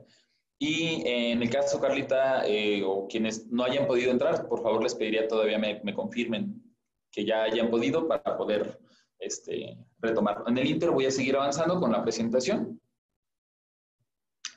Y 0.58 1.00
eh, 1.06 1.32
en 1.32 1.40
el 1.40 1.48
caso, 1.48 1.80
Carlita, 1.80 2.46
eh, 2.46 2.82
o 2.84 3.08
quienes 3.08 3.46
no 3.46 3.64
hayan 3.64 3.86
podido 3.86 4.10
entrar, 4.10 4.46
por 4.48 4.62
favor 4.62 4.82
les 4.82 4.94
pediría 4.94 5.26
todavía 5.26 5.58
me, 5.58 5.80
me 5.82 5.94
confirmen 5.94 6.62
que 7.10 7.24
ya 7.24 7.44
hayan 7.44 7.70
podido 7.70 8.06
para 8.06 8.36
poder 8.36 8.78
este, 9.18 9.78
retomar. 10.00 10.44
En 10.46 10.58
el 10.58 10.66
Inter 10.66 10.90
voy 10.90 11.06
a 11.06 11.10
seguir 11.10 11.36
avanzando 11.36 11.80
con 11.80 11.90
la 11.90 12.02
presentación, 12.02 12.78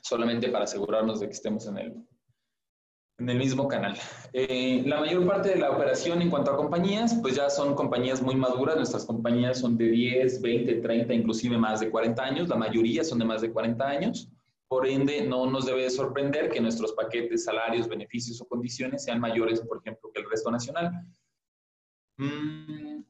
solamente 0.02 0.50
para 0.50 0.64
asegurarnos 0.64 1.20
de 1.20 1.28
que 1.28 1.32
estemos 1.32 1.66
en 1.66 1.78
el, 1.78 1.94
en 3.18 3.28
el 3.28 3.38
mismo 3.38 3.66
canal. 3.66 3.96
Eh, 4.32 4.82
la 4.86 5.00
mayor 5.00 5.26
parte 5.26 5.50
de 5.50 5.56
la 5.56 5.70
operación 5.70 6.22
en 6.22 6.30
cuanto 6.30 6.52
a 6.52 6.56
compañías, 6.56 7.14
pues 7.20 7.34
ya 7.34 7.50
son 7.50 7.74
compañías 7.74 8.22
muy 8.22 8.36
maduras. 8.36 8.76
Nuestras 8.76 9.04
compañías 9.04 9.58
son 9.58 9.76
de 9.76 9.86
10, 9.86 10.40
20, 10.40 10.74
30, 10.76 11.14
inclusive 11.14 11.58
más 11.58 11.80
de 11.80 11.90
40 11.90 12.22
años. 12.22 12.48
La 12.48 12.56
mayoría 12.56 13.02
son 13.02 13.18
de 13.18 13.24
más 13.24 13.40
de 13.40 13.52
40 13.52 13.86
años. 13.86 14.30
Por 14.68 14.86
ende, 14.86 15.26
no 15.26 15.50
nos 15.50 15.66
debe 15.66 15.90
sorprender 15.90 16.50
que 16.50 16.60
nuestros 16.60 16.92
paquetes, 16.92 17.44
salarios, 17.44 17.88
beneficios 17.88 18.40
o 18.40 18.46
condiciones 18.46 19.02
sean 19.02 19.18
mayores, 19.18 19.60
por 19.62 19.78
ejemplo, 19.78 20.10
que 20.12 20.20
el 20.20 20.30
resto 20.30 20.50
nacional. 20.50 20.92
Mm, 22.18 23.02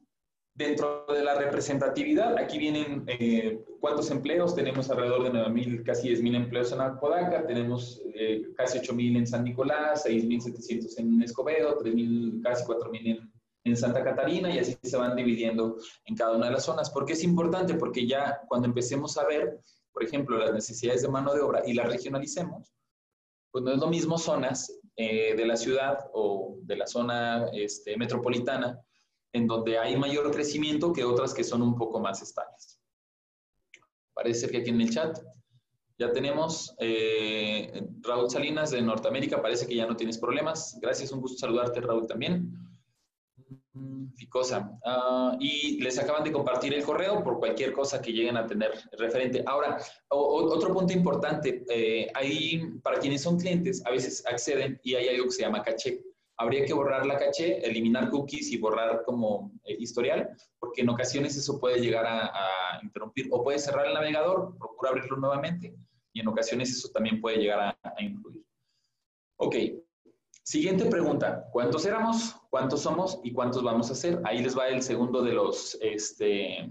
Dentro 0.59 1.05
de 1.07 1.23
la 1.23 1.35
representatividad, 1.35 2.37
aquí 2.37 2.57
vienen 2.57 3.05
eh, 3.07 3.63
cuántos 3.79 4.11
empleos. 4.11 4.53
Tenemos 4.53 4.89
alrededor 4.89 5.23
de 5.23 5.31
9.000, 5.31 5.85
casi 5.85 6.09
10.000 6.09 6.35
empleos 6.35 6.73
en 6.73 6.81
Apodaca. 6.81 7.47
Tenemos 7.47 8.01
eh, 8.13 8.41
casi 8.57 8.77
8.000 8.79 9.19
en 9.19 9.25
San 9.25 9.45
Nicolás, 9.45 10.05
6.700 10.05 10.99
en 10.99 11.23
Escobedo, 11.23 11.79
3.000, 11.79 12.43
casi 12.43 12.65
4.000 12.65 13.07
en, 13.07 13.31
en 13.63 13.77
Santa 13.77 14.03
Catarina 14.03 14.53
y 14.53 14.59
así 14.59 14.77
se 14.83 14.97
van 14.97 15.15
dividiendo 15.15 15.77
en 16.03 16.17
cada 16.17 16.35
una 16.35 16.47
de 16.47 16.51
las 16.51 16.65
zonas. 16.65 16.89
¿Por 16.89 17.05
qué 17.05 17.13
es 17.13 17.23
importante? 17.23 17.75
Porque 17.75 18.05
ya 18.05 18.41
cuando 18.49 18.67
empecemos 18.67 19.17
a 19.17 19.25
ver, 19.25 19.61
por 19.93 20.03
ejemplo, 20.03 20.37
las 20.39 20.51
necesidades 20.51 21.03
de 21.03 21.07
mano 21.07 21.33
de 21.33 21.39
obra 21.39 21.61
y 21.65 21.71
las 21.71 21.87
regionalicemos, 21.87 22.73
pues 23.49 23.63
no 23.63 23.71
es 23.71 23.77
lo 23.77 23.87
mismo 23.87 24.17
zonas 24.17 24.77
eh, 24.97 25.35
de 25.37 25.45
la 25.45 25.55
ciudad 25.55 25.99
o 26.11 26.57
de 26.63 26.75
la 26.75 26.85
zona 26.85 27.47
este, 27.53 27.95
metropolitana 27.95 28.77
en 29.33 29.47
donde 29.47 29.77
hay 29.77 29.95
mayor 29.97 30.31
crecimiento 30.31 30.93
que 30.93 31.03
otras 31.03 31.33
que 31.33 31.43
son 31.43 31.61
un 31.61 31.75
poco 31.75 31.99
más 31.99 32.21
estables. 32.21 32.79
Parece 34.13 34.49
que 34.49 34.57
aquí 34.57 34.69
en 34.69 34.81
el 34.81 34.89
chat 34.89 35.19
ya 35.97 36.11
tenemos 36.11 36.75
eh, 36.79 37.83
Raúl 38.01 38.29
Salinas 38.29 38.71
de 38.71 38.81
Norteamérica, 38.81 39.41
parece 39.41 39.67
que 39.67 39.75
ya 39.75 39.85
no 39.85 39.95
tienes 39.95 40.17
problemas. 40.17 40.77
Gracias, 40.81 41.11
un 41.11 41.21
gusto 41.21 41.37
saludarte 41.37 41.81
Raúl 41.81 42.07
también. 42.07 42.53
Ficosa. 44.15 44.77
Ah, 44.85 45.37
y 45.39 45.79
les 45.81 45.97
acaban 45.99 46.23
de 46.23 46.31
compartir 46.31 46.73
el 46.73 46.83
correo 46.83 47.23
por 47.23 47.39
cualquier 47.39 47.71
cosa 47.73 48.01
que 48.01 48.11
lleguen 48.11 48.37
a 48.37 48.45
tener 48.45 48.71
referente. 48.97 49.43
Ahora, 49.45 49.77
otro 50.09 50.73
punto 50.73 50.91
importante, 50.93 51.63
eh, 51.69 52.07
ahí 52.15 52.61
para 52.81 52.99
quienes 52.99 53.21
son 53.21 53.37
clientes, 53.37 53.85
a 53.85 53.91
veces 53.91 54.25
acceden 54.25 54.79
y 54.83 54.95
hay 54.95 55.09
algo 55.09 55.25
que 55.25 55.31
se 55.31 55.41
llama 55.43 55.63
caché 55.63 56.01
habría 56.39 56.65
que 56.65 56.73
borrar 56.73 57.05
la 57.05 57.19
caché, 57.19 57.59
eliminar 57.67 58.09
cookies 58.09 58.51
y 58.51 58.57
borrar 58.57 59.03
como 59.03 59.51
eh, 59.65 59.75
historial, 59.77 60.29
porque 60.57 60.81
en 60.81 60.89
ocasiones 60.89 61.35
eso 61.35 61.59
puede 61.59 61.81
llegar 61.81 62.05
a, 62.07 62.79
interrumpir 62.81 63.27
o 63.31 63.43
puede 63.43 63.59
cerrar 63.59 63.87
el 63.87 63.93
navegador, 63.93 64.57
procura 64.57 64.91
abrirlo 64.91 65.17
nuevamente 65.17 65.75
y 66.13 66.21
en 66.21 66.27
ocasiones 66.29 66.71
eso 66.71 66.89
también 66.93 67.19
puede 67.19 67.37
llegar 67.37 67.75
a, 67.83 68.01
influir. 68.01 68.41
Ok, 69.35 69.55
siguiente 70.41 70.85
pregunta, 70.85 71.45
¿cuántos 71.51 71.85
éramos? 71.85 72.37
¿Cuántos 72.49 72.81
somos? 72.81 73.19
¿Y 73.21 73.33
cuántos 73.33 73.61
vamos 73.61 73.89
a 73.89 73.93
hacer? 73.93 74.21
Ahí 74.23 74.41
les 74.41 74.57
va 74.57 74.69
el 74.69 74.81
segundo 74.81 75.21
de 75.21 75.33
los 75.33 75.77
este, 75.81 76.69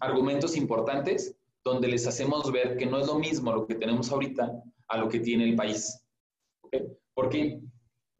argumentos 0.00 0.56
importantes 0.56 1.36
donde 1.64 1.88
les 1.88 2.06
hacemos 2.06 2.50
ver 2.52 2.76
que 2.76 2.86
no 2.86 3.00
es 3.00 3.08
lo 3.08 3.18
mismo 3.18 3.52
lo 3.52 3.66
que 3.66 3.74
tenemos 3.74 4.12
ahorita 4.12 4.52
a 4.86 4.96
lo 4.98 5.08
que 5.08 5.18
tiene 5.18 5.44
el 5.44 5.56
país. 5.56 6.00
¿Okay? 6.62 6.86
Porque 7.12 7.60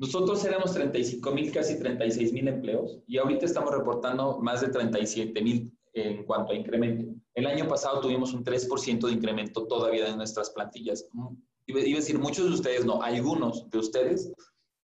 nosotros 0.01 0.42
éramos 0.46 0.72
35 0.72 1.30
mil, 1.30 1.53
casi 1.53 1.78
36 1.78 2.32
mil 2.32 2.48
empleos 2.48 3.01
y 3.07 3.18
ahorita 3.18 3.44
estamos 3.44 3.70
reportando 3.70 4.38
más 4.38 4.62
de 4.62 4.68
37 4.68 5.42
mil 5.42 5.70
en 5.92 6.24
cuanto 6.24 6.53
a 6.53 6.57
incremento. 6.57 7.14
El 7.34 7.46
año 7.46 7.68
pasado 7.68 8.01
tuvimos 8.01 8.32
un 8.32 8.42
3% 8.42 9.07
de 9.07 9.12
incremento 9.12 9.66
todavía 9.66 10.07
de 10.07 10.16
nuestras 10.16 10.48
plantillas. 10.51 11.07
Mm, 11.12 11.34
iba 11.66 11.80
a 11.80 11.84
decir, 11.84 12.18
muchos 12.18 12.46
de 12.46 12.55
ustedes 12.55 12.86
no, 12.86 13.03
algunos 13.03 13.68
de 13.68 13.78
ustedes 13.78 14.32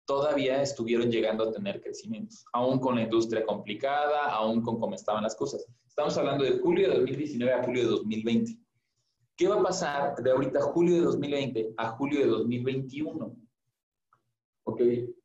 todavía 0.05 0.61
estuvieron 0.61 1.13
llegando 1.13 1.45
a 1.45 1.53
tener 1.53 1.81
crecimientos, 1.81 2.45
aún 2.53 2.81
con 2.81 2.97
la 2.97 3.03
industria 3.03 3.47
complicada, 3.47 4.33
aún 4.33 4.63
con 4.63 4.81
cómo 4.81 4.97
estaban 4.97 5.23
las 5.23 5.37
cosas. 5.37 5.65
Estamos 5.87 6.19
hablando 6.19 6.43
de 6.43 6.59
julio 6.59 6.89
de 6.89 6.97
2019 6.97 7.53
a 7.53 7.63
julio 7.63 7.85
de 7.85 7.89
2020. 7.89 8.59
¿Qué 9.37 9.47
va 9.47 9.61
a 9.61 9.63
pasar 9.63 10.17
de 10.17 10.33
ahorita 10.33 10.61
julio 10.61 10.97
de 10.97 11.03
2020 11.03 11.75
a 11.77 11.91
julio 11.91 12.19
de 12.19 12.27
2021? 12.27 13.44
¿Ok? 14.65 14.81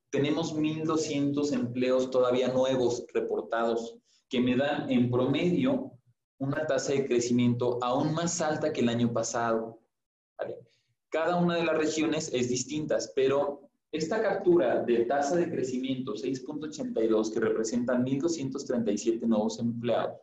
Tenemos 0.09 0.55
1.200 0.55 1.53
empleos 1.53 2.09
todavía 2.09 2.47
nuevos 2.49 3.05
reportados 3.13 3.95
que 4.29 4.39
me 4.39 4.55
dan 4.55 4.89
en 4.89 5.09
promedio 5.09 5.91
una 6.39 6.65
tasa 6.65 6.93
de 6.93 7.05
crecimiento 7.05 7.77
aún 7.81 8.13
más 8.13 8.41
alta 8.41 8.71
que 8.71 8.81
el 8.81 8.89
año 8.89 9.11
pasado. 9.11 9.79
Cada 11.09 11.35
una 11.35 11.57
de 11.57 11.65
las 11.65 11.77
regiones 11.77 12.31
es 12.33 12.49
distinta, 12.49 12.97
pero 13.15 13.69
esta 13.91 14.21
captura 14.21 14.83
de 14.83 15.05
tasa 15.05 15.35
de 15.35 15.49
crecimiento 15.49 16.13
6.82 16.13 17.33
que 17.33 17.39
representa 17.39 17.95
1.237 17.95 19.21
nuevos 19.21 19.59
empleados, 19.59 20.19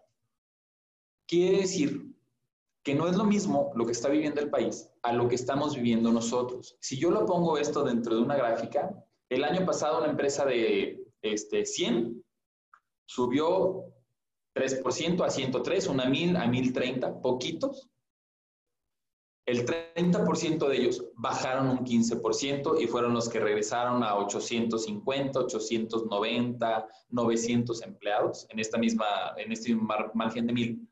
quiere 1.27 1.59
decir 1.59 2.16
que 2.87 2.95
no 2.95 3.09
es 3.09 3.17
lo 3.17 3.25
mismo 3.25 3.73
lo 3.75 3.85
que 3.85 3.91
está 3.91 4.09
viviendo 4.09 4.41
el 4.41 4.49
país 4.49 4.89
a 5.03 5.13
lo 5.13 5.27
que 5.27 5.35
estamos 5.35 5.75
viviendo 5.75 6.13
nosotros. 6.13 6.77
Si 6.79 6.97
yo 6.97 7.11
lo 7.11 7.27
pongo 7.27 7.59
esto 7.59 7.83
dentro 7.83 8.15
de 8.15 8.23
una 8.23 8.37
gráfica, 8.37 8.95
el 9.29 9.43
año 9.43 9.67
pasado 9.67 9.99
una 9.99 10.07
empresa 10.09 10.45
de 10.45 11.05
este, 11.21 11.67
100 11.67 12.25
subió 13.05 13.93
3% 14.55 15.25
a 15.27 15.31
103, 15.31 15.89
una 15.89 16.05
1000 16.05 16.37
a 16.37 16.47
1030, 16.47 17.21
poquitos. 17.23 17.91
El 19.47 19.67
30% 19.67 20.69
de 20.69 20.77
ellos 20.77 21.05
bajaron 21.17 21.69
un 21.69 21.85
15% 21.85 22.81
y 22.81 22.87
fueron 22.87 23.15
los 23.15 23.29
que 23.29 23.41
regresaron 23.41 24.05
a 24.05 24.15
850, 24.15 25.41
890, 25.41 26.89
900 27.09 27.83
empleados 27.83 28.47
en 28.49 28.61
esta 28.61 28.79
misma 28.79 29.07
en 29.39 29.51
este 29.51 29.75
margen 29.75 30.47
de 30.47 30.53
1000. 30.53 30.89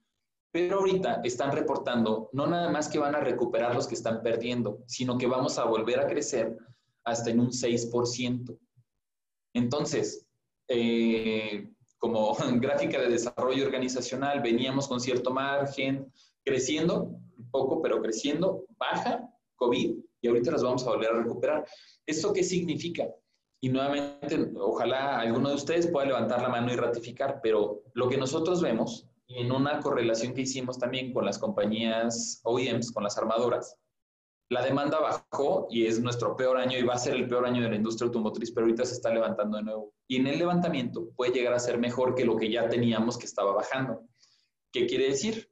Pero 0.54 0.78
ahorita 0.78 1.20
están 1.24 1.50
reportando 1.50 2.30
no 2.32 2.46
nada 2.46 2.70
más 2.70 2.88
que 2.88 3.00
van 3.00 3.16
a 3.16 3.18
recuperar 3.18 3.74
los 3.74 3.88
que 3.88 3.96
están 3.96 4.22
perdiendo, 4.22 4.84
sino 4.86 5.18
que 5.18 5.26
vamos 5.26 5.58
a 5.58 5.64
volver 5.64 5.98
a 5.98 6.06
crecer 6.06 6.56
hasta 7.02 7.30
en 7.30 7.40
un 7.40 7.50
6%. 7.50 8.56
Entonces, 9.52 10.28
eh, 10.68 11.68
como 11.98 12.36
gráfica 12.60 13.00
de 13.00 13.08
desarrollo 13.08 13.66
organizacional, 13.66 14.42
veníamos 14.42 14.86
con 14.86 15.00
cierto 15.00 15.32
margen, 15.32 16.12
creciendo, 16.44 17.10
poco, 17.50 17.82
pero 17.82 18.00
creciendo, 18.00 18.64
baja 18.78 19.28
COVID, 19.56 19.96
y 20.20 20.28
ahorita 20.28 20.52
las 20.52 20.62
vamos 20.62 20.86
a 20.86 20.90
volver 20.90 21.10
a 21.10 21.20
recuperar. 21.20 21.66
¿Esto 22.06 22.32
qué 22.32 22.44
significa? 22.44 23.08
Y 23.60 23.70
nuevamente, 23.70 24.52
ojalá 24.56 25.18
alguno 25.18 25.48
de 25.48 25.56
ustedes 25.56 25.88
pueda 25.88 26.06
levantar 26.06 26.40
la 26.40 26.48
mano 26.48 26.72
y 26.72 26.76
ratificar, 26.76 27.40
pero 27.42 27.82
lo 27.94 28.08
que 28.08 28.16
nosotros 28.16 28.62
vemos, 28.62 29.08
y 29.26 29.40
en 29.40 29.52
una 29.52 29.80
correlación 29.80 30.34
que 30.34 30.42
hicimos 30.42 30.78
también 30.78 31.12
con 31.12 31.24
las 31.24 31.38
compañías 31.38 32.40
OEMs, 32.44 32.92
con 32.92 33.04
las 33.04 33.16
armadoras, 33.16 33.78
la 34.50 34.62
demanda 34.62 35.00
bajó 35.00 35.66
y 35.70 35.86
es 35.86 36.00
nuestro 36.00 36.36
peor 36.36 36.58
año 36.58 36.78
y 36.78 36.82
va 36.82 36.94
a 36.94 36.98
ser 36.98 37.14
el 37.14 37.28
peor 37.28 37.46
año 37.46 37.62
de 37.62 37.70
la 37.70 37.76
industria 37.76 38.06
automotriz, 38.06 38.52
pero 38.52 38.66
ahorita 38.66 38.84
se 38.84 38.94
está 38.94 39.12
levantando 39.12 39.56
de 39.56 39.64
nuevo. 39.64 39.94
Y 40.06 40.16
en 40.16 40.26
el 40.26 40.38
levantamiento 40.38 41.10
puede 41.16 41.32
llegar 41.32 41.54
a 41.54 41.58
ser 41.58 41.78
mejor 41.78 42.14
que 42.14 42.24
lo 42.24 42.36
que 42.36 42.50
ya 42.50 42.68
teníamos 42.68 43.16
que 43.16 43.24
estaba 43.24 43.52
bajando. 43.52 44.02
¿Qué 44.70 44.86
quiere 44.86 45.08
decir? 45.08 45.50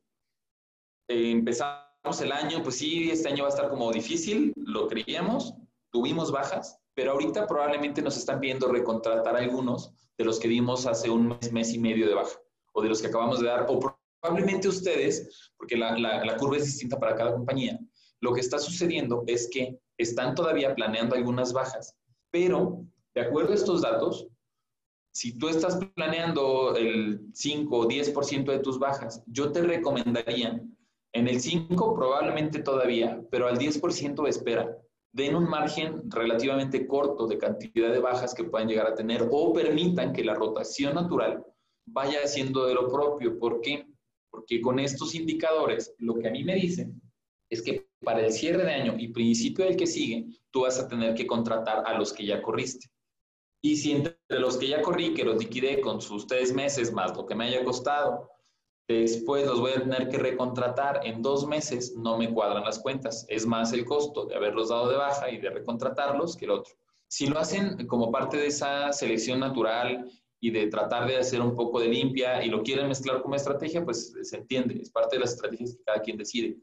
Eh, 1.09 1.31
empezamos 1.31 2.21
el 2.21 2.33
año, 2.33 2.63
pues 2.63 2.77
sí, 2.77 3.11
este 3.11 3.29
año 3.29 3.45
va 3.45 3.49
a 3.49 3.53
estar 3.55 3.71
como 3.71 3.91
difícil, 3.91 4.53
lo 4.57 4.89
creíamos, 4.89 5.55
tuvimos 5.91 6.31
bajas, 6.31 6.79
pero 6.95 7.13
ahorita 7.13 7.47
probablemente 7.47 8.03
nos 8.03 8.17
están 8.17 8.41
viendo 8.41 8.69
recontratar 8.69 9.37
algunos 9.37 9.93
de 10.19 10.25
los 10.25 10.39
que 10.39 10.49
vimos 10.49 10.87
hace 10.87 11.11
un 11.11 11.29
mes, 11.29 11.53
mes 11.53 11.73
y 11.73 11.79
medio 11.79 12.07
de 12.07 12.15
baja, 12.15 12.39
o 12.73 12.83
de 12.83 12.89
los 12.89 13.01
que 13.01 13.09
acabamos 13.09 13.41
de 13.41 13.47
dar, 13.47 13.67
o 13.69 13.81
probablemente 14.21 14.69
ustedes, 14.69 15.51
porque 15.57 15.77
la, 15.77 15.99
la 15.99 16.37
curva 16.37 16.57
es 16.57 16.65
distinta 16.65 16.99
para 16.99 17.15
cada 17.15 17.33
compañía, 17.33 17.79
lo 18.21 18.33
que 18.33 18.41
está 18.41 18.59
sucediendo 18.59 19.25
es 19.27 19.49
que 19.53 19.79
están 19.99 20.35
todavía 20.35 20.75
planeando 20.75 21.15
algunas 21.15 21.53
bajas, 21.53 21.97
pero 22.31 22.85
de 23.15 23.21
acuerdo 23.21 23.53
a 23.53 23.57
estos 23.57 23.83
datos, 23.83 24.27
si 25.13 25.37
tú 25.37 25.49
estás 25.49 25.79
planeando 25.95 26.75
el 26.75 27.21
5 27.35 27.77
o 27.77 27.87
10% 27.87 28.45
de 28.51 28.59
tus 28.61 28.79
bajas, 28.79 29.23
yo 29.27 29.53
te 29.53 29.61
recomendaría 29.61 30.63
en 31.13 31.29
el 31.29 31.41
5 31.41 31.95
probablemente 31.95 32.61
todavía, 32.61 33.23
pero 33.31 33.47
al 33.47 33.59
10% 33.59 34.27
espera, 34.27 34.75
den 35.13 35.37
un 35.37 35.49
margen 35.49 36.11
relativamente 36.11 36.87
corto 36.87 37.27
de 37.27 37.37
cantidad 37.37 37.93
de 37.93 37.99
bajas 37.99 38.33
que 38.33 38.45
puedan 38.45 38.69
llegar 38.69 38.87
a 38.87 38.95
tener 38.95 39.29
o 39.31 39.53
permitan 39.53 40.15
que 40.15 40.25
la 40.25 40.35
rotación 40.35 40.95
natural 40.95 41.45
vaya 41.87 42.21
haciendo 42.25 42.67
de 42.67 42.75
lo 42.75 42.89
propio. 42.89 43.39
¿Por 43.39 43.61
qué? 43.61 43.87
Porque 44.31 44.61
con 44.61 44.79
estos 44.79 45.15
indicadores, 45.15 45.95
lo 45.99 46.19
que 46.19 46.29
a 46.29 46.31
mí 46.31 46.45
me 46.45 46.55
dicen 46.55 47.01
es 47.51 47.63
que 47.63 47.87
para 48.03 48.25
el 48.25 48.33
cierre 48.33 48.65
de 48.65 48.73
año 48.73 48.95
y 48.99 49.09
principio 49.09 49.65
del 49.65 49.77
que 49.77 49.87
sigue, 49.87 50.27
tú 50.51 50.63
vas 50.63 50.79
a 50.79 50.89
tener 50.89 51.15
que 51.15 51.27
contratar 51.27 51.85
a 51.87 51.99
los 51.99 52.13
que 52.13 52.25
ya 52.25 52.43
corriste. 52.43 52.89
Y 53.63 53.77
si 53.77 53.93
entre 53.93 54.17
los 54.29 54.57
que 54.57 54.69
ya 54.69 54.83
corrí, 54.83 55.15
que 55.15 55.25
los 55.25 55.39
liquidé 55.39 55.81
con 55.81 56.01
sus 56.01 56.27
tres 56.27 56.53
meses 56.53 56.93
más 56.93 57.17
lo 57.17 57.27
que 57.27 57.35
me 57.35 57.45
haya 57.45 57.65
costado, 57.65 58.29
después 58.89 59.47
los 59.47 59.61
voy 59.61 59.73
a 59.73 59.83
tener 59.83 60.09
que 60.09 60.19
recontratar 60.19 61.07
en 61.07 61.23
dos 61.23 61.47
meses, 61.47 61.95
no 61.97 62.19
me 62.19 62.33
cuadran 62.33 62.65
las 62.65 62.81
cuentas. 62.81 63.25
Es 63.29 63.47
más 63.47 63.73
el 63.73 63.85
costo 63.85 64.27
de 64.27 64.35
haberlos 64.35 64.71
dado 64.71 64.89
de 64.89 64.97
baja 64.97 65.31
y 65.31 65.39
de 65.39 65.51
recontratarlos 65.51 66.37
que 66.37 66.47
el 66.47 66.53
otro. 66.53 66.75
Si 67.09 67.27
lo 67.27 67.39
hacen 67.39 67.87
como 67.87 68.11
parte 68.11 68.39
de 68.39 68.47
esa 68.47 68.93
selección 68.93 69.41
natural 69.41 70.11
y 70.43 70.51
de 70.51 70.67
tratar 70.67 71.09
de 71.09 71.17
hacer 71.17 71.41
un 71.41 71.55
poco 71.55 71.81
de 71.81 71.89
limpia 71.89 72.45
y 72.45 72.51
lo 72.51 72.63
quieren 72.63 72.89
mezclar 72.89 73.23
como 73.23 73.37
estrategia, 73.37 73.83
pues 73.83 74.13
se 74.21 74.37
entiende, 74.37 74.75
es 74.83 74.91
parte 74.91 75.17
de 75.17 75.21
las 75.21 75.33
estrategias 75.33 75.77
que 75.77 75.85
cada 75.85 76.03
quien 76.03 76.19
decide 76.19 76.59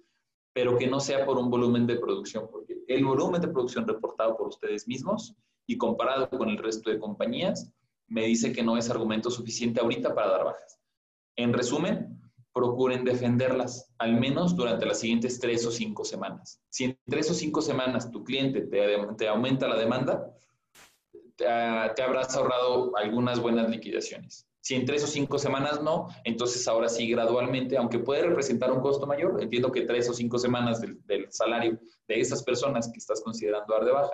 pero 0.54 0.78
que 0.78 0.88
no 0.88 1.00
sea 1.00 1.26
por 1.26 1.38
un 1.38 1.50
volumen 1.50 1.86
de 1.88 1.98
producción, 1.98 2.50
porque 2.52 2.84
el 2.88 3.06
volumen 3.06 3.42
de 3.42 3.48
producción 3.48 3.88
reportado 3.88 4.36
por 4.36 4.48
ustedes 4.48 4.88
mismos 4.88 5.36
y 5.66 5.78
comparado 5.78 6.30
con 6.30 6.50
el 6.50 6.58
resto 6.58 6.90
de 6.90 7.00
compañías, 7.00 7.72
me 8.08 8.26
dice 8.26 8.52
que 8.52 8.64
no 8.64 8.76
es 8.76 8.90
argumento 8.90 9.30
suficiente 9.30 9.80
ahorita 9.80 10.16
para 10.16 10.30
dar 10.30 10.44
bajas. 10.44 10.80
En 11.36 11.54
resumen, 11.54 12.20
procuren 12.52 13.06
defenderlas, 13.06 13.94
al 14.00 14.20
menos 14.20 14.56
durante 14.56 14.86
las 14.86 15.00
siguientes 15.00 15.40
tres 15.40 15.66
o 15.66 15.72
cinco 15.72 16.04
semanas. 16.04 16.60
Si 16.70 16.86
en 16.86 17.00
tres 17.06 17.30
o 17.30 17.34
cinco 17.34 17.62
semanas 17.62 18.12
tu 18.12 18.24
cliente 18.24 18.62
te, 18.62 19.28
aumenta 19.28 19.68
la 19.68 19.78
demanda, 19.78 20.34
te, 21.40 21.46
te 21.96 22.02
habrás 22.04 22.36
ahorrado 22.36 22.96
algunas 22.98 23.40
buenas 23.40 23.70
liquidaciones. 23.70 24.46
Si 24.62 24.76
en 24.76 24.86
tres 24.86 25.04
o 25.06 25.08
cinco 25.08 25.40
semanas 25.40 25.82
no, 25.82 26.10
entonces 26.26 26.68
ahora 26.68 26.90
sí 26.90 27.10
gradualmente, 27.10 27.78
aunque 27.78 28.00
puede 28.00 28.24
representar 28.24 28.72
un 28.72 28.82
costo 28.82 29.08
mayor, 29.08 29.42
entiendo 29.42 29.72
que 29.72 29.82
tres 29.82 30.10
o 30.10 30.14
cinco 30.14 30.38
semanas 30.38 30.82
del, 30.82 31.28
salario 31.32 31.80
de 32.08 32.20
esas 32.20 32.44
personas 32.44 32.92
que 32.92 33.00
estás 33.00 33.22
considerando 33.22 33.74
dar 33.74 33.86
de 33.86 33.92
baja, 33.92 34.14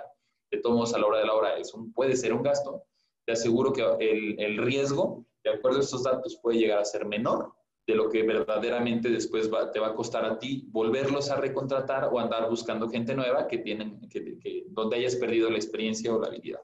de 0.50 0.58
todos 0.58 0.94
a 0.94 0.98
la 0.98 1.06
hora 1.06 1.18
de 1.18 1.26
la 1.26 1.34
hora, 1.34 1.58
es 1.58 1.74
un, 1.74 1.92
puede 1.92 2.16
ser 2.16 2.32
un 2.32 2.42
gasto, 2.42 2.84
te 3.26 3.32
aseguro 3.32 3.72
que 3.72 3.82
el, 3.82 4.40
el, 4.40 4.58
riesgo, 4.58 5.26
de 5.42 5.50
acuerdo 5.50 5.78
a 5.78 5.82
estos 5.82 6.04
datos, 6.04 6.38
puede 6.40 6.58
llegar 6.58 6.78
a 6.78 6.84
ser 6.84 7.06
menor 7.06 7.52
de 7.84 7.96
lo 7.96 8.08
que 8.08 8.22
verdaderamente 8.22 9.08
después 9.10 9.50
te 9.72 9.80
va 9.80 9.88
a 9.88 9.94
costar 9.94 10.24
a 10.24 10.38
ti 10.38 10.68
volverlos 10.68 11.30
a 11.30 11.36
recontratar 11.36 12.08
o 12.12 12.20
andar 12.20 12.48
buscando 12.48 12.88
gente 12.88 13.14
nueva 13.14 13.48
que 13.48 13.58
tienen, 13.58 14.00
que, 14.08 14.38
que, 14.38 14.64
donde 14.68 14.96
hayas 14.96 15.16
perdido 15.16 15.50
la 15.50 15.56
experiencia 15.56 16.14
o 16.14 16.20
la 16.20 16.28
habilidad. 16.28 16.60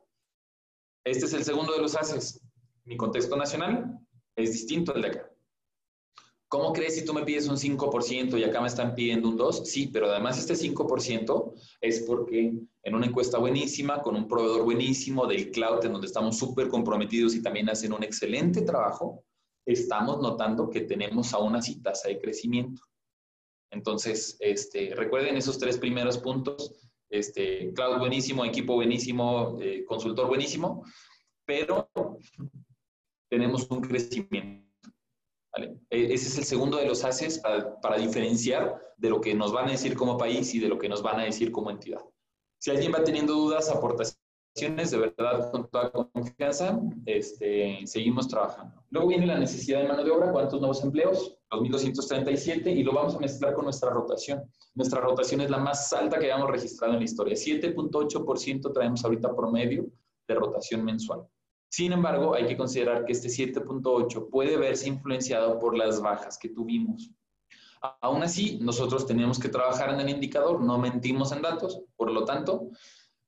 Este 1.05 1.27
es 1.27 1.33
el 1.33 1.45
segundo 1.45 1.73
de 1.73 1.81
los 1.81 1.97
haces, 1.97 2.41
mi 2.85 2.97
contexto 2.97 3.37
nacional 3.37 3.99
es 4.37 4.53
distinto 4.53 4.95
al 4.95 5.03
de 5.03 5.09
acá. 5.09 5.29
¿Cómo 6.49 6.73
crees 6.73 6.97
si 6.97 7.05
tú 7.05 7.15
me 7.15 7.25
pides 7.25 7.49
un 7.49 7.57
5% 7.57 8.39
y 8.39 8.45
acá 8.45 8.61
me 8.61 8.69
están 8.69 8.95
pidiendo 8.95 9.29
un 9.29 9.39
2%? 9.39 9.65
Sí, 9.65 9.87
pero 9.87 10.11
además 10.11 10.39
este 10.39 10.55
5% 10.55 11.55
es 11.81 12.01
porque 12.01 12.53
en 12.83 12.95
una 12.95 13.07
encuesta 13.07 13.39
buenísima, 13.39 14.03
con 14.03 14.17
un 14.17 14.29
proveedor 14.29 14.63
buenísimo 14.65 15.27
del 15.27 15.51
cloud, 15.51 15.85
en 15.85 15.93
donde 15.93 16.09
estamos 16.09 16.37
súper 16.37 16.69
comprometidos 16.69 17.35
y 17.35 17.43
también 17.43 17.71
hacen 17.71 17.95
un 17.95 18.03
excelente 18.03 18.61
trabajo, 18.63 19.25
estamos 19.65 20.21
notando 20.21 20.69
que 20.69 20.83
tenemos 20.83 21.33
aún 21.33 21.57
así 21.57 21.81
tasa 21.81 22.09
de 22.09 22.21
crecimiento. 22.21 22.83
Entonces, 23.71 24.37
este, 24.41 24.95
recuerden 24.95 25.39
esos 25.39 25.59
tres 25.59 25.79
primeros 25.79 26.19
puntos, 26.19 26.91
este, 27.13 27.73
cloud 27.75 27.99
buenísimo, 27.99 28.45
equipo 28.45 28.75
buenísimo, 28.75 29.59
eh, 29.61 29.85
consultor 29.85 30.27
buenísimo, 30.27 30.83
pero 31.45 31.89
tenemos 33.31 33.71
un 33.71 33.83
crecimiento. 33.83 34.67
E, 35.91 36.15
ese 36.15 36.29
es 36.29 36.39
el 36.39 36.45
segundo 36.45 36.79
de 36.79 36.87
los 36.87 37.05
haces 37.05 37.41
para, 37.83 37.99
diferenciar 37.99 38.81
de 38.97 39.11
lo 39.11 39.21
que 39.21 39.35
nos 39.35 39.53
van 39.53 39.69
a 39.69 39.73
decir 39.73 39.95
como 39.95 40.17
país 40.17 40.55
y 40.55 40.59
de 40.59 40.69
lo 40.69 40.79
que 40.79 40.89
nos 40.89 41.03
van 41.03 41.21
a 41.21 41.25
decir 41.25 41.53
como 41.53 41.71
entidad. 41.71 42.03
Si 42.59 42.71
alguien 42.71 42.93
va 42.95 43.05
teniendo 43.05 43.35
dudas, 43.35 43.69
aportaciones, 43.69 44.22
de 44.55 44.99
verdad, 44.99 45.51
con 45.51 45.69
toda 45.69 45.91
confianza, 45.91 46.79
este, 47.07 47.87
seguimos 47.87 48.29
trabajando. 48.29 48.85
Luego 48.91 49.09
viene 49.09 49.27
la 49.27 49.39
necesidad 49.39 49.81
de 49.81 49.89
mano 49.89 50.05
de 50.05 50.11
obra, 50.11 50.31
¿cuántos 50.31 50.61
nuevos 50.61 50.83
empleos? 50.85 51.39
2.237 51.51 52.67
y 52.67 52.83
lo 52.83 52.93
vamos 52.93 53.15
a 53.15 53.19
mezclar 53.19 53.55
con 53.55 53.65
nuestra 53.65 53.91
rotación. 53.91 54.43
Nuestra 54.75 55.01
rotación 55.01 55.41
es 55.41 55.51
la 55.51 55.59
más 55.59 55.93
alta 55.93 56.19
que 56.19 56.27
hayamos 56.27 56.51
registrado 56.51 56.93
en 56.93 57.01
la 57.01 57.05
historia. 57.05 57.35
7.8% 57.35 58.73
traemos 58.73 59.05
ahorita 59.05 59.35
promedio 59.35 59.87
de 60.29 60.35
rotación 60.35 60.85
mensual. 60.85 61.27
Sin 61.69 61.93
embargo, 61.93 62.35
hay 62.35 62.47
que 62.47 62.57
considerar 62.57 63.07
que 63.07 63.13
este 63.13 63.29
7.8 63.29 64.29
puede 64.29 64.59
verse 64.59 64.89
influenciado 64.89 65.59
por 65.59 65.77
las 65.77 66.01
bajas 66.01 66.37
que 66.39 66.51
tuvimos. 66.51 67.11
Aún 68.01 68.23
así, 68.23 68.59
nosotros 68.61 69.07
tenemos 69.07 69.39
que 69.39 69.49
trabajar 69.49 69.93
en 69.93 70.01
el 70.01 70.11
indicador, 70.11 70.61
no 70.61 70.79
mentimos 70.79 71.33
en 71.33 71.43
datos, 71.43 71.83
por 71.97 72.13
lo 72.13 72.25
tanto, 72.25 72.69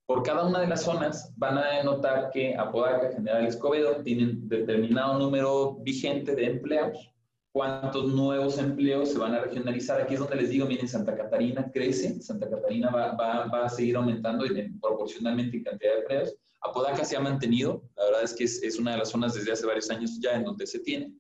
por 0.07 0.23
cada 0.23 0.45
una 0.45 0.61
de 0.61 0.67
las 0.67 0.83
zonas 0.83 1.33
van 1.37 1.59
a 1.59 1.83
notar 1.83 2.31
que 2.31 2.55
Apodaca, 2.57 3.13
General 3.13 3.47
Escobedo 3.47 4.03
tienen 4.03 4.49
determinado 4.49 5.19
número 5.19 5.77
vigente 5.77 6.35
de 6.35 6.47
empleados. 6.47 7.11
¿Cuántos 7.53 8.13
nuevos 8.13 8.59
empleos 8.59 9.13
se 9.13 9.19
van 9.19 9.35
a 9.35 9.41
regionalizar? 9.41 10.01
Aquí 10.01 10.15
es 10.15 10.21
donde 10.21 10.37
les 10.37 10.51
digo, 10.51 10.67
miren, 10.67 10.89
Santa 10.89 11.17
Catarina 11.17 11.71
crece, 11.73 12.21
Santa 12.21 12.51
Catarina 12.51 12.91
va, 12.91 13.13
va, 13.13 13.47
va 13.47 13.67
a 13.67 13.69
seguir 13.69 13.97
aumentando 13.97 14.45
proporcionalmente 14.83 15.59
en 15.59 15.65
cantidad 15.65 15.93
de 15.93 15.99
empleos. 16.01 16.35
Apodaca 16.65 17.05
se 17.05 17.17
ha 17.17 17.21
mantenido, 17.21 17.83
la 17.97 18.05
verdad 18.07 18.23
es 18.25 18.35
que 18.35 18.45
es, 18.45 18.79
una 18.79 18.93
de 18.93 18.99
las 18.99 19.11
zonas 19.11 19.35
desde 19.35 19.53
hace 19.53 19.67
varios 19.67 19.91
años 19.91 20.19
ya 20.21 20.33
en 20.33 20.45
donde 20.45 20.67
se 20.67 20.81
tiene. 20.81 21.13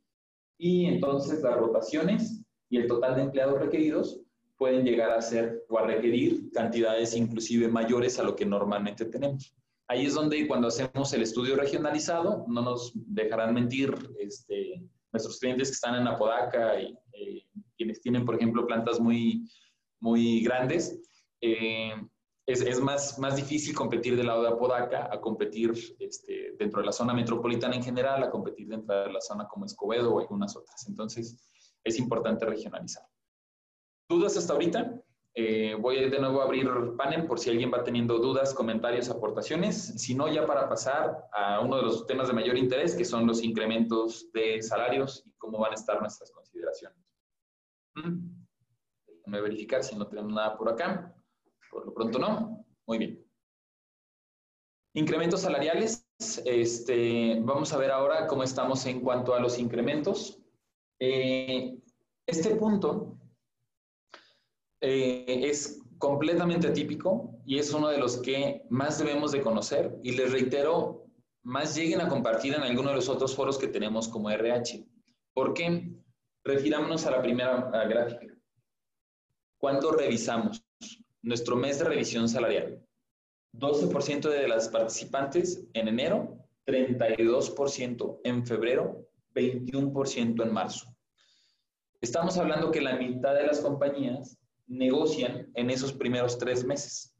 Y 0.58 0.86
entonces 0.86 1.42
las 1.42 1.56
rotaciones 1.56 2.42
y 2.70 2.78
el 2.78 2.88
total 2.88 3.14
de 3.14 3.22
empleados 3.22 3.60
requeridos 3.60 4.20
pueden 4.56 4.84
llegar 4.84 5.10
a 5.10 5.22
ser 5.22 5.64
o 5.68 5.78
a 5.78 5.86
requerir 5.86 6.50
cantidades 6.52 7.16
inclusive 7.16 7.68
mayores 7.68 8.18
a 8.18 8.22
lo 8.22 8.36
que 8.36 8.46
normalmente 8.46 9.04
tenemos. 9.06 9.54
Ahí 9.88 10.06
es 10.06 10.14
donde 10.14 10.46
cuando 10.46 10.68
hacemos 10.68 11.12
el 11.12 11.22
estudio 11.22 11.56
regionalizado, 11.56 12.44
no 12.48 12.62
nos 12.62 12.92
dejarán 12.94 13.52
mentir 13.52 13.94
este, 14.18 14.82
nuestros 15.12 15.38
clientes 15.38 15.68
que 15.68 15.74
están 15.74 15.94
en 15.96 16.08
Apodaca 16.08 16.80
y 16.80 16.96
eh, 17.12 17.46
quienes 17.76 18.00
tienen, 18.00 18.24
por 18.24 18.36
ejemplo, 18.36 18.66
plantas 18.66 18.98
muy, 18.98 19.46
muy 20.00 20.42
grandes, 20.42 21.00
eh, 21.40 21.92
es, 22.46 22.60
es, 22.60 22.80
más, 22.80 23.18
más 23.18 23.36
difícil 23.36 23.74
competir 23.74 24.16
del 24.16 24.26
lado 24.26 24.42
de 24.42 24.48
Apodaca 24.48 25.08
a 25.12 25.20
competir 25.20 25.72
este, 25.98 26.54
dentro 26.58 26.80
de 26.80 26.86
la 26.86 26.92
zona 26.92 27.14
metropolitana 27.14 27.76
en 27.76 27.82
general, 27.82 28.22
a 28.22 28.30
competir 28.30 28.68
dentro 28.68 29.04
de 29.04 29.12
la 29.12 29.20
zona 29.20 29.46
como 29.46 29.64
Escobedo 29.64 30.14
o 30.14 30.20
algunas 30.20 30.56
otras. 30.56 30.86
Entonces, 30.88 31.48
es 31.82 31.98
importante 31.98 32.44
regionalizar. 32.44 33.04
¿Dudas 34.08 34.36
hasta 34.36 34.52
ahorita? 34.52 35.00
Eh, 35.36 35.74
voy 35.80 36.08
de 36.08 36.18
nuevo 36.20 36.40
a 36.40 36.44
abrir 36.44 36.68
panel 36.96 37.26
por 37.26 37.40
si 37.40 37.50
alguien 37.50 37.72
va 37.72 37.82
teniendo 37.82 38.18
dudas, 38.18 38.54
comentarios, 38.54 39.08
aportaciones. 39.08 39.94
Si 40.00 40.14
no, 40.14 40.28
ya 40.28 40.46
para 40.46 40.68
pasar 40.68 41.28
a 41.32 41.60
uno 41.60 41.76
de 41.76 41.82
los 41.82 42.06
temas 42.06 42.28
de 42.28 42.34
mayor 42.34 42.56
interés, 42.56 42.94
que 42.94 43.04
son 43.04 43.26
los 43.26 43.42
incrementos 43.42 44.30
de 44.32 44.62
salarios 44.62 45.24
y 45.26 45.32
cómo 45.32 45.58
van 45.58 45.72
a 45.72 45.74
estar 45.74 46.00
nuestras 46.00 46.30
consideraciones. 46.30 46.98
Mm. 47.94 48.44
Verificar 49.26 49.82
si 49.82 49.96
no 49.96 50.06
tenemos 50.06 50.32
nada 50.32 50.56
por 50.56 50.68
acá. 50.68 51.12
Por 51.70 51.86
lo 51.86 51.94
pronto 51.94 52.18
no. 52.18 52.64
Muy 52.86 52.98
bien. 52.98 53.26
Incrementos 54.92 55.40
salariales. 55.40 56.06
Este, 56.44 57.40
vamos 57.40 57.72
a 57.72 57.78
ver 57.78 57.90
ahora 57.90 58.28
cómo 58.28 58.44
estamos 58.44 58.86
en 58.86 59.00
cuanto 59.00 59.34
a 59.34 59.40
los 59.40 59.58
incrementos. 59.58 60.38
Eh, 61.00 61.76
este 62.26 62.54
punto 62.54 63.18
eh, 64.86 65.48
es 65.48 65.80
completamente 65.96 66.68
atípico 66.68 67.40
y 67.46 67.58
es 67.58 67.72
uno 67.72 67.88
de 67.88 67.96
los 67.96 68.18
que 68.18 68.66
más 68.68 68.98
debemos 68.98 69.32
de 69.32 69.40
conocer 69.40 69.98
y 70.02 70.12
les 70.12 70.30
reitero, 70.30 71.06
más 71.42 71.74
lleguen 71.74 72.02
a 72.02 72.08
compartir 72.10 72.52
en 72.52 72.60
alguno 72.60 72.90
de 72.90 72.96
los 72.96 73.08
otros 73.08 73.34
foros 73.34 73.56
que 73.56 73.68
tenemos 73.68 74.08
como 74.08 74.28
RH. 74.28 74.84
¿Por 75.32 75.54
qué? 75.54 75.90
Refirámonos 76.44 77.06
a 77.06 77.12
la 77.12 77.22
primera 77.22 77.70
gráfica. 77.88 78.34
¿Cuánto 79.58 79.90
revisamos? 79.92 80.62
Nuestro 81.22 81.56
mes 81.56 81.78
de 81.78 81.86
revisión 81.86 82.28
salarial. 82.28 82.86
12% 83.54 84.28
de 84.28 84.48
las 84.48 84.68
participantes 84.68 85.64
en 85.72 85.88
enero, 85.88 86.36
32% 86.66 88.20
en 88.22 88.46
febrero, 88.46 89.08
21% 89.34 90.42
en 90.42 90.52
marzo. 90.52 90.94
Estamos 92.02 92.36
hablando 92.36 92.70
que 92.70 92.82
la 92.82 92.96
mitad 92.96 93.34
de 93.34 93.46
las 93.46 93.60
compañías 93.60 94.36
negocian 94.66 95.50
en 95.54 95.70
esos 95.70 95.92
primeros 95.92 96.38
tres 96.38 96.64
meses. 96.64 97.14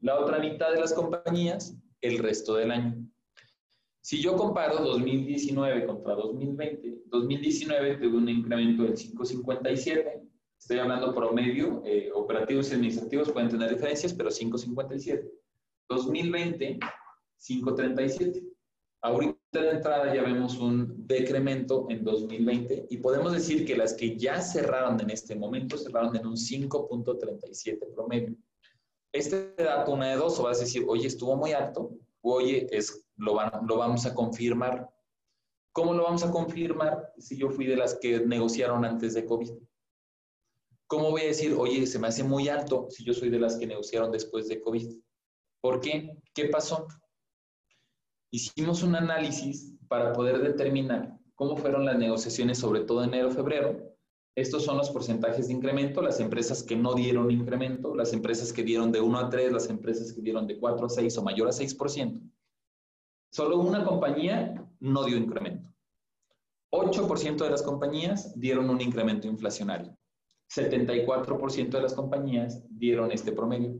La 0.00 0.18
otra 0.18 0.38
mitad 0.38 0.72
de 0.72 0.80
las 0.80 0.92
compañías 0.92 1.76
el 2.00 2.18
resto 2.18 2.54
del 2.56 2.70
año. 2.70 3.06
Si 4.00 4.22
yo 4.22 4.36
comparo 4.36 4.76
2019 4.76 5.86
contra 5.86 6.14
2020, 6.14 7.02
2019 7.06 7.96
tuve 7.96 8.16
un 8.16 8.28
incremento 8.28 8.84
del 8.84 8.94
557, 8.94 10.22
estoy 10.58 10.78
hablando 10.78 11.14
promedio, 11.14 11.82
eh, 11.84 12.10
operativos 12.14 12.70
y 12.70 12.74
administrativos 12.74 13.32
pueden 13.32 13.48
tener 13.48 13.70
diferencias, 13.70 14.14
pero 14.14 14.30
557. 14.30 15.28
2020, 15.88 16.78
537. 17.38 18.42
Ahorita 19.02 19.36
de 19.62 19.70
entrada 19.70 20.14
ya 20.14 20.22
vemos 20.22 20.58
un 20.58 21.06
decremento 21.06 21.86
en 21.88 22.04
2020 22.04 22.86
y 22.90 22.96
podemos 22.98 23.32
decir 23.32 23.64
que 23.64 23.76
las 23.76 23.94
que 23.94 24.16
ya 24.16 24.40
cerraron 24.40 25.00
en 25.00 25.10
este 25.10 25.34
momento 25.34 25.76
cerraron 25.76 26.14
en 26.16 26.26
un 26.26 26.36
5.37 26.36 27.94
promedio. 27.94 28.36
Este 29.12 29.54
dato, 29.56 29.92
una 29.92 30.10
de 30.10 30.16
dos, 30.16 30.38
o 30.38 30.44
vas 30.44 30.58
a 30.58 30.64
decir, 30.64 30.84
oye, 30.86 31.06
estuvo 31.06 31.36
muy 31.36 31.52
alto, 31.52 31.90
o 32.20 32.34
oye, 32.34 32.66
es, 32.70 33.06
lo, 33.16 33.38
lo 33.66 33.76
vamos 33.78 34.04
a 34.06 34.14
confirmar. 34.14 34.90
¿Cómo 35.72 35.94
lo 35.94 36.04
vamos 36.04 36.22
a 36.22 36.30
confirmar 36.30 37.12
si 37.18 37.36
yo 37.36 37.50
fui 37.50 37.66
de 37.66 37.76
las 37.76 37.94
que 37.94 38.20
negociaron 38.20 38.84
antes 38.84 39.14
de 39.14 39.24
COVID? 39.24 39.50
¿Cómo 40.86 41.10
voy 41.10 41.22
a 41.22 41.26
decir, 41.26 41.54
oye, 41.58 41.86
se 41.86 41.98
me 41.98 42.08
hace 42.08 42.22
muy 42.22 42.48
alto 42.48 42.86
si 42.90 43.04
yo 43.04 43.12
soy 43.12 43.28
de 43.28 43.40
las 43.40 43.56
que 43.56 43.66
negociaron 43.66 44.12
después 44.12 44.48
de 44.48 44.60
COVID? 44.60 45.00
¿Por 45.60 45.80
qué? 45.80 46.16
¿Qué 46.32 46.46
pasó? 46.46 46.86
Hicimos 48.36 48.82
un 48.82 48.94
análisis 48.94 49.72
para 49.88 50.12
poder 50.12 50.42
determinar 50.42 51.18
cómo 51.36 51.56
fueron 51.56 51.86
las 51.86 51.96
negociaciones, 51.96 52.58
sobre 52.58 52.80
todo 52.80 53.02
enero-febrero. 53.02 53.96
Estos 54.34 54.62
son 54.62 54.76
los 54.76 54.90
porcentajes 54.90 55.48
de 55.48 55.54
incremento, 55.54 56.02
las 56.02 56.20
empresas 56.20 56.62
que 56.62 56.76
no 56.76 56.92
dieron 56.92 57.30
incremento, 57.30 57.94
las 57.94 58.12
empresas 58.12 58.52
que 58.52 58.62
dieron 58.62 58.92
de 58.92 59.00
1 59.00 59.18
a 59.18 59.30
3, 59.30 59.52
las 59.52 59.70
empresas 59.70 60.12
que 60.12 60.20
dieron 60.20 60.46
de 60.46 60.58
4 60.58 60.84
a 60.84 60.88
6 60.90 61.16
o 61.16 61.22
mayor 61.22 61.48
a 61.48 61.50
6%. 61.50 62.30
Solo 63.32 63.56
una 63.58 63.82
compañía 63.82 64.68
no 64.80 65.04
dio 65.04 65.16
incremento. 65.16 65.72
8% 66.72 67.38
de 67.38 67.50
las 67.50 67.62
compañías 67.62 68.38
dieron 68.38 68.68
un 68.68 68.82
incremento 68.82 69.26
inflacionario. 69.26 69.96
74% 70.54 71.70
de 71.70 71.80
las 71.80 71.94
compañías 71.94 72.62
dieron 72.68 73.12
este 73.12 73.32
promedio. 73.32 73.78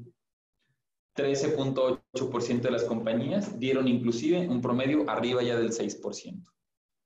13.8% 1.15 2.06
de 2.17 2.71
las 2.71 2.85
compañías 2.85 3.59
dieron 3.59 3.89
inclusive 3.89 4.49
un 4.49 4.61
promedio 4.61 5.09
arriba 5.09 5.43
ya 5.43 5.57
del 5.57 5.71
6%. 5.71 6.45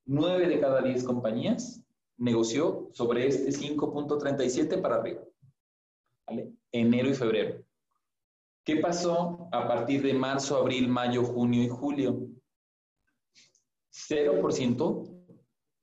9 0.06 0.48
de 0.48 0.60
cada 0.60 0.82
10 0.82 1.04
compañías 1.04 1.84
negoció 2.16 2.88
sobre 2.92 3.26
este 3.26 3.50
5.37 3.50 4.80
para 4.80 4.96
arriba. 4.96 5.22
Enero 6.70 7.08
y 7.08 7.14
febrero. 7.14 7.64
¿Qué 8.64 8.76
pasó 8.76 9.48
a 9.52 9.66
partir 9.66 10.02
de 10.02 10.14
marzo, 10.14 10.56
abril, 10.56 10.88
mayo, 10.88 11.24
junio 11.24 11.62
y 11.62 11.68
julio? 11.68 12.28
0%, 13.92 15.26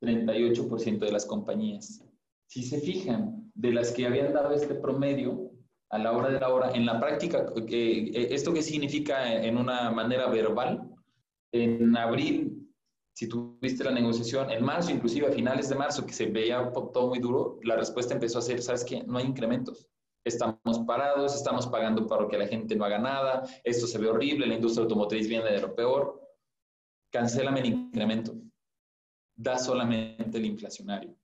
38% 0.02 1.00
de 1.00 1.12
las 1.12 1.26
compañías. 1.26 2.04
Si 2.46 2.64
se 2.64 2.80
fijan, 2.80 3.52
de 3.56 3.74
las 3.74 3.92
que 3.92 4.06
habían 4.06 4.34
dado 4.34 4.54
este 4.54 4.76
promedio, 4.76 5.47
a 5.90 5.98
la 5.98 6.12
hora 6.12 6.30
de 6.30 6.40
la 6.40 6.50
hora. 6.50 6.72
En 6.72 6.86
la 6.86 7.00
práctica, 7.00 7.46
eh, 7.70 8.28
¿esto 8.32 8.54
qué 8.54 8.62
significa 8.62 9.34
en 9.34 9.58
una 9.58 9.90
manera 9.92 10.28
verbal? 10.28 10.90
En 11.52 11.96
abril, 11.96 12.68
si 13.14 13.28
tuviste 13.28 13.84
la 13.84 13.92
negociación, 13.92 14.52
en 14.52 14.64
marzo, 14.64 14.92
inclusive 14.92 15.28
a 15.28 15.32
finales 15.32 15.70
de 15.70 15.76
marzo, 15.76 16.06
que 16.06 16.14
se 16.14 16.28
veía 16.28 16.72
todo 16.72 17.08
muy 17.08 17.20
duro, 17.20 17.60
la 17.64 17.76
respuesta 17.76 18.14
empezó 18.14 18.40
a 18.40 18.42
ser, 18.42 18.62
¿sabes 18.62 18.84
qué? 18.84 19.04
No 19.04 19.18
hay 19.18 19.26
incrementos. 19.26 19.88
Estamos 20.24 20.80
parados, 20.86 21.34
estamos 21.34 21.68
pagando 21.68 22.06
para 22.06 22.28
que 22.28 22.38
la 22.38 22.48
gente 22.48 22.76
no 22.76 22.84
haga 22.84 23.00
nada, 23.00 23.44
esto 23.64 23.88
se 23.88 23.98
ve 23.98 24.10
horrible, 24.10 24.46
la 24.46 24.56
industria 24.56 24.84
automotriz 24.84 25.28
viene 25.28 25.50
de 25.50 25.62
lo 25.62 25.74
peor. 25.74 26.22
Cancélame 27.10 27.62
el 27.62 27.68
incremento. 27.68 28.36
Da 29.36 29.58
solamente 29.58 30.38
el 30.38 30.46
inflacionario. 30.46 31.16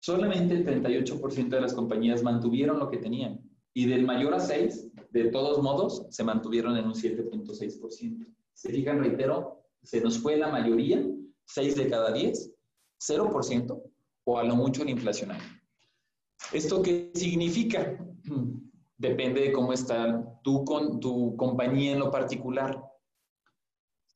Solamente 0.00 0.54
el 0.54 0.64
38% 0.64 1.48
de 1.48 1.60
las 1.60 1.74
compañías 1.74 2.22
mantuvieron 2.22 2.78
lo 2.78 2.88
que 2.88 2.96
tenían 2.96 3.45
y 3.76 3.84
del 3.84 4.06
mayor 4.06 4.32
a 4.32 4.40
6, 4.40 4.88
de 5.10 5.24
todos 5.24 5.62
modos, 5.62 6.06
se 6.08 6.24
mantuvieron 6.24 6.78
en 6.78 6.86
un 6.86 6.94
7.6%. 6.94 8.26
Se 8.54 8.70
fijan, 8.70 9.00
reitero, 9.00 9.66
se 9.82 10.00
nos 10.00 10.18
fue 10.18 10.38
la 10.38 10.48
mayoría, 10.48 11.06
6 11.44 11.76
de 11.76 11.90
cada 11.90 12.10
10, 12.10 12.54
0%, 13.06 13.82
o 14.24 14.38
a 14.38 14.44
lo 14.44 14.56
mucho 14.56 14.82
el 14.82 14.88
inflacionario. 14.88 15.46
¿Esto 16.54 16.80
qué 16.80 17.10
significa? 17.12 17.98
Depende 18.96 19.42
de 19.42 19.52
cómo 19.52 19.74
está 19.74 20.24
tú 20.42 20.64
con 20.64 20.98
tu 20.98 21.36
compañía 21.36 21.92
en 21.92 21.98
lo 21.98 22.10
particular. 22.10 22.82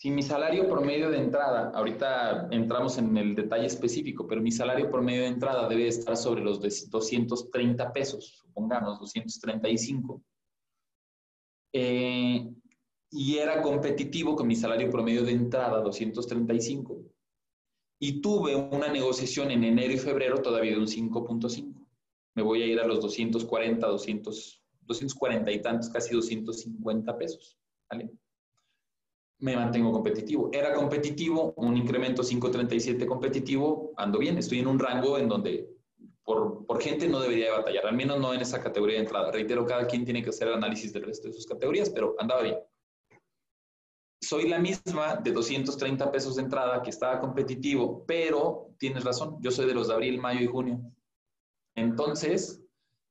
Si 0.01 0.11
mi 0.11 0.23
salario 0.23 0.67
promedio 0.67 1.11
de 1.11 1.19
entrada, 1.19 1.73
ahorita 1.75 2.49
entramos 2.51 2.97
en 2.97 3.15
el 3.19 3.35
detalle 3.35 3.67
específico, 3.67 4.27
pero 4.27 4.41
mi 4.41 4.51
salario 4.51 4.91
promedio 4.91 5.21
de 5.21 5.27
entrada 5.27 5.69
debe 5.69 5.89
estar 5.89 6.17
sobre 6.17 6.41
los 6.41 6.59
230 6.59 7.93
pesos, 7.93 8.41
supongamos 8.41 8.99
235, 8.99 10.23
eh, 11.75 12.51
y 13.11 13.37
era 13.37 13.61
competitivo 13.61 14.35
con 14.35 14.47
mi 14.47 14.57
salario 14.57 14.89
promedio 14.89 15.23
de 15.23 15.33
entrada 15.33 15.83
235, 15.83 17.05
y 18.01 18.23
tuve 18.23 18.57
una 18.57 18.89
negociación 18.89 19.51
en 19.51 19.65
enero 19.65 19.93
y 19.93 19.99
febrero 19.99 20.41
todavía 20.41 20.73
de 20.73 20.79
un 20.79 20.87
5.5. 20.87 21.75
Me 22.37 22.43
voy 22.43 22.63
a 22.63 22.67
ir 22.67 22.81
a 22.81 22.87
los 22.87 23.03
240, 23.03 23.87
200, 23.87 24.65
240 24.81 25.53
y 25.53 25.61
tantos, 25.61 25.91
casi 25.91 26.15
250 26.15 27.19
pesos. 27.19 27.59
¿vale? 27.91 28.11
Me 29.41 29.57
mantengo 29.57 29.91
competitivo. 29.93 30.51
Era 30.53 30.75
competitivo, 30.75 31.55
un 31.57 31.77
incremento 31.77 32.23
537 32.23 33.07
competitivo, 33.07 33.93
ando 33.97 34.19
bien, 34.19 34.39
estoy 34.39 34.61
en 34.61 34.67
un 34.67 34.79
rango 34.79 35.19
en 35.19 35.29
donde 35.29 35.69
por, 36.23 36.67
por, 36.67 36.81
gente 36.81 37.09
no 37.09 37.19
debería 37.21 37.47
de 37.47 37.53
batallar, 37.53 37.87
al 37.87 37.97
menos 37.97 38.21
no 38.21 38.33
en 38.33 38.43
esa 38.43 38.63
categoría 38.63 38.97
de 38.97 39.05
entrada. 39.05 39.33
Reitero, 39.33 39.67
cada 39.67 39.87
quien 39.87 40.05
tiene 40.05 40.23
que 40.23 40.31
hacer 40.31 40.49
el 40.49 40.55
análisis 40.55 40.93
del 40.93 41.03
resto 41.03 41.29
de 41.29 41.35
sus 41.35 41.47
categorías, 41.47 41.91
pero 41.91 42.15
andaba 42.19 42.43
bien. 42.43 42.59
Soy 44.23 44.47
la 44.49 44.59
misma 44.59 45.17
de 45.17 45.33
230 45.33 46.13
pesos 46.13 46.37
de 46.37 46.43
entrada 46.43 46.83
que 46.83 46.91
estaba 46.91 47.19
competitivo, 47.19 48.05
pero 48.07 48.69
tienes 48.79 49.03
razón, 49.03 49.39
yo 49.41 49.51
soy 49.51 49.67
de 49.67 49.75
los 49.75 49.89
de 49.89 49.95
abril, 49.95 50.21
mayo 50.21 50.41
y 50.41 50.47
junio. 50.47 50.81
Entonces, 51.75 52.63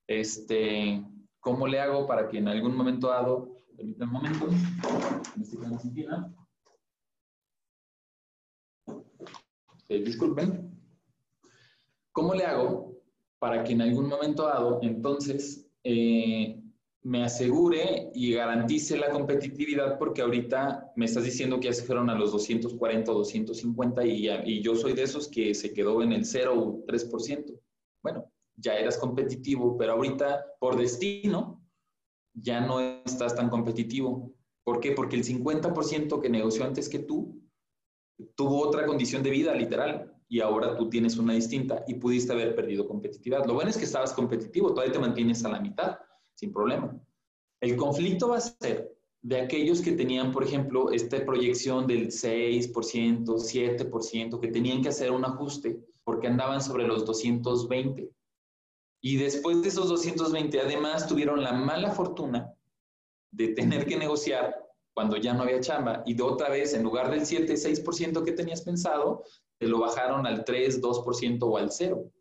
este, 0.08 1.04
¿cómo 1.40 1.68
le 1.68 1.80
hago 1.80 2.06
para 2.06 2.28
que 2.28 2.38
en 2.38 2.48
algún 2.48 2.76
momento 2.76 3.08
dado 3.10 3.59
Permítanme 3.80 4.18
un 4.18 4.24
momento. 4.24 4.50
Eh, 9.88 10.04
disculpen. 10.04 10.70
¿Cómo 12.12 12.34
le 12.34 12.44
hago 12.44 13.00
para 13.40 13.64
que 13.64 13.72
en 13.72 13.82
algún 13.82 14.10
momento 14.10 14.48
dado, 14.48 14.80
entonces, 14.82 15.66
eh, 15.86 16.62
me 17.04 17.24
asegure 17.24 18.12
y 18.14 18.34
garantice 18.34 18.98
la 18.98 19.12
competitividad? 19.12 19.98
Porque 19.98 20.24
ahorita 20.24 20.92
me 20.98 21.06
estás 21.06 21.24
diciendo 21.24 21.58
que 21.62 21.68
ya 21.68 21.74
se 21.74 21.86
fueron 21.86 22.10
a 22.10 22.16
los 22.16 22.34
240 22.34 23.10
o 23.10 23.16
250 23.20 24.06
y, 24.06 24.28
y 24.44 24.62
yo 24.62 24.76
soy 24.76 24.92
de 24.92 25.04
esos 25.04 25.30
que 25.30 25.54
se 25.54 25.74
quedó 25.74 26.04
en 26.04 26.12
el 26.12 26.26
0 26.26 26.54
o 26.54 26.86
3%. 26.86 27.58
Bueno, 28.04 28.30
ya 28.58 28.76
eras 28.76 28.98
competitivo, 28.98 29.78
pero 29.78 29.94
ahorita 29.94 30.46
por 30.60 30.76
destino 30.76 31.59
ya 32.42 32.62
no 32.62 32.80
estás 32.80 33.36
tan 33.36 33.50
competitivo. 33.50 34.32
¿Por 34.64 34.80
qué? 34.80 34.92
Porque 34.92 35.16
el 35.16 35.24
50% 35.24 36.22
que 36.22 36.30
negoció 36.30 36.64
antes 36.64 36.90
que 36.90 37.00
tú 37.00 37.42
tuvo 38.36 38.62
otra 38.68 38.86
condición 38.86 39.24
de 39.24 39.30
vida, 39.30 39.54
literal, 39.54 40.14
y 40.28 40.42
ahora 40.42 40.78
tú 40.78 40.90
tienes 40.90 41.18
una 41.18 41.34
distinta 41.34 41.84
y 41.88 41.96
pudiste 41.96 42.34
haber 42.34 42.56
perdido 42.56 42.88
competitividad. 42.88 43.46
Lo 43.46 43.56
bueno 43.56 43.70
es 43.70 43.78
que 43.78 43.86
estabas 43.86 44.14
competitivo, 44.14 44.74
todavía 44.74 44.94
te 44.94 45.00
mantienes 45.00 45.44
a 45.44 45.50
la 45.50 45.60
mitad, 45.60 45.98
sin 46.36 46.54
problema. 46.54 46.96
El 47.62 47.76
conflicto 47.76 48.30
va 48.30 48.38
a 48.38 48.42
ser 48.42 48.96
de 49.22 49.42
aquellos 49.42 49.82
que 49.82 49.94
tenían, 49.94 50.32
por 50.32 50.44
ejemplo, 50.44 50.92
esta 50.92 51.26
proyección 51.26 51.88
del 51.88 52.08
6%, 52.08 53.26
7%, 53.26 54.40
que 54.40 54.48
tenían 54.48 54.82
que 54.82 54.90
hacer 54.90 55.12
un 55.12 55.26
ajuste 55.26 55.80
porque 56.04 56.28
andaban 56.28 56.62
sobre 56.62 56.88
los 56.88 57.06
220. 57.06 58.10
Y 59.02 59.18
después 59.18 59.62
de 59.62 59.70
esos 59.70 59.88
220, 59.88 60.60
además 60.60 61.08
tuvieron 61.08 61.42
la 61.42 61.54
mala 61.54 61.92
fortuna 61.92 62.54
de 63.32 63.50
tener 63.50 63.86
que 63.86 63.98
negociar 63.98 64.56
cuando 64.94 65.16
ya 65.16 65.34
no 65.34 65.44
había 65.44 65.62
chamba 65.62 66.04
y 66.06 66.14
de 66.14 66.24
otra 66.24 66.50
vez, 66.50 66.74
en 66.74 66.84
lugar 66.84 67.10
del 67.10 67.26
7, 67.26 67.54
6% 67.54 68.24
que 68.24 68.34
tenías 68.34 68.62
pensado, 68.62 69.24
te 69.58 69.68
lo 69.68 69.80
bajaron 69.80 70.28
al 70.28 70.44
3, 70.44 70.82
2% 70.82 71.40
o 71.44 71.58
al 71.58 71.72
0. 71.72 72.12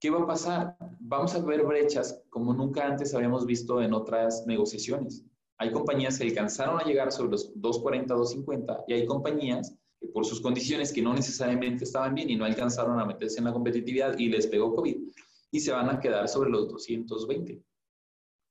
¿Qué 0.00 0.10
va 0.10 0.22
a 0.22 0.26
pasar? 0.26 0.76
Vamos 1.00 1.34
a 1.34 1.40
ver 1.40 1.64
brechas 1.64 2.22
como 2.30 2.52
nunca 2.52 2.86
antes 2.86 3.14
habíamos 3.14 3.46
visto 3.46 3.80
en 3.82 3.94
otras 3.94 4.44
negociaciones. 4.46 5.24
Hay 5.58 5.72
compañías 5.72 6.18
que 6.18 6.24
alcanzaron 6.24 6.80
a 6.80 6.84
llegar 6.84 7.10
sobre 7.10 7.32
los 7.32 7.52
240, 7.60 8.14
250 8.14 8.84
y 8.86 8.92
hay 8.92 9.06
compañías 9.06 9.74
que 9.98 10.08
por 10.08 10.24
sus 10.24 10.40
condiciones 10.40 10.92
que 10.92 11.02
no 11.02 11.14
necesariamente 11.14 11.84
estaban 11.84 12.14
bien 12.14 12.28
y 12.30 12.36
no 12.36 12.44
alcanzaron 12.44 13.00
a 13.00 13.06
meterse 13.06 13.38
en 13.38 13.46
la 13.46 13.52
competitividad 13.52 14.18
y 14.18 14.28
les 14.28 14.46
pegó 14.46 14.74
COVID 14.74 14.98
y 15.54 15.60
se 15.60 15.70
van 15.70 15.88
a 15.88 16.00
quedar 16.00 16.26
sobre 16.28 16.50
los 16.50 16.68
220. 16.68 17.62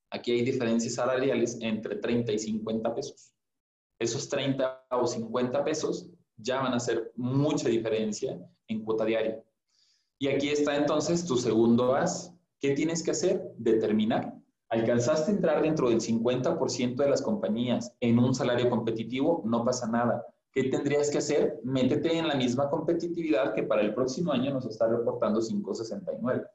Aquí 0.10 0.32
hay 0.32 0.45
diferencias 0.45 0.93
salariales 0.93 1.58
entre 1.60 1.97
30 1.97 2.32
y 2.32 2.39
50 2.39 2.95
pesos. 2.95 3.34
Esos 3.99 4.30
30 4.30 4.86
o 4.91 5.06
50 5.06 5.66
pesos 5.66 6.10
ya 6.38 6.62
van 6.62 6.72
a 6.72 6.78
hacer 6.78 7.12
mucha 7.18 7.68
diferencia 7.68 8.39
en 8.70 8.86
cuota 8.86 9.04
diaria. 9.04 9.43
Y 10.18 10.30
aquí 10.30 10.47
está 10.47 10.78
entonces 10.78 11.26
tu 11.26 11.36
segundo 11.36 11.93
as. 11.93 12.34
¿Qué 12.62 12.72
tienes 12.72 13.04
que 13.04 13.12
hacer? 13.12 13.51
Determinar 13.58 14.41
¿Alcanzaste 14.70 15.30
a 15.30 15.36
entrar 15.36 15.62
dentro 15.62 15.89
del 15.89 15.99
50% 15.99 16.95
de 16.95 17.10
las 17.10 17.22
compañías 17.22 17.93
en 17.99 18.18
un 18.18 18.34
salario 18.34 18.70
competitivo? 18.70 19.43
No 19.45 19.66
pasa 19.66 19.88
nada. 19.88 20.26
¿Qué 20.54 20.64
tendrías 20.64 21.12
que 21.12 21.18
hacer? 21.18 21.60
Métete 21.66 22.18
en 22.18 22.30
la 22.30 22.36
misma 22.36 22.70
competitividad 22.70 23.54
que 23.54 23.64
para 23.64 23.82
el 23.82 23.93
próximo 23.93 24.32
año 24.32 24.54
nos 24.54 24.66
está 24.66 24.88
reportando 24.88 25.41
569. 25.41 26.45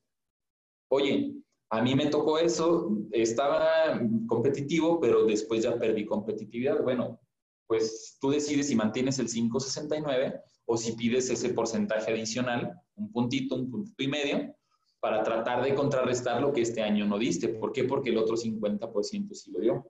Oye, 0.90 1.34
a 1.70 1.82
mí 1.82 1.94
me 1.94 2.06
tocó 2.06 2.38
eso, 2.38 2.96
estaba 3.12 4.00
competitivo, 4.26 4.98
pero 5.00 5.24
después 5.24 5.62
ya 5.62 5.78
perdí 5.78 6.06
competitividad. 6.06 6.82
Bueno, 6.82 7.20
pues 7.66 8.16
tú 8.20 8.30
decides 8.30 8.68
si 8.68 8.74
mantienes 8.74 9.18
el 9.18 9.28
569 9.28 10.40
o 10.66 10.76
si 10.76 10.92
pides 10.92 11.28
ese 11.30 11.50
porcentaje 11.50 12.12
adicional, 12.12 12.72
un 12.96 13.12
puntito, 13.12 13.54
un 13.54 13.70
puntito 13.70 14.02
y 14.02 14.08
medio, 14.08 14.54
para 15.00 15.22
tratar 15.22 15.62
de 15.62 15.74
contrarrestar 15.74 16.40
lo 16.40 16.52
que 16.52 16.62
este 16.62 16.82
año 16.82 17.06
no 17.06 17.18
diste. 17.18 17.48
¿Por 17.48 17.72
qué? 17.72 17.84
Porque 17.84 18.10
el 18.10 18.18
otro 18.18 18.36
50% 18.36 19.34
sí 19.34 19.50
lo 19.52 19.60
dio. 19.60 19.86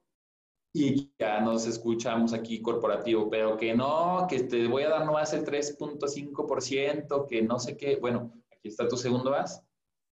Y 0.75 1.11
ya 1.19 1.41
nos 1.41 1.67
escuchamos 1.67 2.33
aquí 2.35 2.61
corporativo, 2.61 3.31
pero 3.31 3.57
que 3.57 3.75
no, 3.75 4.27
que 4.29 4.41
te 4.41 4.67
voy 4.67 4.83
a 4.83 4.91
dar 4.91 5.07
nomás 5.07 5.33
el 5.33 5.45
3.5%, 5.45 7.27
que 7.27 7.43
no 7.43 7.59
sé 7.59 7.77
qué. 7.77 7.97
Bueno, 7.97 8.35
aquí 8.53 8.69
está 8.69 8.87
tu 8.87 8.97
segundo 8.97 9.33
as. 9.33 9.65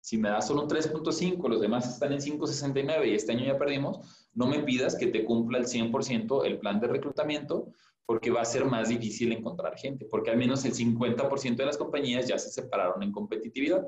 Si 0.02 0.18
me 0.18 0.30
das 0.30 0.48
solo 0.48 0.62
un 0.62 0.68
3.5, 0.68 1.48
los 1.48 1.60
demás 1.60 1.88
están 1.88 2.12
en 2.12 2.18
5.69 2.18 3.06
y 3.06 3.14
este 3.14 3.32
año 3.32 3.46
ya 3.46 3.56
perdimos, 3.56 4.28
no 4.34 4.46
me 4.48 4.58
pidas 4.58 4.96
que 4.96 5.06
te 5.06 5.24
cumpla 5.24 5.58
el 5.58 5.66
100% 5.66 6.44
el 6.44 6.58
plan 6.58 6.80
de 6.80 6.88
reclutamiento, 6.88 7.68
porque 8.04 8.32
va 8.32 8.40
a 8.40 8.44
ser 8.44 8.64
más 8.64 8.88
difícil 8.88 9.30
encontrar 9.30 9.78
gente, 9.78 10.04
porque 10.06 10.30
al 10.30 10.38
menos 10.38 10.64
el 10.64 10.74
50% 10.74 11.56
de 11.56 11.66
las 11.66 11.78
compañías 11.78 12.26
ya 12.26 12.36
se 12.36 12.50
separaron 12.50 13.00
en 13.04 13.12
competitividad. 13.12 13.86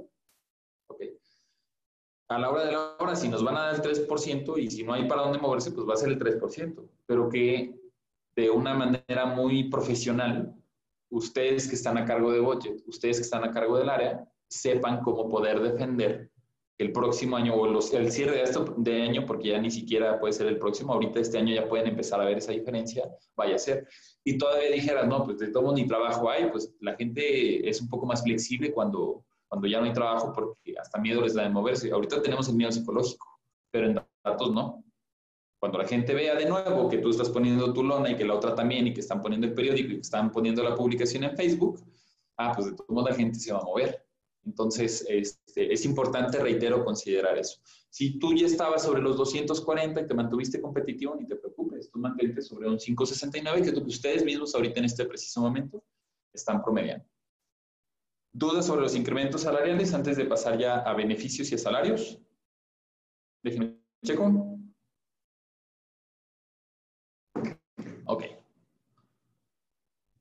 A 2.28 2.38
la 2.38 2.48
hora 2.48 2.64
de 2.64 2.72
la 2.72 2.96
hora, 3.00 3.16
si 3.16 3.28
nos 3.28 3.42
van 3.42 3.56
a 3.56 3.72
dar 3.72 3.74
el 3.74 3.82
3% 3.82 4.56
y 4.62 4.70
si 4.70 4.84
no 4.84 4.94
hay 4.94 5.08
para 5.08 5.22
dónde 5.22 5.40
moverse, 5.40 5.72
pues 5.72 5.86
va 5.86 5.94
a 5.94 5.96
ser 5.96 6.10
el 6.10 6.18
3%. 6.18 6.88
Pero 7.06 7.28
que 7.28 7.74
de 8.36 8.50
una 8.50 8.72
manera 8.72 9.26
muy 9.26 9.68
profesional, 9.68 10.54
ustedes 11.10 11.68
que 11.68 11.74
están 11.74 11.98
a 11.98 12.04
cargo 12.04 12.30
de 12.30 12.38
budget, 12.38 12.82
ustedes 12.86 13.16
que 13.16 13.24
están 13.24 13.42
a 13.42 13.50
cargo 13.50 13.76
del 13.76 13.90
área, 13.90 14.24
sepan 14.58 15.00
cómo 15.00 15.28
poder 15.28 15.60
defender 15.60 16.30
el 16.78 16.92
próximo 16.92 17.36
año 17.36 17.54
o 17.54 17.66
los, 17.66 17.92
el 17.92 18.10
cierre 18.10 18.36
de, 18.36 18.42
esto, 18.42 18.74
de 18.76 19.02
año, 19.02 19.24
porque 19.26 19.50
ya 19.50 19.58
ni 19.58 19.70
siquiera 19.70 20.18
puede 20.18 20.32
ser 20.32 20.48
el 20.48 20.58
próximo, 20.58 20.92
ahorita 20.92 21.20
este 21.20 21.38
año 21.38 21.54
ya 21.54 21.68
pueden 21.68 21.86
empezar 21.86 22.20
a 22.20 22.24
ver 22.24 22.38
esa 22.38 22.52
diferencia, 22.52 23.08
vaya 23.36 23.54
a 23.54 23.58
ser. 23.58 23.86
Y 24.24 24.38
todavía 24.38 24.70
dijeras, 24.70 25.06
no, 25.06 25.24
pues 25.24 25.38
de 25.38 25.48
todo 25.48 25.72
ni 25.72 25.86
trabajo 25.86 26.28
hay, 26.28 26.50
pues 26.50 26.74
la 26.80 26.96
gente 26.96 27.68
es 27.68 27.80
un 27.80 27.88
poco 27.88 28.06
más 28.06 28.22
flexible 28.22 28.72
cuando, 28.72 29.24
cuando 29.48 29.68
ya 29.68 29.78
no 29.78 29.86
hay 29.86 29.92
trabajo 29.92 30.32
porque 30.34 30.74
hasta 30.80 30.98
miedo 30.98 31.20
les 31.20 31.34
da 31.34 31.44
de 31.44 31.50
moverse. 31.50 31.92
Ahorita 31.92 32.20
tenemos 32.20 32.48
el 32.48 32.56
miedo 32.56 32.72
psicológico, 32.72 33.40
pero 33.70 33.86
en 33.86 34.00
datos 34.24 34.52
no. 34.52 34.82
Cuando 35.60 35.78
la 35.78 35.86
gente 35.86 36.12
vea 36.12 36.34
de 36.34 36.46
nuevo 36.46 36.88
que 36.88 36.98
tú 36.98 37.10
estás 37.10 37.30
poniendo 37.30 37.72
tu 37.72 37.84
lona 37.84 38.10
y 38.10 38.16
que 38.16 38.24
la 38.24 38.34
otra 38.34 38.54
también 38.54 38.86
y 38.88 38.92
que 38.92 39.00
están 39.00 39.22
poniendo 39.22 39.46
el 39.46 39.54
periódico 39.54 39.92
y 39.92 39.94
que 39.94 40.00
están 40.00 40.30
poniendo 40.30 40.62
la 40.62 40.74
publicación 40.74 41.24
en 41.24 41.36
Facebook, 41.36 41.80
ah, 42.36 42.52
pues 42.54 42.66
de 42.66 42.76
todo 42.76 42.86
modo 42.90 43.08
la 43.08 43.14
gente 43.14 43.38
se 43.38 43.52
va 43.52 43.60
a 43.60 43.64
mover. 43.64 44.03
Entonces, 44.46 45.04
este, 45.08 45.72
es 45.72 45.84
importante, 45.84 46.38
reitero, 46.38 46.84
considerar 46.84 47.38
eso. 47.38 47.60
Si 47.88 48.18
tú 48.18 48.34
ya 48.34 48.46
estabas 48.46 48.82
sobre 48.82 49.00
los 49.00 49.16
240 49.16 50.00
y 50.00 50.06
te 50.06 50.14
mantuviste 50.14 50.60
competitivo, 50.60 51.14
ni 51.16 51.26
te 51.26 51.36
preocupes, 51.36 51.90
tú 51.90 51.98
mantente 51.98 52.42
sobre 52.42 52.68
un 52.68 52.76
569 52.76 53.62
que 53.62 53.78
ustedes 53.80 54.24
mismos 54.24 54.54
ahorita 54.54 54.80
en 54.80 54.86
este 54.86 55.04
preciso 55.06 55.40
momento 55.40 55.82
están 56.32 56.62
promediando. 56.62 57.06
¿Dudas 58.32 58.66
sobre 58.66 58.82
los 58.82 58.96
incrementos 58.96 59.42
salariales 59.42 59.94
antes 59.94 60.16
de 60.16 60.24
pasar 60.24 60.58
ya 60.58 60.78
a 60.80 60.92
beneficios 60.92 61.52
y 61.52 61.54
a 61.54 61.58
salarios? 61.58 62.18
Déjenme 63.44 63.78
checo. 64.04 64.58
Ok. 68.06 68.24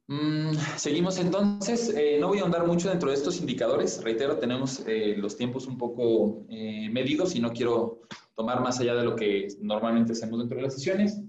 Mm, 0.08 0.52
seguimos 0.78 1.18
entonces. 1.20 1.94
Eh, 1.96 2.18
no 2.20 2.30
voy 2.30 2.40
a 2.40 2.42
ahondar 2.42 2.66
mucho 2.66 2.90
dentro 2.90 3.10
de 3.10 3.16
estos 3.16 3.40
indicadores. 3.40 4.02
Reitero, 4.04 4.38
tenemos 4.38 4.84
eh, 4.88 5.16
los 5.18 5.38
tiempos 5.38 5.68
un 5.68 5.78
poco 5.78 6.46
eh, 6.50 6.90
medidos 6.90 7.36
y 7.36 7.40
no 7.40 7.52
quiero 7.52 8.02
tomar 8.36 8.62
más 8.62 8.80
allá 8.80 8.96
de 8.96 9.04
lo 9.04 9.16
que 9.16 9.48
normalmente 9.62 10.14
hacemos 10.14 10.40
dentro 10.40 10.58
de 10.58 10.64
las 10.64 10.74
sesiones. 10.74 11.22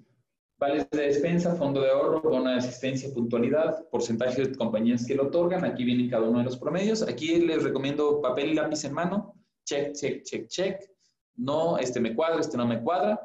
Vales 0.59 0.89
de 0.91 1.07
despensa, 1.07 1.57
fondo 1.57 1.81
de 1.81 1.91
ahorro, 1.91 2.23
bono 2.23 2.51
de 2.51 2.57
asistencia, 2.57 3.13
puntualidad, 3.13 3.89
porcentaje 3.91 4.43
de 4.43 4.57
compañías 4.57 5.07
que 5.07 5.15
lo 5.15 5.25
otorgan. 5.25 5.65
Aquí 5.65 5.85
vienen 5.85 6.09
cada 6.09 6.29
uno 6.29 6.39
de 6.39 6.45
los 6.45 6.57
promedios. 6.57 7.03
Aquí 7.03 7.37
les 7.41 7.63
recomiendo 7.63 8.21
papel 8.21 8.51
y 8.51 8.55
lápiz 8.55 8.85
en 8.85 8.95
mano. 8.95 9.35
Check, 9.65 9.93
check, 9.95 10.23
check, 10.23 10.49
check. 10.49 10.81
No, 11.37 11.77
este 11.79 12.01
me 12.01 12.15
cuadra, 12.15 12.41
este 12.41 12.57
no 12.57 12.67
me 12.67 12.81
cuadra. 12.81 13.21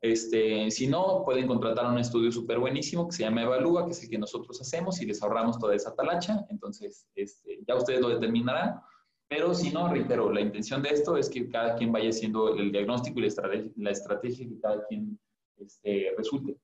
Este, 0.00 0.70
si 0.70 0.86
no, 0.86 1.22
pueden 1.24 1.46
contratar 1.46 1.90
un 1.90 1.98
estudio 1.98 2.30
súper 2.30 2.58
buenísimo 2.58 3.08
que 3.08 3.16
se 3.16 3.22
llama 3.22 3.42
Evalúa, 3.42 3.86
que 3.86 3.92
es 3.92 4.02
el 4.02 4.10
que 4.10 4.18
nosotros 4.18 4.60
hacemos 4.60 5.00
y 5.00 5.06
les 5.06 5.22
ahorramos 5.22 5.58
toda 5.58 5.74
esa 5.74 5.94
talacha. 5.94 6.46
Entonces, 6.50 7.06
este, 7.14 7.60
ya 7.66 7.76
ustedes 7.76 8.00
lo 8.00 8.10
determinarán. 8.10 8.80
Pero 9.28 9.54
si 9.54 9.70
no, 9.70 9.88
reitero, 9.88 10.32
la 10.32 10.40
intención 10.40 10.82
de 10.82 10.90
esto 10.90 11.16
es 11.16 11.28
que 11.28 11.48
cada 11.48 11.74
quien 11.74 11.90
vaya 11.90 12.10
haciendo 12.10 12.54
el 12.54 12.70
diagnóstico 12.70 13.18
y 13.18 13.22
la 13.22 13.28
estrategia, 13.28 13.72
la 13.76 13.90
estrategia 13.90 14.48
que 14.48 14.60
cada 14.60 14.86
quien 14.86 15.18
este, 15.56 16.14
resulte. 16.16 16.56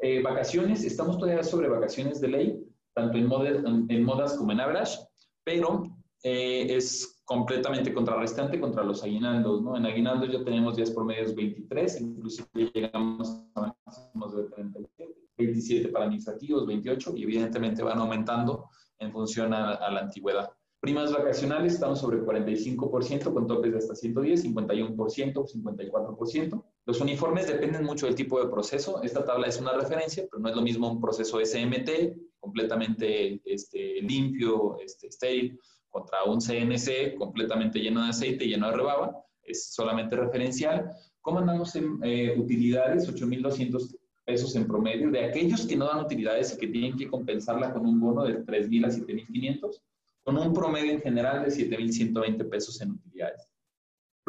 Eh, 0.00 0.22
vacaciones, 0.22 0.84
estamos 0.84 1.18
todavía 1.18 1.44
sobre 1.44 1.68
vacaciones 1.68 2.20
de 2.20 2.28
ley, 2.28 2.64
tanto 2.94 3.18
en, 3.18 3.86
en 3.88 4.02
modas 4.02 4.36
como 4.36 4.50
en 4.50 4.60
average, 4.60 4.98
pero 5.44 5.99
eh, 6.22 6.66
es 6.76 7.22
completamente 7.24 7.92
contrarrestante 7.92 8.60
contra 8.60 8.84
los 8.84 9.02
aguinaldos, 9.02 9.62
¿no? 9.62 9.76
En 9.76 9.86
aguinaldos 9.86 10.32
ya 10.32 10.44
tenemos 10.44 10.76
días 10.76 10.90
promedios 10.90 11.34
23, 11.34 12.00
inclusive 12.00 12.70
llegamos 12.74 13.42
a 13.54 13.74
máximos 13.86 14.36
de 14.36 14.44
37, 14.44 15.14
27 15.38 15.88
para 15.88 16.04
administrativos, 16.06 16.66
28, 16.66 17.12
y 17.16 17.22
evidentemente 17.22 17.82
van 17.82 17.98
aumentando 17.98 18.68
en 18.98 19.12
función 19.12 19.54
a 19.54 19.90
la 19.90 20.00
antigüedad. 20.00 20.50
Primas 20.80 21.12
vacacionales 21.12 21.74
estamos 21.74 22.00
sobre 22.00 22.22
45% 22.22 23.34
con 23.34 23.46
topes 23.46 23.70
de 23.70 23.78
hasta 23.78 23.94
110, 23.94 24.46
51%, 24.46 24.96
54%. 24.96 26.64
Los 26.86 27.00
uniformes 27.02 27.46
dependen 27.46 27.84
mucho 27.84 28.06
del 28.06 28.14
tipo 28.14 28.42
de 28.42 28.50
proceso. 28.50 29.02
Esta 29.02 29.22
tabla 29.22 29.46
es 29.46 29.60
una 29.60 29.74
referencia, 29.74 30.26
pero 30.30 30.40
no 30.42 30.48
es 30.48 30.56
lo 30.56 30.62
mismo 30.62 30.90
un 30.90 30.98
proceso 30.98 31.38
SMT 31.38 31.90
completamente 32.38 33.42
este, 33.44 34.00
limpio, 34.00 34.78
este, 34.80 35.08
estéril, 35.08 35.60
contra 35.90 36.24
un 36.24 36.40
CNC 36.40 37.16
completamente 37.18 37.78
lleno 37.78 38.02
de 38.02 38.10
aceite, 38.10 38.46
lleno 38.46 38.70
de 38.70 38.76
rebaba. 38.76 39.24
Es 39.42 39.72
solamente 39.72 40.16
referencial. 40.16 40.90
¿Cómo 41.20 41.40
andamos 41.40 41.74
en 41.76 41.98
eh, 42.02 42.34
utilidades? 42.38 43.08
8.200 43.08 43.96
pesos 44.24 44.56
en 44.56 44.66
promedio. 44.66 45.10
De 45.10 45.24
aquellos 45.24 45.66
que 45.66 45.76
no 45.76 45.86
dan 45.86 46.04
utilidades 46.04 46.54
y 46.54 46.58
que 46.58 46.68
tienen 46.68 46.96
que 46.96 47.08
compensarla 47.08 47.72
con 47.72 47.84
un 47.84 48.00
bono 48.00 48.24
de 48.24 48.44
3.000 48.44 48.86
a 48.86 48.88
7.500 48.88 49.80
con 50.22 50.36
un 50.36 50.52
promedio 50.52 50.92
en 50.92 51.00
general 51.00 51.44
de 51.44 51.50
7.120 51.50 52.48
pesos 52.48 52.80
en 52.80 52.92
utilidades. 52.92 53.49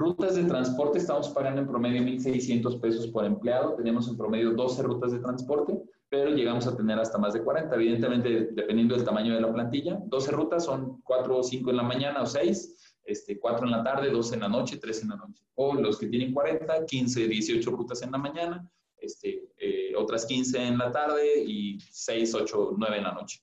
Rutas 0.02 0.34
de 0.34 0.46
transporte, 0.46 0.98
estamos 0.98 1.30
pagando 1.30 1.62
en 1.62 1.68
promedio 1.68 2.02
1.600 2.02 2.82
pesos 2.82 3.06
por 3.10 3.24
empleado, 3.24 3.76
tenemos 3.76 4.08
en 4.08 4.18
promedio 4.18 4.50
12 4.50 4.82
rutas 4.82 5.12
de 5.12 5.20
transporte, 5.20 5.80
pero 6.10 6.32
llegamos 6.32 6.66
a 6.66 6.76
tener 6.76 6.98
hasta 6.98 7.20
más 7.20 7.34
de 7.34 7.44
40, 7.44 7.76
evidentemente 7.76 8.50
dependiendo 8.52 8.96
del 8.96 9.06
tamaño 9.06 9.36
de 9.36 9.42
la 9.42 9.54
plantilla. 9.54 10.00
12 10.08 10.32
rutas 10.32 10.66
son 10.66 11.00
4 11.04 11.38
o 11.38 11.44
5 11.44 11.70
en 11.70 11.78
la 11.78 11.84
mañana 11.84 12.24
o 12.24 12.26
6, 12.26 12.96
este, 13.04 13.40
4 13.40 13.68
en 13.68 13.72
la 13.74 13.84
tarde, 13.84 14.10
2 14.10 14.34
en 14.34 14.40
la 14.40 14.50
noche, 14.50 14.78
3 14.78 15.04
en 15.04 15.10
la 15.10 15.18
noche. 15.18 15.44
O 15.54 15.76
los 15.76 16.00
que 16.00 16.08
tienen 16.08 16.34
40, 16.34 16.84
15, 16.84 17.28
18 17.28 17.70
rutas 17.70 18.02
en 18.02 18.12
la 18.12 18.18
mañana, 18.18 18.68
este, 18.98 19.50
eh, 19.56 19.94
otras 19.96 20.26
15 20.26 20.66
en 20.66 20.80
la 20.80 20.92
tarde 20.92 21.44
y 21.46 21.80
6, 21.80 22.34
8, 22.34 22.74
9 22.76 22.98
en 22.98 23.04
la 23.04 23.12
noche. 23.12 23.40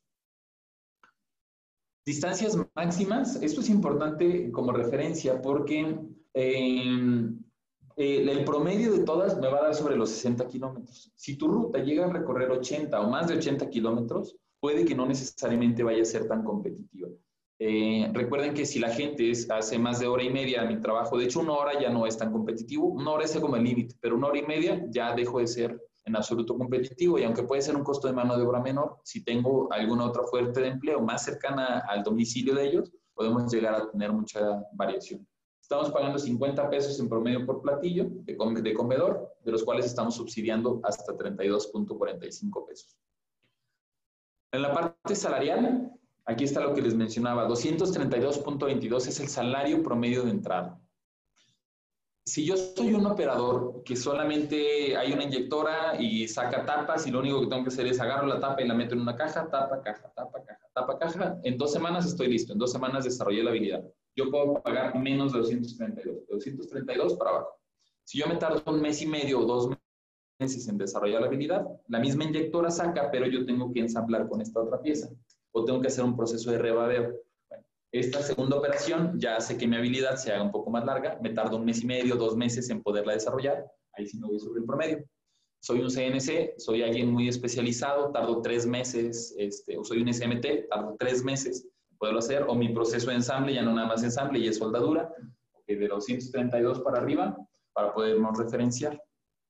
Distancias 2.04 2.58
máximas, 2.74 3.36
esto 3.42 3.60
es 3.60 3.68
importante 3.68 4.50
como 4.50 4.72
referencia 4.72 5.40
porque 5.40 5.96
eh, 6.34 8.30
el 8.30 8.44
promedio 8.44 8.92
de 8.92 9.04
todas 9.04 9.38
me 9.38 9.48
va 9.48 9.58
a 9.58 9.62
dar 9.64 9.74
sobre 9.74 9.96
los 9.96 10.10
60 10.10 10.46
kilómetros. 10.46 11.12
Si 11.16 11.36
tu 11.36 11.48
ruta 11.48 11.78
llega 11.78 12.06
a 12.06 12.12
recorrer 12.12 12.50
80 12.50 13.00
o 13.00 13.10
más 13.10 13.26
de 13.26 13.34
80 13.34 13.68
kilómetros, 13.68 14.36
puede 14.60 14.84
que 14.84 14.94
no 14.94 15.06
necesariamente 15.06 15.82
vaya 15.82 16.02
a 16.02 16.04
ser 16.04 16.28
tan 16.28 16.44
competitiva. 16.44 17.08
Eh, 17.60 18.08
recuerden 18.12 18.54
que 18.54 18.64
si 18.64 18.78
la 18.78 18.90
gente 18.90 19.32
hace 19.50 19.78
más 19.80 19.98
de 19.98 20.06
hora 20.06 20.22
y 20.22 20.30
media 20.30 20.64
mi 20.64 20.80
trabajo, 20.80 21.18
de 21.18 21.24
hecho 21.24 21.40
una 21.40 21.54
hora 21.54 21.80
ya 21.80 21.90
no 21.90 22.06
es 22.06 22.16
tan 22.16 22.30
competitivo, 22.30 22.86
una 22.86 23.10
hora 23.10 23.24
es 23.24 23.36
como 23.36 23.56
el 23.56 23.64
límite, 23.64 23.96
pero 24.00 24.16
una 24.16 24.28
hora 24.28 24.38
y 24.38 24.46
media 24.46 24.86
ya 24.90 25.12
dejo 25.14 25.40
de 25.40 25.48
ser 25.48 25.82
en 26.04 26.16
absoluto 26.16 26.56
competitivo 26.56 27.18
y 27.18 27.24
aunque 27.24 27.42
puede 27.42 27.62
ser 27.62 27.74
un 27.74 27.82
costo 27.82 28.06
de 28.06 28.14
mano 28.14 28.36
de 28.36 28.44
obra 28.44 28.60
menor, 28.60 28.98
si 29.02 29.24
tengo 29.24 29.68
alguna 29.72 30.06
otra 30.06 30.22
fuente 30.22 30.60
de 30.60 30.68
empleo 30.68 31.00
más 31.00 31.24
cercana 31.24 31.80
al 31.88 32.04
domicilio 32.04 32.54
de 32.54 32.68
ellos, 32.68 32.92
podemos 33.12 33.52
llegar 33.52 33.74
a 33.74 33.90
tener 33.90 34.12
mucha 34.12 34.62
variación. 34.72 35.26
Estamos 35.70 35.90
pagando 35.90 36.18
50 36.18 36.70
pesos 36.70 36.98
en 36.98 37.08
promedio 37.10 37.44
por 37.44 37.60
platillo 37.60 38.06
de, 38.08 38.36
de 38.62 38.74
comedor, 38.74 39.36
de 39.44 39.52
los 39.52 39.62
cuales 39.62 39.84
estamos 39.84 40.16
subsidiando 40.16 40.80
hasta 40.82 41.12
32.45 41.12 42.66
pesos. 42.66 42.96
En 44.50 44.62
la 44.62 44.72
parte 44.72 45.14
salarial, 45.14 45.92
Aquí 46.28 46.44
está 46.44 46.60
lo 46.60 46.74
que 46.74 46.82
les 46.82 46.94
mencionaba, 46.94 47.48
232.22 47.48 49.08
es 49.08 49.18
el 49.18 49.28
salario 49.28 49.82
promedio 49.82 50.24
de 50.24 50.30
entrada. 50.30 50.78
Si 52.26 52.44
yo 52.44 52.54
soy 52.54 52.92
un 52.92 53.06
operador 53.06 53.82
que 53.82 53.96
solamente 53.96 54.94
hay 54.94 55.12
una 55.12 55.24
inyectora 55.24 55.98
y 55.98 56.28
saca 56.28 56.66
tapas 56.66 57.06
y 57.06 57.10
lo 57.10 57.20
único 57.20 57.40
que 57.40 57.46
tengo 57.46 57.62
que 57.62 57.68
hacer 57.68 57.86
es 57.86 57.98
agarro 57.98 58.26
la 58.26 58.38
tapa 58.38 58.60
y 58.60 58.68
la 58.68 58.74
meto 58.74 58.94
en 58.94 59.00
una 59.00 59.16
caja, 59.16 59.48
tapa, 59.48 59.80
caja, 59.80 60.12
tapa, 60.14 60.44
caja, 60.44 60.68
tapa, 60.74 60.98
caja, 60.98 61.38
en 61.44 61.56
dos 61.56 61.72
semanas 61.72 62.04
estoy 62.04 62.28
listo, 62.28 62.52
en 62.52 62.58
dos 62.58 62.72
semanas 62.72 63.04
desarrollé 63.04 63.42
la 63.42 63.48
habilidad. 63.48 63.82
Yo 64.18 64.32
puedo 64.32 64.60
pagar 64.60 64.98
menos 64.98 65.32
de 65.32 65.38
232, 65.38 66.26
de 66.26 66.34
232 66.34 67.14
para 67.14 67.30
abajo. 67.30 67.50
Si 68.02 68.18
yo 68.18 68.26
me 68.26 68.34
tardo 68.34 68.60
un 68.66 68.80
mes 68.82 69.00
y 69.00 69.06
medio 69.06 69.38
o 69.38 69.44
dos 69.44 69.70
meses 70.40 70.66
en 70.66 70.76
desarrollar 70.76 71.20
la 71.20 71.28
habilidad, 71.28 71.64
la 71.86 72.00
misma 72.00 72.24
inyectora 72.24 72.68
saca, 72.72 73.12
pero 73.12 73.28
yo 73.28 73.46
tengo 73.46 73.72
que 73.72 73.78
ensamblar 73.78 74.28
con 74.28 74.40
esta 74.40 74.60
otra 74.60 74.82
pieza 74.82 75.08
o 75.52 75.64
tengo 75.64 75.80
que 75.80 75.86
hacer 75.86 76.02
un 76.02 76.16
proceso 76.16 76.50
de 76.50 76.58
rebabeo. 76.58 77.14
esta 77.92 78.20
segunda 78.20 78.56
operación 78.56 79.20
ya 79.20 79.36
hace 79.36 79.56
que 79.56 79.68
mi 79.68 79.76
habilidad 79.76 80.16
se 80.16 80.32
haga 80.32 80.42
un 80.42 80.50
poco 80.50 80.68
más 80.68 80.84
larga, 80.84 81.16
me 81.22 81.30
tardo 81.30 81.56
un 81.56 81.64
mes 81.64 81.84
y 81.84 81.86
medio, 81.86 82.16
dos 82.16 82.36
meses 82.36 82.68
en 82.70 82.82
poderla 82.82 83.12
desarrollar, 83.12 83.70
ahí 83.92 84.08
sí 84.08 84.18
me 84.18 84.26
voy 84.26 84.40
sobre 84.40 84.60
el 84.60 84.66
promedio. 84.66 85.04
Soy 85.60 85.80
un 85.80 85.90
CNC, 85.90 86.58
soy 86.58 86.82
alguien 86.82 87.12
muy 87.12 87.28
especializado, 87.28 88.10
tardo 88.10 88.42
tres 88.42 88.66
meses, 88.66 89.32
este, 89.38 89.78
o 89.78 89.84
soy 89.84 90.02
un 90.02 90.12
SMT, 90.12 90.68
tardo 90.68 90.96
tres 90.98 91.22
meses 91.22 91.68
poderlo 91.98 92.20
hacer, 92.20 92.44
o 92.48 92.54
mi 92.54 92.70
proceso 92.70 93.10
de 93.10 93.16
ensamble, 93.16 93.54
ya 93.54 93.62
no 93.62 93.74
nada 93.74 93.88
más 93.88 94.02
ensamble, 94.02 94.38
y 94.38 94.48
es 94.48 94.56
soldadura, 94.56 95.12
de 95.66 95.88
los 95.88 96.04
132 96.04 96.80
para 96.80 96.98
arriba, 96.98 97.36
para 97.72 97.92
podernos 97.92 98.38
referenciar. 98.38 99.00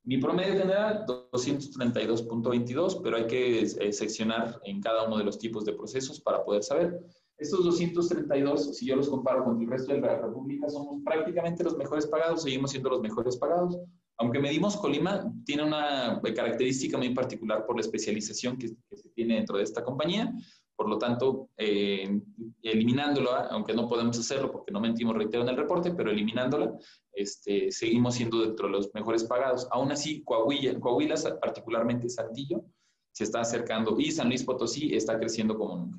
Mi 0.04 0.18
promedio 0.18 0.54
general, 0.54 1.04
232.22, 1.06 3.02
pero 3.02 3.16
hay 3.16 3.26
que 3.26 3.60
eh, 3.60 3.92
seccionar 3.92 4.58
en 4.64 4.80
cada 4.80 5.06
uno 5.06 5.18
de 5.18 5.24
los 5.24 5.38
tipos 5.38 5.64
de 5.64 5.74
procesos 5.74 6.20
para 6.20 6.44
poder 6.44 6.62
saber. 6.62 6.98
Estos 7.36 7.64
232, 7.64 8.76
si 8.76 8.86
yo 8.86 8.96
los 8.96 9.08
comparo 9.08 9.44
con 9.44 9.60
el 9.60 9.68
resto 9.68 9.92
de 9.92 10.00
la 10.00 10.18
República, 10.20 10.68
somos 10.68 11.02
prácticamente 11.04 11.62
los 11.62 11.76
mejores 11.76 12.06
pagados, 12.06 12.42
seguimos 12.42 12.70
siendo 12.70 12.90
los 12.90 13.00
mejores 13.00 13.36
pagados. 13.36 13.78
Aunque 14.16 14.40
medimos 14.40 14.76
Colima, 14.76 15.32
tiene 15.44 15.62
una 15.62 16.20
característica 16.34 16.98
muy 16.98 17.10
particular 17.14 17.64
por 17.64 17.76
la 17.76 17.82
especialización 17.82 18.56
que, 18.56 18.70
que 18.88 18.96
se 18.96 19.10
tiene 19.10 19.36
dentro 19.36 19.58
de 19.58 19.62
esta 19.62 19.84
compañía. 19.84 20.32
Por 20.78 20.88
lo 20.88 20.96
tanto, 20.96 21.50
eh, 21.56 22.22
eliminándola, 22.62 23.48
aunque 23.50 23.74
no 23.74 23.88
podemos 23.88 24.16
hacerlo 24.16 24.52
porque 24.52 24.70
no 24.70 24.78
mentimos, 24.78 25.16
reitero 25.16 25.42
en 25.42 25.48
el 25.48 25.56
reporte, 25.56 25.90
pero 25.90 26.12
eliminándola, 26.12 26.72
este, 27.12 27.72
seguimos 27.72 28.14
siendo 28.14 28.42
dentro 28.42 28.68
de 28.68 28.74
los 28.74 28.94
mejores 28.94 29.24
pagados. 29.24 29.66
Aún 29.72 29.90
así, 29.90 30.22
Coahuila, 30.22 30.78
Coahuila, 30.78 31.16
particularmente 31.40 32.08
Saltillo, 32.08 32.64
se 33.10 33.24
está 33.24 33.40
acercando 33.40 33.98
y 33.98 34.12
San 34.12 34.28
Luis 34.28 34.44
Potosí 34.44 34.94
está 34.94 35.18
creciendo 35.18 35.58
como 35.58 35.78
nunca. 35.78 35.98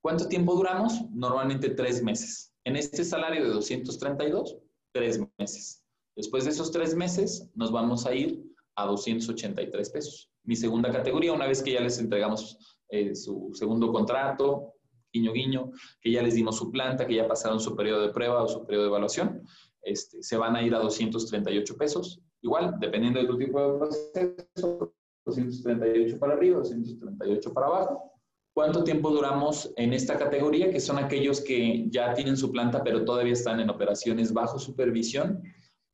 ¿Cuánto 0.00 0.28
tiempo 0.28 0.54
duramos? 0.54 1.02
Normalmente 1.10 1.70
tres 1.70 2.00
meses. 2.00 2.54
En 2.62 2.76
este 2.76 3.04
salario 3.04 3.42
de 3.42 3.50
232, 3.50 4.58
tres 4.92 5.20
meses. 5.36 5.84
Después 6.14 6.44
de 6.44 6.50
esos 6.50 6.70
tres 6.70 6.94
meses, 6.94 7.50
nos 7.56 7.72
vamos 7.72 8.06
a 8.06 8.14
ir 8.14 8.44
a 8.76 8.86
283 8.86 9.90
pesos. 9.90 10.30
Mi 10.44 10.54
segunda 10.54 10.92
categoría, 10.92 11.32
una 11.32 11.48
vez 11.48 11.64
que 11.64 11.72
ya 11.72 11.80
les 11.80 11.98
entregamos 11.98 12.77
eh, 12.88 13.14
su 13.14 13.50
segundo 13.52 13.92
contrato, 13.92 14.74
guiño, 15.12 15.32
guiño, 15.32 15.70
que 16.00 16.12
ya 16.12 16.22
les 16.22 16.34
dimos 16.34 16.56
su 16.56 16.70
planta, 16.70 17.06
que 17.06 17.14
ya 17.14 17.28
pasaron 17.28 17.60
su 17.60 17.74
periodo 17.74 18.02
de 18.02 18.12
prueba 18.12 18.42
o 18.42 18.48
su 18.48 18.64
periodo 18.64 18.84
de 18.84 18.88
evaluación, 18.88 19.42
este, 19.82 20.22
se 20.22 20.36
van 20.36 20.56
a 20.56 20.62
ir 20.62 20.74
a 20.74 20.78
238 20.80 21.76
pesos. 21.76 22.20
Igual, 22.42 22.76
dependiendo 22.78 23.20
de 23.20 23.26
tu 23.26 23.38
tipo 23.38 23.60
de 23.60 23.78
proceso, 23.78 24.94
238 25.26 26.18
para 26.18 26.34
arriba, 26.34 26.58
238 26.58 27.52
para 27.52 27.66
abajo. 27.66 28.12
¿Cuánto 28.54 28.82
tiempo 28.82 29.10
duramos 29.10 29.72
en 29.76 29.92
esta 29.92 30.18
categoría? 30.18 30.70
Que 30.70 30.80
son 30.80 30.98
aquellos 30.98 31.40
que 31.40 31.88
ya 31.90 32.12
tienen 32.14 32.36
su 32.36 32.50
planta, 32.50 32.82
pero 32.82 33.04
todavía 33.04 33.32
están 33.32 33.60
en 33.60 33.70
operaciones 33.70 34.32
bajo 34.32 34.58
supervisión. 34.58 35.42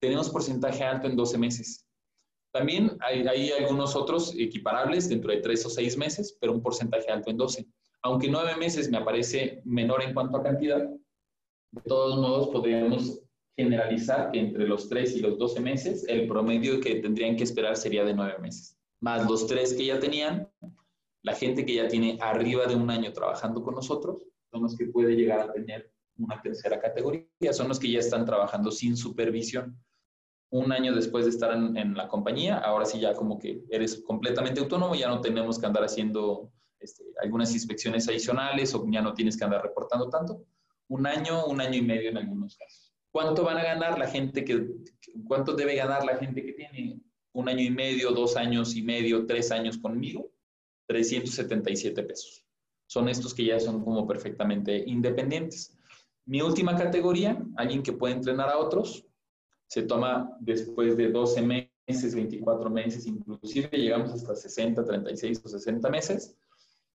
Tenemos 0.00 0.30
porcentaje 0.30 0.82
alto 0.82 1.06
en 1.06 1.16
12 1.16 1.38
meses. 1.38 1.83
También 2.54 2.96
hay, 3.00 3.50
algunos 3.50 3.96
otros 3.96 4.32
equiparables 4.38 5.08
dentro 5.08 5.32
de 5.32 5.38
tres 5.38 5.66
o 5.66 5.68
seis 5.68 5.98
meses, 5.98 6.38
pero 6.40 6.52
un 6.52 6.62
porcentaje 6.62 7.10
alto 7.10 7.28
en 7.30 7.36
12. 7.36 7.66
Aunque 8.02 8.28
nueve 8.28 8.54
meses 8.56 8.88
me 8.88 8.98
aparece 8.98 9.60
menor 9.64 10.04
en 10.04 10.14
cuanto 10.14 10.36
a 10.36 10.42
cantidad, 10.44 10.78
de 10.78 11.80
todos 11.84 12.16
modos 12.16 12.50
podríamos 12.50 13.20
generalizar 13.56 14.30
que 14.30 14.38
entre 14.38 14.68
los 14.68 14.88
3 14.88 15.16
y 15.16 15.20
los 15.20 15.36
12 15.36 15.60
meses, 15.60 16.06
el 16.08 16.28
promedio 16.28 16.78
que 16.78 16.94
tendrían 16.96 17.34
que 17.36 17.42
esperar 17.42 17.76
sería 17.76 18.04
de 18.04 18.14
nueve 18.14 18.38
meses. 18.38 18.78
Más 19.00 19.28
los 19.28 19.48
tres 19.48 19.74
que 19.74 19.86
ya 19.86 19.98
tenían, 19.98 20.48
la 21.22 21.34
gente 21.34 21.66
que 21.66 21.74
ya 21.74 21.88
tiene 21.88 22.18
arriba 22.20 22.66
de 22.66 22.76
un 22.76 22.88
año 22.88 23.12
trabajando 23.12 23.64
con 23.64 23.74
nosotros, 23.74 24.22
son 24.52 24.62
los 24.62 24.76
que 24.76 24.86
puede 24.86 25.16
llegar 25.16 25.40
a 25.40 25.52
tener 25.52 25.92
una 26.18 26.40
tercera 26.40 26.80
categoría, 26.80 27.52
son 27.52 27.66
los 27.66 27.80
que 27.80 27.90
ya 27.90 27.98
están 27.98 28.24
trabajando 28.24 28.70
sin 28.70 28.96
supervisión 28.96 29.76
un 30.54 30.70
año 30.70 30.94
después 30.94 31.24
de 31.24 31.32
estar 31.32 31.52
en, 31.52 31.94
la 31.94 32.06
compañía, 32.06 32.58
ahora 32.58 32.84
sí 32.84 33.00
ya 33.00 33.12
como 33.12 33.40
que 33.40 33.64
eres 33.70 34.00
completamente 34.06 34.60
autónomo, 34.60 34.94
ya 34.94 35.08
no 35.08 35.20
tenemos 35.20 35.58
que 35.58 35.66
andar 35.66 35.82
haciendo 35.82 36.52
este, 36.78 37.02
algunas 37.20 37.52
inspecciones 37.52 38.08
adicionales 38.08 38.72
o 38.72 38.86
ya 38.88 39.02
no 39.02 39.14
tienes 39.14 39.36
que 39.36 39.42
andar 39.42 39.64
reportando 39.64 40.08
tanto. 40.08 40.44
Un 40.86 41.08
año, 41.08 41.46
un 41.46 41.60
año 41.60 41.78
y 41.78 41.82
medio 41.82 42.08
en 42.10 42.18
algunos 42.18 42.56
casos. 42.56 42.94
¿Cuánto 43.10 43.42
van 43.42 43.58
a 43.58 43.64
ganar 43.64 43.98
la 43.98 44.06
gente 44.06 44.44
que, 44.44 44.68
cuánto 45.26 45.54
debe 45.54 45.74
ganar 45.74 46.04
la 46.04 46.18
gente 46.18 46.44
que 46.44 46.52
tiene 46.52 47.00
un 47.32 47.48
año 47.48 47.62
y 47.62 47.70
medio, 47.70 48.12
dos 48.12 48.36
años 48.36 48.76
y 48.76 48.82
medio, 48.82 49.26
tres 49.26 49.50
años 49.50 49.76
conmigo? 49.76 50.30
377 50.86 52.00
pesos. 52.04 52.46
Son 52.86 53.08
estos 53.08 53.34
que 53.34 53.44
ya 53.44 53.58
son 53.58 53.82
como 53.82 54.06
perfectamente 54.06 54.84
independientes. 54.86 55.76
Mi 56.26 56.42
última 56.42 56.76
categoría, 56.76 57.44
alguien 57.56 57.82
que 57.82 57.92
puede 57.92 58.14
entrenar 58.14 58.50
a 58.50 58.58
otros, 58.58 59.04
se 59.66 59.82
toma 59.82 60.36
después 60.40 60.96
de 60.96 61.10
12 61.10 61.42
meses, 61.42 62.14
24 62.14 62.70
meses, 62.70 63.06
inclusive 63.06 63.68
llegamos 63.76 64.12
hasta 64.12 64.34
60, 64.34 64.84
36 64.84 65.42
o 65.44 65.48
60 65.48 65.90
meses. 65.90 66.36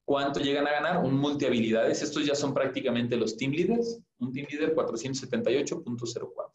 ¿Cuánto 0.06 0.40
llegan 0.40 0.66
a 0.68 0.72
ganar? 0.72 1.06
Un 1.06 1.16
multihabilidades. 1.20 2.02
Estos 2.02 2.26
ya 2.26 2.34
son 2.34 2.52
prácticamente 2.52 3.16
los 3.16 3.38
team 3.38 3.52
leaders. 3.52 4.02
Un 4.18 4.34
team 4.34 4.48
leader 4.50 4.76
478.04. 4.76 6.50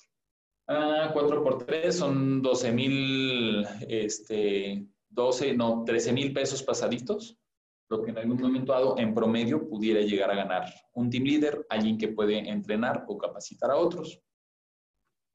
Ah, 0.66 1.10
4 1.12 1.42
por 1.42 1.64
3 1.64 1.94
son 1.94 2.42
12 2.42 2.72
mil, 2.72 3.66
este, 3.86 4.84
12, 5.10 5.54
no, 5.54 5.84
13 5.84 6.12
mil 6.12 6.32
pesos 6.32 6.62
pasaditos, 6.62 7.38
lo 7.90 8.02
que 8.02 8.10
en 8.10 8.18
algún 8.18 8.40
momento 8.40 8.72
dado 8.72 8.98
en 8.98 9.14
promedio 9.14 9.68
pudiera 9.68 10.00
llegar 10.00 10.30
a 10.30 10.36
ganar 10.36 10.64
un 10.94 11.10
team 11.10 11.24
leader, 11.24 11.66
alguien 11.68 11.98
que 11.98 12.08
puede 12.08 12.38
entrenar 12.48 13.04
o 13.06 13.18
capacitar 13.18 13.70
a 13.70 13.76
otros. 13.76 14.20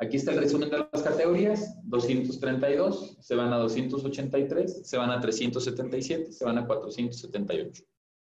Aquí 0.01 0.15
está 0.15 0.31
el 0.31 0.39
resumen 0.39 0.69
de 0.69 0.77
las 0.77 1.03
categorías. 1.03 1.75
232, 1.83 3.17
se 3.19 3.35
van 3.35 3.51
a 3.51 3.57
283, 3.57 4.87
se 4.87 4.97
van 4.97 5.11
a 5.11 5.19
377, 5.19 6.31
se 6.31 6.45
van 6.45 6.57
a 6.57 6.65
478. 6.65 7.83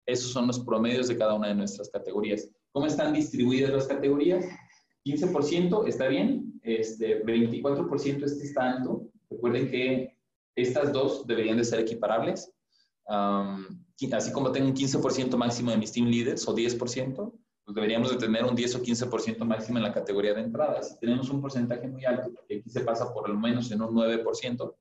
Esos 0.06 0.30
son 0.30 0.46
los 0.46 0.60
promedios 0.60 1.08
de 1.08 1.16
cada 1.16 1.34
una 1.34 1.48
de 1.48 1.54
nuestras 1.54 1.88
categorías. 1.88 2.50
¿Cómo 2.72 2.86
están 2.86 3.14
distribuidas 3.14 3.72
las 3.72 3.86
categorías? 3.86 4.44
15% 5.06 5.88
está 5.88 6.08
bien, 6.08 6.60
este, 6.62 7.24
24% 7.24 8.24
este 8.24 8.44
está 8.44 8.72
alto. 8.72 9.08
Recuerden 9.30 9.70
que 9.70 10.18
estas 10.56 10.92
dos 10.92 11.26
deberían 11.26 11.56
de 11.56 11.64
ser 11.64 11.80
equiparables. 11.80 12.52
así 13.06 14.32
como 14.32 14.52
tengo 14.52 14.68
un 14.68 14.74
15% 14.74 15.36
máximo 15.36 15.70
de 15.70 15.78
mis 15.78 15.92
team 15.92 16.08
leaders 16.08 16.46
o 16.46 16.54
10%, 16.54 17.32
pues 17.64 17.74
deberíamos 17.74 18.10
de 18.10 18.18
tener 18.18 18.44
un 18.44 18.54
10 18.54 18.76
o 18.76 18.82
15% 18.82 19.44
máximo 19.44 19.78
en 19.78 19.84
la 19.84 19.92
categoría 19.92 20.34
de 20.34 20.42
entradas. 20.42 20.90
Si 20.90 20.98
tenemos 20.98 21.30
un 21.30 21.40
porcentaje 21.40 21.88
muy 21.88 22.04
alto, 22.04 22.30
porque 22.34 22.58
aquí 22.58 22.68
se 22.68 22.80
pasa 22.80 23.12
por 23.12 23.28
al 23.28 23.38
menos 23.38 23.70
en 23.72 23.80
un 23.80 23.94
9%, 23.94 24.74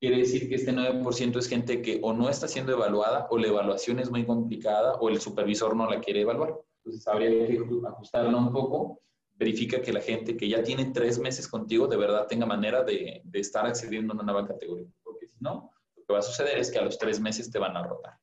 quiere 0.00 0.16
decir 0.18 0.48
que 0.48 0.56
este 0.56 0.72
9% 0.72 1.38
es 1.38 1.48
gente 1.48 1.80
que 1.80 2.00
o 2.02 2.12
no 2.12 2.28
está 2.28 2.48
siendo 2.48 2.72
evaluada 2.72 3.28
o 3.30 3.38
la 3.38 3.46
evaluación 3.46 4.00
es 4.00 4.10
muy 4.10 4.26
complicada 4.26 4.94
o 4.94 5.08
el 5.08 5.20
supervisor 5.20 5.76
no 5.76 5.88
la 5.88 6.00
quiere 6.00 6.22
evaluar. 6.22 6.60
Entonces 6.78 7.06
habría 7.06 7.46
que 7.46 7.60
ajustarla 7.86 8.36
un 8.36 8.52
poco. 8.52 9.00
Verifica 9.36 9.80
que 9.80 9.92
la 9.92 10.00
gente 10.00 10.36
que 10.36 10.48
ya 10.48 10.62
tiene 10.62 10.86
tres 10.86 11.18
meses 11.18 11.46
contigo 11.48 11.86
de 11.86 11.96
verdad 11.96 12.26
tenga 12.26 12.46
manera 12.46 12.82
de, 12.82 13.22
de 13.24 13.40
estar 13.40 13.64
accediendo 13.64 14.12
a 14.12 14.16
una 14.16 14.24
nueva 14.24 14.46
categoría. 14.46 14.88
Porque 15.04 15.28
si 15.28 15.36
no, 15.40 15.70
lo 15.96 16.04
que 16.04 16.12
va 16.12 16.18
a 16.18 16.22
suceder 16.22 16.58
es 16.58 16.70
que 16.70 16.78
a 16.78 16.84
los 16.84 16.98
tres 16.98 17.20
meses 17.20 17.50
te 17.50 17.60
van 17.60 17.76
a 17.76 17.82
rotar. 17.84 18.18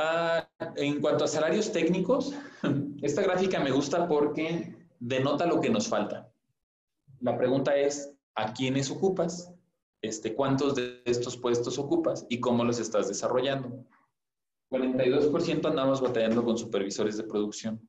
Ah, 0.00 0.48
en 0.76 1.00
cuanto 1.00 1.24
a 1.24 1.28
salarios 1.28 1.72
técnicos, 1.72 2.32
esta 3.02 3.20
gráfica 3.20 3.58
me 3.58 3.72
gusta 3.72 4.06
porque 4.06 4.76
denota 5.00 5.44
lo 5.44 5.60
que 5.60 5.70
nos 5.70 5.88
falta. 5.88 6.32
La 7.18 7.36
pregunta 7.36 7.76
es, 7.76 8.14
¿a 8.36 8.52
quiénes 8.52 8.92
ocupas? 8.92 9.52
Este, 10.00 10.36
¿Cuántos 10.36 10.76
de 10.76 11.02
estos 11.04 11.36
puestos 11.36 11.80
ocupas 11.80 12.24
y 12.28 12.38
cómo 12.38 12.62
los 12.62 12.78
estás 12.78 13.08
desarrollando? 13.08 13.84
42% 14.70 15.66
andamos 15.66 16.00
batallando 16.00 16.44
con 16.44 16.56
supervisores 16.56 17.16
de 17.16 17.24
producción. 17.24 17.80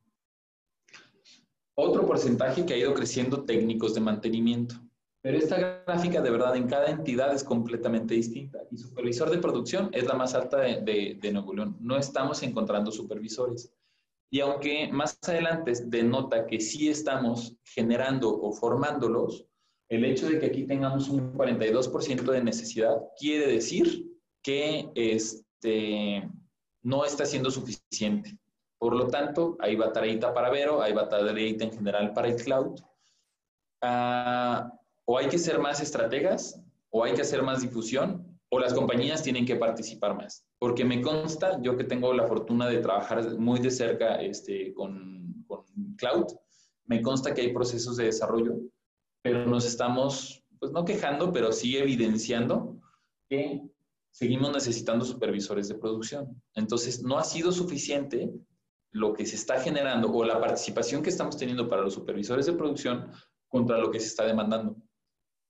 Otro 1.76 2.04
porcentaje 2.06 2.66
que 2.66 2.74
ha 2.74 2.78
ido 2.78 2.92
creciendo 2.92 3.44
técnicos 3.44 3.94
de 3.94 4.00
mantenimiento. 4.00 4.74
Pero 5.22 5.36
esta 5.36 5.82
gráfica 5.84 6.22
de 6.22 6.30
verdad 6.30 6.56
en 6.56 6.66
cada 6.66 6.86
entidad 6.86 7.34
es 7.34 7.44
completamente 7.44 8.14
distinta. 8.14 8.58
Y 8.70 8.78
supervisor 8.78 9.30
de 9.30 9.38
producción 9.38 9.90
es 9.92 10.06
la 10.06 10.14
más 10.14 10.34
alta 10.34 10.58
de, 10.58 11.18
de, 11.20 11.32
Nuevo 11.32 11.54
León. 11.54 11.76
No 11.80 11.98
estamos 11.98 12.42
encontrando 12.42 12.90
supervisores. 12.90 13.70
Y 14.30 14.40
aunque 14.40 14.88
más 14.90 15.18
adelante 15.26 15.72
denota 15.86 16.46
que 16.46 16.60
sí 16.60 16.88
estamos 16.88 17.54
generando 17.64 18.30
o 18.30 18.52
formándolos, 18.52 19.46
el 19.90 20.04
hecho 20.04 20.28
de 20.28 20.38
que 20.38 20.46
aquí 20.46 20.64
tengamos 20.64 21.08
un 21.08 21.34
42% 21.34 22.22
de 22.22 22.42
necesidad 22.42 22.96
quiere 23.18 23.48
decir 23.48 24.06
que 24.42 24.88
este, 24.94 26.26
no 26.82 27.04
está 27.04 27.26
siendo 27.26 27.50
suficiente. 27.50 28.38
Por 28.78 28.96
lo 28.96 29.08
tanto, 29.08 29.58
hay 29.60 29.76
batalladita 29.76 30.32
para 30.32 30.48
Vero, 30.48 30.80
hay 30.80 30.94
batalladita 30.94 31.64
en 31.64 31.72
general 31.72 32.14
para 32.14 32.28
el 32.28 32.36
cloud. 32.36 32.80
Ah, 33.82 34.72
o 35.04 35.18
hay 35.18 35.28
que 35.28 35.38
ser 35.38 35.58
más 35.58 35.80
estrategas, 35.80 36.60
o 36.90 37.04
hay 37.04 37.14
que 37.14 37.22
hacer 37.22 37.42
más 37.42 37.62
difusión, 37.62 38.38
o 38.50 38.58
las 38.58 38.74
compañías 38.74 39.22
tienen 39.22 39.46
que 39.46 39.56
participar 39.56 40.16
más. 40.16 40.44
Porque 40.58 40.84
me 40.84 41.00
consta, 41.00 41.60
yo 41.62 41.76
que 41.76 41.84
tengo 41.84 42.12
la 42.12 42.26
fortuna 42.26 42.68
de 42.68 42.78
trabajar 42.78 43.38
muy 43.38 43.60
de 43.60 43.70
cerca 43.70 44.16
este, 44.20 44.74
con, 44.74 45.44
con 45.46 45.64
cloud, 45.96 46.26
me 46.86 47.00
consta 47.00 47.32
que 47.32 47.42
hay 47.42 47.52
procesos 47.52 47.96
de 47.96 48.06
desarrollo, 48.06 48.56
pero 49.22 49.46
nos 49.46 49.64
estamos, 49.64 50.42
pues 50.58 50.72
no 50.72 50.84
quejando, 50.84 51.32
pero 51.32 51.52
sí 51.52 51.76
evidenciando 51.76 52.80
que 53.28 53.62
seguimos 54.10 54.52
necesitando 54.52 55.04
supervisores 55.04 55.68
de 55.68 55.76
producción. 55.76 56.42
Entonces, 56.54 57.02
no 57.02 57.18
ha 57.18 57.24
sido 57.24 57.52
suficiente 57.52 58.30
lo 58.92 59.12
que 59.12 59.24
se 59.24 59.36
está 59.36 59.60
generando 59.60 60.12
o 60.12 60.24
la 60.24 60.40
participación 60.40 61.02
que 61.02 61.10
estamos 61.10 61.36
teniendo 61.36 61.68
para 61.68 61.82
los 61.82 61.94
supervisores 61.94 62.46
de 62.46 62.54
producción 62.54 63.08
contra 63.48 63.78
lo 63.78 63.90
que 63.90 64.00
se 64.00 64.06
está 64.06 64.26
demandando. 64.26 64.76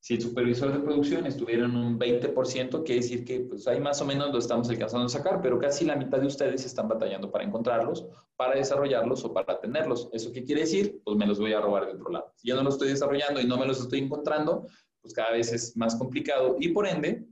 Si 0.03 0.15
el 0.15 0.23
supervisor 0.23 0.73
de 0.73 0.81
producción 0.81 1.27
estuviera 1.27 1.67
en 1.67 1.77
un 1.77 1.99
20%, 1.99 2.85
quiere 2.85 3.03
decir 3.03 3.23
que 3.23 3.41
pues 3.41 3.69
ahí 3.69 3.81
más 3.81 4.01
o 4.01 4.07
menos 4.07 4.33
lo 4.33 4.39
estamos 4.39 4.71
alcanzando 4.71 5.05
a 5.05 5.11
sacar, 5.11 5.43
pero 5.43 5.59
casi 5.59 5.85
la 5.85 5.95
mitad 5.95 6.19
de 6.19 6.27
ustedes 6.27 6.65
están 6.65 6.89
batallando 6.89 7.31
para 7.31 7.45
encontrarlos, 7.45 8.07
para 8.35 8.55
desarrollarlos 8.55 9.23
o 9.27 9.35
para 9.35 9.61
tenerlos. 9.61 10.09
¿Eso 10.13 10.33
qué 10.33 10.43
quiere 10.43 10.63
decir? 10.63 11.03
Pues 11.05 11.19
me 11.19 11.27
los 11.27 11.39
voy 11.39 11.53
a 11.53 11.61
robar 11.61 11.85
de 11.85 11.93
otro 11.93 12.11
lado. 12.11 12.33
Si 12.37 12.49
yo 12.49 12.57
no 12.57 12.63
los 12.63 12.75
estoy 12.75 12.89
desarrollando 12.89 13.43
y 13.43 13.47
no 13.47 13.59
me 13.59 13.67
los 13.67 13.79
estoy 13.79 13.99
encontrando, 13.99 14.67
pues 15.03 15.13
cada 15.13 15.33
vez 15.33 15.53
es 15.53 15.77
más 15.77 15.95
complicado 15.97 16.57
y 16.59 16.69
por 16.69 16.87
ende 16.87 17.27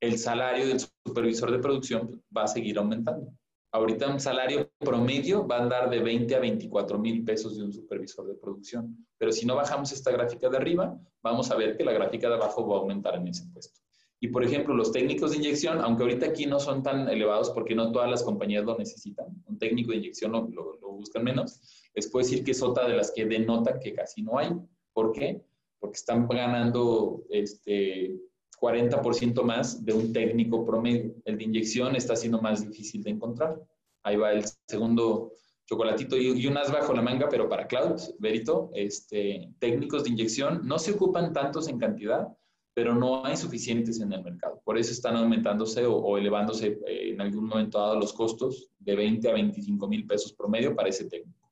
el 0.00 0.18
salario 0.18 0.66
del 0.66 0.80
supervisor 1.06 1.50
de 1.50 1.58
producción 1.58 2.22
va 2.34 2.44
a 2.44 2.48
seguir 2.48 2.78
aumentando. 2.78 3.34
Ahorita 3.74 4.08
un 4.08 4.20
salario 4.20 4.70
promedio 4.78 5.48
va 5.48 5.56
a 5.56 5.62
andar 5.64 5.90
de 5.90 5.98
20 5.98 6.32
a 6.36 6.38
24 6.38 6.96
mil 6.96 7.24
pesos 7.24 7.56
de 7.56 7.64
un 7.64 7.72
supervisor 7.72 8.24
de 8.24 8.36
producción. 8.36 9.04
Pero 9.18 9.32
si 9.32 9.44
no 9.46 9.56
bajamos 9.56 9.90
esta 9.90 10.12
gráfica 10.12 10.48
de 10.48 10.56
arriba, 10.56 10.96
vamos 11.24 11.50
a 11.50 11.56
ver 11.56 11.76
que 11.76 11.82
la 11.82 11.90
gráfica 11.90 12.28
de 12.28 12.36
abajo 12.36 12.68
va 12.68 12.76
a 12.76 12.78
aumentar 12.78 13.16
en 13.16 13.26
ese 13.26 13.44
puesto. 13.52 13.80
Y 14.20 14.28
por 14.28 14.44
ejemplo, 14.44 14.76
los 14.76 14.92
técnicos 14.92 15.32
de 15.32 15.38
inyección, 15.38 15.80
aunque 15.80 16.04
ahorita 16.04 16.26
aquí 16.26 16.46
no 16.46 16.60
son 16.60 16.84
tan 16.84 17.08
elevados 17.08 17.50
porque 17.50 17.74
no 17.74 17.90
todas 17.90 18.08
las 18.08 18.22
compañías 18.22 18.64
lo 18.64 18.78
necesitan, 18.78 19.26
un 19.46 19.58
técnico 19.58 19.90
de 19.90 19.96
inyección 19.96 20.30
lo, 20.30 20.48
lo, 20.48 20.92
buscan 20.92 21.24
menos, 21.24 21.60
les 21.96 22.08
puedo 22.08 22.24
decir 22.24 22.44
que 22.44 22.52
es 22.52 22.62
otra 22.62 22.86
de 22.86 22.94
las 22.94 23.10
que 23.10 23.26
denota 23.26 23.80
que 23.80 23.92
casi 23.92 24.22
no 24.22 24.38
hay. 24.38 24.50
¿Por 24.92 25.10
qué? 25.10 25.42
Porque 25.80 25.96
están 25.96 26.28
ganando 26.28 27.24
este, 27.28 28.20
40% 28.64 29.42
más 29.42 29.84
de 29.84 29.92
un 29.92 30.12
técnico 30.12 30.64
promedio. 30.64 31.14
El 31.26 31.36
de 31.36 31.44
inyección 31.44 31.96
está 31.96 32.16
siendo 32.16 32.40
más 32.40 32.66
difícil 32.66 33.02
de 33.02 33.10
encontrar. 33.10 33.60
Ahí 34.02 34.16
va 34.16 34.32
el 34.32 34.42
segundo 34.66 35.32
chocolatito 35.66 36.16
y, 36.16 36.46
un 36.46 36.56
as 36.56 36.72
bajo 36.72 36.94
la 36.94 37.02
manga, 37.02 37.28
pero 37.28 37.48
para 37.48 37.66
cloud, 37.66 38.00
Verito, 38.18 38.70
este, 38.74 39.50
técnicos 39.58 40.04
de 40.04 40.10
inyección 40.10 40.66
no 40.66 40.78
se 40.78 40.92
ocupan 40.92 41.32
tantos 41.32 41.68
en 41.68 41.78
cantidad, 41.78 42.26
pero 42.74 42.94
no 42.94 43.24
hay 43.24 43.36
suficientes 43.36 44.00
en 44.00 44.12
el 44.12 44.22
mercado. 44.22 44.60
Por 44.64 44.78
eso 44.78 44.92
están 44.92 45.16
aumentándose 45.16 45.84
o, 45.86 46.16
elevándose 46.16 46.78
eh, 46.86 47.12
en 47.12 47.20
algún 47.20 47.46
momento 47.46 47.78
dado 47.78 47.98
los 47.98 48.12
costos 48.14 48.70
de 48.78 48.96
20 48.96 49.28
a 49.28 49.34
25 49.34 49.88
mil 49.88 50.06
pesos 50.06 50.32
promedio 50.32 50.74
para 50.74 50.88
ese 50.88 51.04
técnico. 51.04 51.50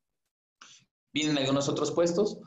Vienen 1.13 1.37
algunos 1.37 1.69
otros 1.69 1.91
puestos, 1.93 2.39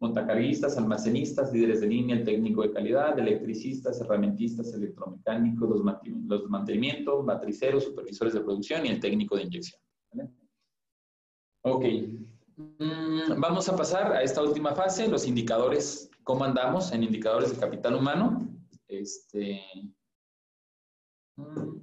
montacarguistas, 0.00 0.76
almacenistas, 0.76 1.52
líderes 1.52 1.80
de 1.80 1.86
línea, 1.86 2.16
el 2.16 2.24
técnico 2.24 2.62
de 2.62 2.72
calidad, 2.72 3.18
electricistas, 3.18 4.00
herramientistas, 4.00 4.72
electromecánicos, 4.74 5.68
los, 5.68 5.82
los 6.26 6.50
mantenimientos, 6.50 7.24
matriceros, 7.24 7.84
supervisores 7.84 8.34
de 8.34 8.40
producción 8.40 8.84
y 8.86 8.90
el 8.90 9.00
técnico 9.00 9.36
de 9.36 9.44
inyección. 9.44 9.80
Ok. 11.62 11.84
Mm, 12.56 13.40
vamos 13.40 13.68
a 13.68 13.76
pasar 13.76 14.12
a 14.12 14.22
esta 14.22 14.42
última 14.42 14.74
fase, 14.74 15.08
los 15.08 15.26
indicadores, 15.26 16.10
cómo 16.22 16.44
andamos 16.44 16.92
en 16.92 17.02
indicadores 17.02 17.50
de 17.50 17.58
capital 17.58 17.94
humano. 17.94 18.48
Este, 18.86 19.62
mm, 21.36 21.78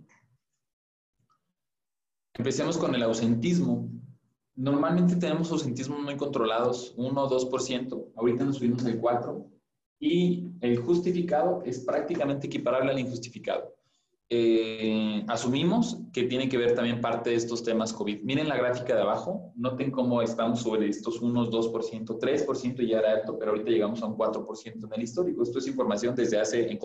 empecemos 2.35 2.77
con 2.77 2.93
el 2.95 3.03
ausentismo. 3.03 3.89
Normalmente 4.55 5.15
tenemos 5.15 5.51
ausentismos 5.51 5.99
muy 5.99 6.17
controlados, 6.17 6.93
1 6.97 7.23
o 7.23 7.29
2%, 7.29 8.11
ahorita 8.15 8.43
nos 8.43 8.57
subimos 8.57 8.85
al 8.85 8.99
4%, 8.99 9.45
y 9.99 10.49
el 10.61 10.77
justificado 10.77 11.61
es 11.65 11.79
prácticamente 11.79 12.47
equiparable 12.47 12.91
al 12.91 12.99
injustificado. 12.99 13.73
Eh, 14.33 15.25
asumimos 15.27 15.99
que 16.13 16.23
tiene 16.23 16.47
que 16.47 16.57
ver 16.57 16.73
también 16.73 17.01
parte 17.01 17.31
de 17.31 17.35
estos 17.35 17.63
temas 17.63 17.91
COVID. 17.91 18.21
Miren 18.23 18.47
la 18.47 18.55
gráfica 18.55 18.95
de 18.95 19.01
abajo, 19.01 19.51
noten 19.55 19.91
cómo 19.91 20.21
estamos 20.21 20.61
sobre 20.61 20.87
estos 20.87 21.21
unos 21.21 21.49
2%, 21.51 22.17
3% 22.17 22.87
ya 22.87 22.99
era 22.99 23.11
alto, 23.11 23.37
pero 23.37 23.51
ahorita 23.51 23.69
llegamos 23.69 24.01
a 24.01 24.05
un 24.05 24.17
4% 24.17 24.85
en 24.85 24.93
el 24.93 25.01
histórico. 25.01 25.43
Esto 25.43 25.59
es 25.59 25.67
información 25.67 26.15
desde 26.15 26.39
hace, 26.39 26.71
en, 26.71 26.79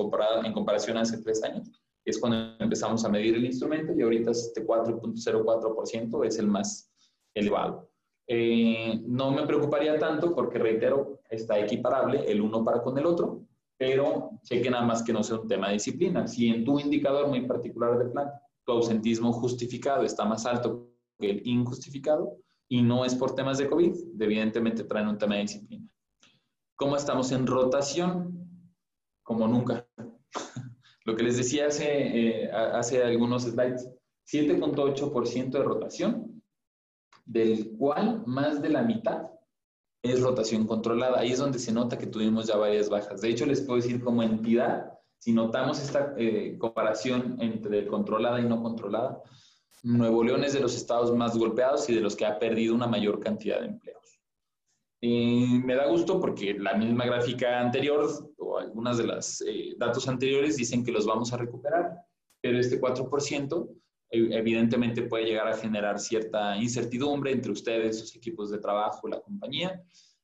en 0.44 0.52
comparación 0.52 0.96
a 0.96 1.02
hace 1.02 1.18
tres 1.18 1.42
años, 1.44 1.70
es 2.04 2.18
cuando 2.18 2.56
empezamos 2.58 3.04
a 3.04 3.08
medir 3.08 3.36
el 3.36 3.44
instrumento 3.44 3.92
y 3.96 4.02
ahorita 4.02 4.32
este 4.32 4.66
4.04% 4.66 6.26
es 6.26 6.38
el 6.40 6.48
más 6.48 6.90
elevado. 7.37 7.91
Eh, 8.26 9.01
no 9.07 9.30
me 9.30 9.47
preocuparía 9.47 9.99
tanto 9.99 10.34
porque, 10.34 10.59
reitero, 10.59 11.20
está 11.30 11.59
equiparable 11.61 12.24
el 12.26 12.41
uno 12.41 12.64
para 12.64 12.82
con 12.82 12.99
el 12.99 13.07
otro, 13.07 13.43
pero 13.78 14.30
cheque 14.43 14.70
nada 14.70 14.84
más 14.84 15.03
que 15.03 15.12
no 15.12 15.22
sea 15.22 15.39
un 15.39 15.47
tema 15.47 15.68
de 15.68 15.74
disciplina. 15.74 16.26
Si 16.26 16.49
en 16.49 16.64
tu 16.64 16.80
indicador 16.80 17.28
muy 17.28 17.47
particular 17.47 17.99
de 17.99 18.07
plan, 18.07 18.28
tu 18.64 18.72
ausentismo 18.72 19.32
justificado 19.32 20.03
está 20.03 20.24
más 20.24 20.45
alto 20.47 20.89
que 21.18 21.30
el 21.30 21.43
injustificado 21.47 22.37
y 22.68 22.82
no 22.82 23.05
es 23.05 23.14
por 23.14 23.34
temas 23.34 23.59
de 23.59 23.68
COVID, 23.68 24.20
evidentemente 24.20 24.84
traen 24.84 25.09
un 25.09 25.18
tema 25.18 25.37
de 25.37 25.43
disciplina. 25.43 25.87
¿Cómo 26.74 26.97
estamos 26.97 27.30
en 27.32 27.47
rotación? 27.47 28.51
Como 29.22 29.47
nunca. 29.47 29.87
Lo 31.05 31.14
que 31.14 31.22
les 31.22 31.37
decía 31.37 31.68
hace, 31.68 31.84
eh, 32.45 32.51
hace 32.51 33.05
algunos 33.05 33.45
slides, 33.45 33.89
7.8% 34.26 35.51
de 35.51 35.62
rotación, 35.62 36.36
del 37.27 37.77
cual 37.77 38.22
más 38.27 38.62
de 38.62 38.70
la 38.70 38.83
mitad 38.83 39.29
es 40.03 40.20
rotación 40.20 40.66
controlada. 40.66 41.18
Ahí 41.18 41.33
es 41.33 41.39
donde 41.39 41.59
se 41.59 41.72
nota 41.72 41.99
que 41.99 42.07
tuvimos 42.07 42.47
ya 42.47 42.57
varias 42.57 42.89
bajas. 42.89 43.20
De 43.20 43.29
hecho, 43.29 43.45
les 43.45 43.61
puedo 43.61 43.81
decir 43.81 44.03
como 44.03 44.22
entidad, 44.22 44.93
si 45.18 45.33
notamos 45.33 45.83
esta 45.83 46.14
eh, 46.16 46.57
comparación 46.59 47.37
entre 47.41 47.87
controlada 47.87 48.41
y 48.41 48.45
no 48.45 48.62
controlada, 48.62 49.22
Nuevo 49.83 50.24
León 50.24 50.45
es 50.45 50.53
de 50.53 50.61
los 50.61 50.74
estados 50.74 51.14
más 51.14 51.37
golpeados 51.37 51.89
y 51.89 51.95
de 51.95 52.01
los 52.01 52.16
que 52.16 52.27
ha 52.27 52.39
perdido 52.39 52.74
una 52.74 52.87
mayor 52.87 53.20
cantidad 53.20 53.61
de 53.61 53.66
empleos. 53.66 54.18
Y 55.01 55.61
me 55.64 55.74
da 55.74 55.87
gusto 55.87 56.20
porque 56.20 56.55
la 56.55 56.74
misma 56.74 57.05
gráfica 57.05 57.61
anterior 57.61 58.09
o 58.39 58.59
algunas 58.59 58.99
de 58.99 59.05
los 59.05 59.43
eh, 59.43 59.74
datos 59.79 60.09
anteriores 60.09 60.57
dicen 60.57 60.85
que 60.85 60.93
los 60.93 61.07
vamos 61.07 61.33
a 61.33 61.37
recuperar, 61.37 61.99
pero 62.41 62.59
este 62.59 62.81
4% 62.81 63.68
evidentemente 64.11 65.02
puede 65.02 65.24
llegar 65.24 65.48
a 65.48 65.57
generar 65.57 65.98
cierta 65.98 66.57
incertidumbre 66.57 67.32
entre 67.32 67.52
ustedes, 67.52 67.98
sus 67.98 68.16
equipos 68.16 68.50
de 68.50 68.59
trabajo, 68.59 69.09
la 69.09 69.20
compañía. 69.20 69.82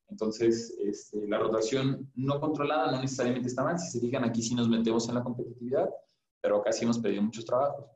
Entonces, 0.08 0.76
este, 0.84 1.26
la 1.26 1.38
rotación 1.38 2.10
no 2.14 2.38
controlada 2.38 2.92
no 2.92 3.00
necesariamente 3.00 3.48
está 3.48 3.64
mal. 3.64 3.78
Si 3.78 3.90
se 3.90 4.00
fijan, 4.00 4.24
aquí 4.24 4.42
sí 4.42 4.54
nos 4.54 4.68
metemos 4.68 5.08
en 5.08 5.16
la 5.16 5.22
competitividad, 5.22 5.88
pero 6.40 6.58
acá 6.58 6.72
sí 6.72 6.84
hemos 6.84 6.98
perdido 6.98 7.22
muchos 7.22 7.44
trabajos. 7.44 7.86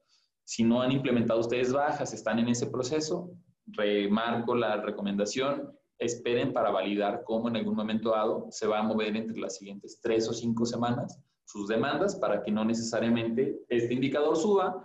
Si 0.44 0.64
no 0.64 0.80
han 0.80 0.92
implementado 0.92 1.40
ustedes 1.40 1.72
bajas, 1.72 2.12
están 2.12 2.38
en 2.38 2.48
ese 2.48 2.66
proceso, 2.68 3.30
remarco 3.66 4.54
la 4.54 4.80
recomendación, 4.80 5.76
esperen 5.98 6.52
para 6.52 6.70
validar 6.70 7.22
cómo 7.24 7.48
en 7.48 7.56
algún 7.56 7.74
momento 7.74 8.10
dado 8.10 8.46
se 8.50 8.66
va 8.66 8.80
a 8.80 8.82
mover 8.82 9.16
entre 9.16 9.38
las 9.38 9.56
siguientes 9.56 10.00
tres 10.00 10.28
o 10.28 10.32
cinco 10.32 10.64
semanas 10.66 11.20
sus 11.46 11.68
demandas 11.68 12.16
para 12.16 12.42
que 12.42 12.50
no 12.50 12.64
necesariamente 12.64 13.64
este 13.68 13.94
indicador 13.94 14.36
suba, 14.36 14.84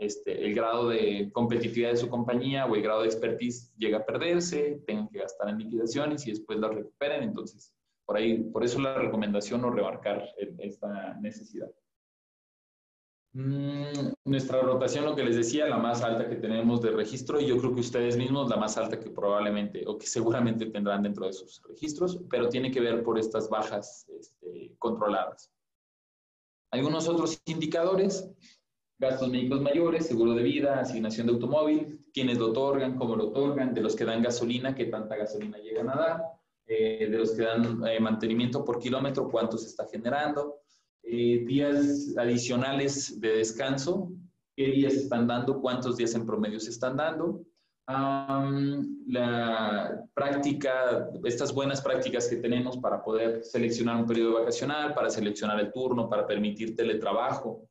este, 0.00 0.46
el 0.46 0.54
grado 0.54 0.88
de 0.88 1.30
competitividad 1.30 1.90
de 1.90 1.98
su 1.98 2.08
compañía 2.08 2.64
o 2.64 2.74
el 2.74 2.82
grado 2.82 3.02
de 3.02 3.08
expertise 3.08 3.70
llega 3.76 3.98
a 3.98 4.06
perderse, 4.06 4.82
tengan 4.86 5.08
que 5.08 5.18
gastar 5.18 5.50
en 5.50 5.58
liquidaciones 5.58 6.26
y 6.26 6.30
después 6.30 6.58
la 6.58 6.68
recuperen. 6.68 7.22
Entonces, 7.22 7.74
por 8.06 8.16
ahí, 8.16 8.42
por 8.44 8.64
eso 8.64 8.80
la 8.80 8.94
recomendación 8.94 9.62
o 9.62 9.70
remarcar 9.70 10.26
esta 10.58 11.14
necesidad. 11.20 11.70
Mm, 13.32 14.12
nuestra 14.24 14.60
rotación, 14.62 15.04
lo 15.04 15.14
que 15.14 15.22
les 15.22 15.36
decía, 15.36 15.68
la 15.68 15.76
más 15.76 16.02
alta 16.02 16.28
que 16.28 16.36
tenemos 16.36 16.80
de 16.80 16.90
registro, 16.90 17.38
y 17.38 17.46
yo 17.46 17.58
creo 17.58 17.74
que 17.74 17.80
ustedes 17.80 18.16
mismos 18.16 18.48
la 18.48 18.56
más 18.56 18.78
alta 18.78 18.98
que 18.98 19.10
probablemente 19.10 19.84
o 19.86 19.98
que 19.98 20.06
seguramente 20.06 20.66
tendrán 20.66 21.02
dentro 21.02 21.26
de 21.26 21.34
sus 21.34 21.62
registros, 21.68 22.20
pero 22.28 22.48
tiene 22.48 22.70
que 22.70 22.80
ver 22.80 23.04
por 23.04 23.18
estas 23.18 23.50
bajas 23.50 24.08
este, 24.18 24.74
controladas. 24.78 25.52
Algunos 26.72 27.06
otros 27.06 27.40
indicadores, 27.44 28.28
gastos 29.00 29.30
médicos 29.30 29.62
mayores, 29.62 30.06
seguro 30.06 30.34
de 30.34 30.42
vida, 30.42 30.78
asignación 30.78 31.26
de 31.26 31.32
automóvil, 31.32 32.04
quiénes 32.12 32.38
lo 32.38 32.50
otorgan, 32.50 32.96
cómo 32.96 33.16
lo 33.16 33.28
otorgan, 33.28 33.72
de 33.72 33.80
los 33.80 33.96
que 33.96 34.04
dan 34.04 34.22
gasolina, 34.22 34.74
qué 34.74 34.84
tanta 34.84 35.16
gasolina 35.16 35.56
llegan 35.56 35.88
a 35.88 35.96
dar, 35.96 36.22
eh, 36.66 37.08
de 37.10 37.18
los 37.18 37.32
que 37.32 37.42
dan 37.42 37.82
eh, 37.86 37.98
mantenimiento 37.98 38.62
por 38.62 38.78
kilómetro, 38.78 39.30
cuánto 39.30 39.56
se 39.56 39.68
está 39.68 39.86
generando, 39.90 40.56
eh, 41.02 41.42
días 41.46 42.14
adicionales 42.18 43.18
de 43.18 43.38
descanso, 43.38 44.12
qué 44.54 44.66
días 44.66 44.92
están 44.92 45.26
dando, 45.26 45.62
cuántos 45.62 45.96
días 45.96 46.14
en 46.14 46.26
promedio 46.26 46.60
se 46.60 46.70
están 46.70 46.96
dando. 46.96 47.40
la 49.06 50.04
práctica, 50.14 51.08
estas 51.24 51.52
buenas 51.52 51.80
prácticas 51.80 52.28
que 52.28 52.36
tenemos 52.36 52.76
para 52.76 53.02
poder 53.02 53.42
seleccionar 53.42 53.96
un 53.96 54.06
periodo 54.06 54.34
vacacional, 54.34 54.94
para 54.94 55.08
seleccionar 55.10 55.58
el 55.58 55.72
turno, 55.72 56.08
para 56.08 56.26
permitir 56.26 56.76
teletrabajo. 56.76 57.69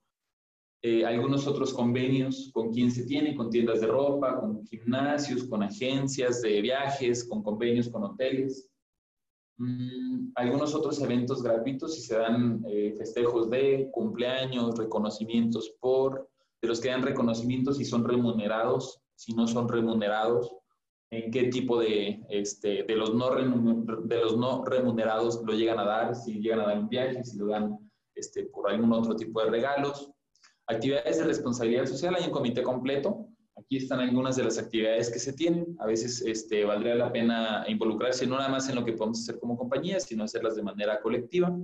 Eh, 0.81 1.05
algunos 1.05 1.45
otros 1.45 1.73
convenios 1.73 2.51
con 2.53 2.71
quién 2.71 2.89
se 2.89 3.03
tiene, 3.03 3.35
con 3.35 3.49
tiendas 3.49 3.81
de 3.81 3.87
ropa, 3.87 4.39
con 4.39 4.65
gimnasios, 4.65 5.43
con 5.43 5.61
agencias 5.61 6.41
de 6.41 6.61
viajes, 6.61 7.27
con 7.27 7.43
convenios 7.43 7.89
con 7.89 8.03
hoteles. 8.03 8.69
Mm, 9.57 10.31
algunos 10.35 10.73
otros 10.73 11.01
eventos 11.01 11.43
gratuitos 11.43 11.95
si 11.95 12.01
se 12.01 12.17
dan 12.17 12.63
eh, 12.65 12.93
festejos 12.97 13.49
de 13.49 13.89
cumpleaños, 13.91 14.77
reconocimientos 14.77 15.75
por, 15.81 16.29
de 16.61 16.67
los 16.69 16.79
que 16.79 16.89
dan 16.89 17.03
reconocimientos 17.03 17.75
si 17.75 17.83
son 17.83 18.05
remunerados, 18.05 19.01
si 19.15 19.33
no 19.33 19.47
son 19.47 19.67
remunerados, 19.67 20.49
en 21.11 21.29
qué 21.31 21.45
tipo 21.45 21.79
de, 21.79 22.23
este, 22.29 22.83
de, 22.83 22.95
los 22.95 23.13
no 23.13 23.31
de 23.31 24.19
los 24.21 24.37
no 24.37 24.63
remunerados 24.63 25.41
lo 25.43 25.53
llegan 25.53 25.79
a 25.79 25.83
dar, 25.83 26.15
si 26.15 26.39
llegan 26.39 26.61
a 26.61 26.67
dar 26.67 26.79
un 26.79 26.87
viaje, 26.87 27.21
si 27.25 27.37
lo 27.37 27.47
dan 27.47 27.77
este, 28.15 28.45
por 28.45 28.69
algún 28.69 28.93
otro 28.93 29.15
tipo 29.15 29.43
de 29.43 29.49
regalos. 29.49 30.09
Actividades 30.69 31.17
de 31.17 31.23
responsabilidad 31.25 31.85
social, 31.85 32.15
hay 32.15 32.25
un 32.25 32.31
comité 32.31 32.63
completo 32.63 33.29
Aquí 33.59 33.77
están 33.77 33.99
algunas 33.99 34.37
de 34.37 34.43
las 34.43 34.57
actividades 34.57 35.11
que 35.11 35.19
se 35.19 35.33
tienen. 35.33 35.75
A 35.79 35.85
veces 35.85 36.23
este, 36.25 36.63
valdría 36.63 36.95
la 36.95 37.11
pena 37.11 37.65
involucrarse 37.67 38.25
no 38.25 38.37
nada 38.37 38.49
más 38.49 38.69
en 38.69 38.75
lo 38.75 38.85
que 38.85 38.93
podemos 38.93 39.19
hacer 39.19 39.37
como 39.39 39.57
compañía, 39.57 39.99
sino 39.99 40.23
hacerlas 40.23 40.55
de 40.55 40.63
manera 40.63 41.01
colectiva. 41.01 41.55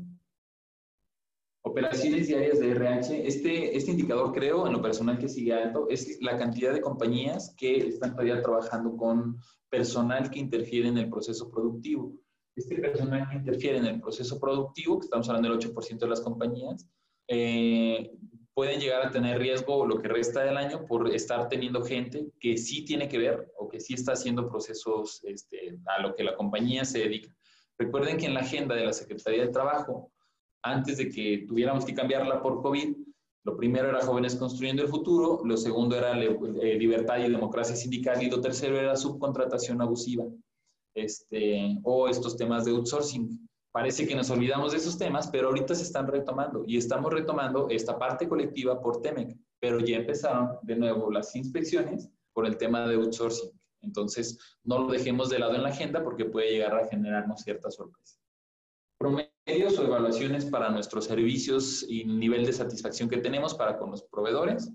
Operaciones 1.63 2.27
diarias 2.27 2.59
de 2.59 2.71
RH. 2.71 3.25
Este, 3.25 3.75
este 3.75 3.91
indicador, 3.91 4.33
creo, 4.33 4.67
en 4.67 4.73
lo 4.73 4.81
personal 4.81 5.17
que 5.17 5.29
sigue 5.29 5.53
alto, 5.53 5.87
es 5.89 6.21
la 6.21 6.37
cantidad 6.37 6.73
de 6.73 6.81
compañías 6.81 7.55
que 7.57 7.77
están 7.77 8.11
todavía 8.11 8.41
trabajando 8.41 8.95
con 8.97 9.37
personal 9.69 10.29
que 10.29 10.39
interfiere 10.39 10.89
en 10.89 10.97
el 10.97 11.09
proceso 11.09 11.49
productivo. 11.49 12.13
Este 12.55 12.75
personal 12.75 13.27
que 13.29 13.37
interfiere 13.37 13.77
en 13.77 13.85
el 13.85 14.01
proceso 14.01 14.39
productivo, 14.39 14.99
que 14.99 15.05
estamos 15.05 15.27
hablando 15.29 15.49
del 15.49 15.59
8% 15.59 15.97
de 15.97 16.07
las 16.07 16.21
compañías, 16.21 16.87
eh, 17.27 18.11
pueden 18.55 18.79
llegar 18.79 19.05
a 19.05 19.11
tener 19.11 19.37
riesgo 19.37 19.85
lo 19.85 20.01
que 20.01 20.07
resta 20.07 20.41
del 20.41 20.55
año 20.55 20.85
por 20.87 21.13
estar 21.13 21.49
teniendo 21.49 21.83
gente 21.83 22.27
que 22.39 22.57
sí 22.57 22.85
tiene 22.85 23.09
que 23.09 23.17
ver 23.17 23.51
o 23.59 23.67
que 23.67 23.81
sí 23.81 23.93
está 23.93 24.13
haciendo 24.13 24.49
procesos 24.49 25.21
este, 25.25 25.77
a 25.85 26.01
lo 26.01 26.15
que 26.15 26.23
la 26.23 26.35
compañía 26.35 26.85
se 26.85 26.99
dedica. 26.99 27.35
Recuerden 27.77 28.17
que 28.17 28.27
en 28.27 28.33
la 28.33 28.39
agenda 28.39 28.73
de 28.73 28.85
la 28.85 28.93
Secretaría 28.93 29.45
de 29.45 29.51
Trabajo, 29.51 30.09
antes 30.63 30.97
de 30.97 31.09
que 31.09 31.43
tuviéramos 31.45 31.83
que 31.83 31.93
cambiarla 31.93 32.41
por 32.41 32.61
COVID, 32.61 32.95
lo 33.43 33.57
primero 33.57 33.89
era 33.89 34.01
Jóvenes 34.01 34.35
Construyendo 34.35 34.81
el 34.81 34.87
Futuro, 34.87 35.41
lo 35.43 35.57
segundo 35.57 35.97
era 35.97 36.17
eh, 36.17 36.77
Libertad 36.79 37.19
y 37.19 37.29
Democracia 37.29 37.75
Sindical 37.75 38.23
y 38.23 38.29
lo 38.29 38.39
tercero 38.39 38.79
era 38.79 38.95
Subcontratación 38.95 39.81
Abusiva 39.81 40.25
este, 40.95 41.77
o 41.83 42.07
estos 42.07 42.37
temas 42.37 42.63
de 42.63 42.71
outsourcing. 42.71 43.47
Parece 43.75 44.07
que 44.07 44.15
nos 44.15 44.29
olvidamos 44.29 44.71
de 44.71 44.77
esos 44.77 44.97
temas, 44.97 45.27
pero 45.27 45.49
ahorita 45.49 45.75
se 45.75 45.83
están 45.83 46.07
retomando 46.07 46.63
y 46.65 46.77
estamos 46.77 47.11
retomando 47.11 47.67
esta 47.69 47.99
parte 47.99 48.25
colectiva 48.25 48.79
por 48.79 49.01
TEMEC, 49.01 49.37
pero 49.59 49.81
ya 49.81 49.97
empezaron 49.97 50.51
de 50.61 50.77
nuevo 50.77 51.11
las 51.11 51.35
inspecciones 51.35 52.09
por 52.31 52.45
el 52.45 52.55
tema 52.55 52.87
de 52.87 52.95
outsourcing. 52.95 53.51
Entonces, 53.81 54.39
no 54.63 54.79
lo 54.79 54.87
dejemos 54.93 55.29
de 55.29 55.39
lado 55.39 55.55
en 55.55 55.63
la 55.63 55.69
agenda 55.71 56.01
porque 56.01 56.23
puede 56.23 56.51
llegar 56.51 56.73
a 56.73 56.87
generarnos 56.87 57.41
ciertas 57.41 57.75
sorpresas. 57.75 58.17
Promedios 58.97 59.77
o 59.77 59.83
evaluaciones 59.83 60.45
para 60.45 60.69
nuestros 60.69 61.03
servicios 61.03 61.85
y 61.89 62.05
nivel 62.05 62.45
de 62.45 62.53
satisfacción 62.53 63.09
que 63.09 63.17
tenemos 63.17 63.55
para 63.55 63.77
con 63.77 63.91
los 63.91 64.03
proveedores. 64.03 64.71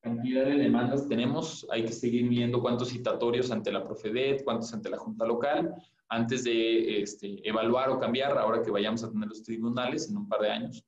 Cantidad 0.00 0.44
de 0.44 0.58
demandas 0.58 1.08
tenemos, 1.08 1.66
hay 1.72 1.84
que 1.86 1.92
seguir 1.92 2.28
viendo 2.28 2.62
cuántos 2.62 2.90
citatorios 2.90 3.50
ante 3.50 3.72
la 3.72 3.82
Profedet, 3.82 4.44
cuántos 4.44 4.72
ante 4.72 4.90
la 4.90 4.98
Junta 4.98 5.26
Local, 5.26 5.74
antes 6.12 6.44
de 6.44 7.00
este, 7.00 7.40
evaluar 7.48 7.88
o 7.88 7.98
cambiar, 7.98 8.36
ahora 8.36 8.62
que 8.62 8.70
vayamos 8.70 9.02
a 9.02 9.10
tener 9.10 9.28
los 9.28 9.42
tribunales 9.42 10.10
en 10.10 10.18
un 10.18 10.28
par 10.28 10.42
de 10.42 10.50
años. 10.50 10.84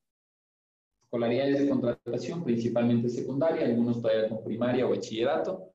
Escolaridades 1.03 1.61
de 1.61 1.68
contratación, 1.70 2.45
principalmente 2.45 3.09
secundaria, 3.09 3.64
algunos 3.64 4.03
todavía 4.03 4.29
con 4.29 4.45
primaria 4.45 4.87
o 4.87 4.91
bachillerato. 4.91 5.72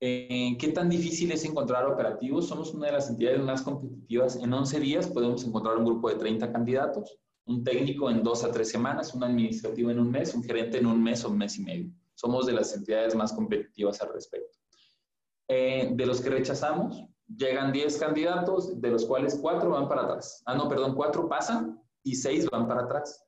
Eh, 0.00 0.56
¿Qué 0.58 0.68
tan 0.68 0.88
difícil 0.88 1.30
es 1.32 1.44
encontrar 1.44 1.86
operativos? 1.86 2.48
Somos 2.48 2.72
una 2.72 2.86
de 2.86 2.92
las 2.92 3.10
entidades 3.10 3.40
más 3.40 3.60
competitivas. 3.60 4.36
En 4.36 4.50
11 4.50 4.80
días 4.80 5.06
podemos 5.06 5.44
encontrar 5.44 5.76
un 5.76 5.84
grupo 5.84 6.08
de 6.08 6.16
30 6.16 6.50
candidatos, 6.50 7.18
un 7.44 7.62
técnico 7.62 8.08
en 8.08 8.22
dos 8.22 8.42
a 8.42 8.50
tres 8.50 8.70
semanas, 8.70 9.12
un 9.12 9.22
administrativo 9.22 9.90
en 9.90 9.98
un 9.98 10.10
mes, 10.10 10.34
un 10.34 10.42
gerente 10.42 10.78
en 10.78 10.86
un 10.86 11.02
mes 11.02 11.22
o 11.24 11.28
un 11.28 11.36
mes 11.36 11.58
y 11.58 11.62
medio. 11.62 11.90
Somos 12.14 12.46
de 12.46 12.54
las 12.54 12.74
entidades 12.74 13.14
más 13.14 13.34
competitivas 13.34 14.00
al 14.00 14.14
respecto. 14.14 14.58
Eh, 15.48 15.90
de 15.92 16.06
los 16.06 16.22
que 16.22 16.30
rechazamos, 16.30 17.04
llegan 17.36 17.72
10 17.72 17.98
candidatos, 17.98 18.80
de 18.80 18.90
los 18.90 19.04
cuales 19.06 19.38
4 19.40 19.70
van 19.70 19.88
para 19.88 20.02
atrás. 20.02 20.42
Ah, 20.46 20.54
no, 20.54 20.68
perdón, 20.68 20.94
4 20.94 21.28
pasan 21.28 21.80
y 22.02 22.14
6 22.14 22.50
van 22.50 22.68
para 22.68 22.82
atrás. 22.82 23.24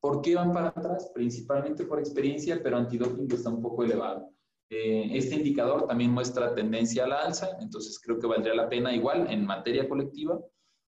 ¿Por 0.00 0.22
qué 0.22 0.34
van 0.34 0.52
para 0.52 0.68
atrás? 0.68 1.10
Principalmente 1.14 1.84
por 1.84 1.98
experiencia, 1.98 2.60
pero 2.62 2.76
antidoping 2.76 3.30
está 3.32 3.50
un 3.50 3.62
poco 3.62 3.84
elevado. 3.84 4.30
Eh, 4.70 5.08
este 5.16 5.36
indicador 5.36 5.86
también 5.86 6.10
muestra 6.10 6.54
tendencia 6.54 7.04
a 7.04 7.08
la 7.08 7.22
alza, 7.22 7.56
entonces 7.60 7.98
creo 7.98 8.18
que 8.18 8.26
valdría 8.26 8.54
la 8.54 8.68
pena 8.68 8.94
igual 8.94 9.26
en 9.30 9.46
materia 9.46 9.88
colectiva 9.88 10.38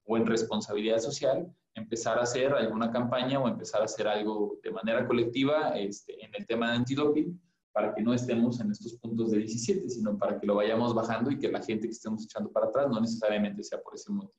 o 0.05 0.17
en 0.19 0.27
responsabilidad 0.27 0.99
social 0.99 1.51
empezar 1.75 2.19
a 2.19 2.23
hacer 2.23 2.53
alguna 2.53 2.91
campaña 2.91 3.41
o 3.41 3.49
empezar 3.49 3.81
a 3.81 3.85
hacer 3.85 4.07
algo 4.07 4.59
de 4.63 4.71
manera 4.71 5.07
colectiva 5.07 5.71
este, 5.79 6.23
en 6.23 6.35
el 6.35 6.47
tema 6.47 6.71
de 6.71 6.77
antidoping 6.79 7.41
para 7.81 7.95
que 7.95 8.03
no 8.03 8.13
estemos 8.13 8.61
en 8.61 8.71
estos 8.71 8.93
puntos 8.97 9.31
de 9.31 9.39
17, 9.39 9.89
sino 9.89 10.19
para 10.19 10.39
que 10.39 10.47
lo 10.47 10.57
vayamos 10.57 10.95
bajando 10.95 11.31
y 11.31 11.39
que 11.39 11.51
la 11.51 11.63
gente 11.63 11.87
que 11.87 11.93
estemos 11.93 12.25
echando 12.25 12.53
para 12.53 12.67
atrás 12.67 12.91
no 12.91 13.01
necesariamente 13.01 13.63
sea 13.63 13.81
por 13.81 13.95
ese 13.95 14.13
motivo. 14.13 14.35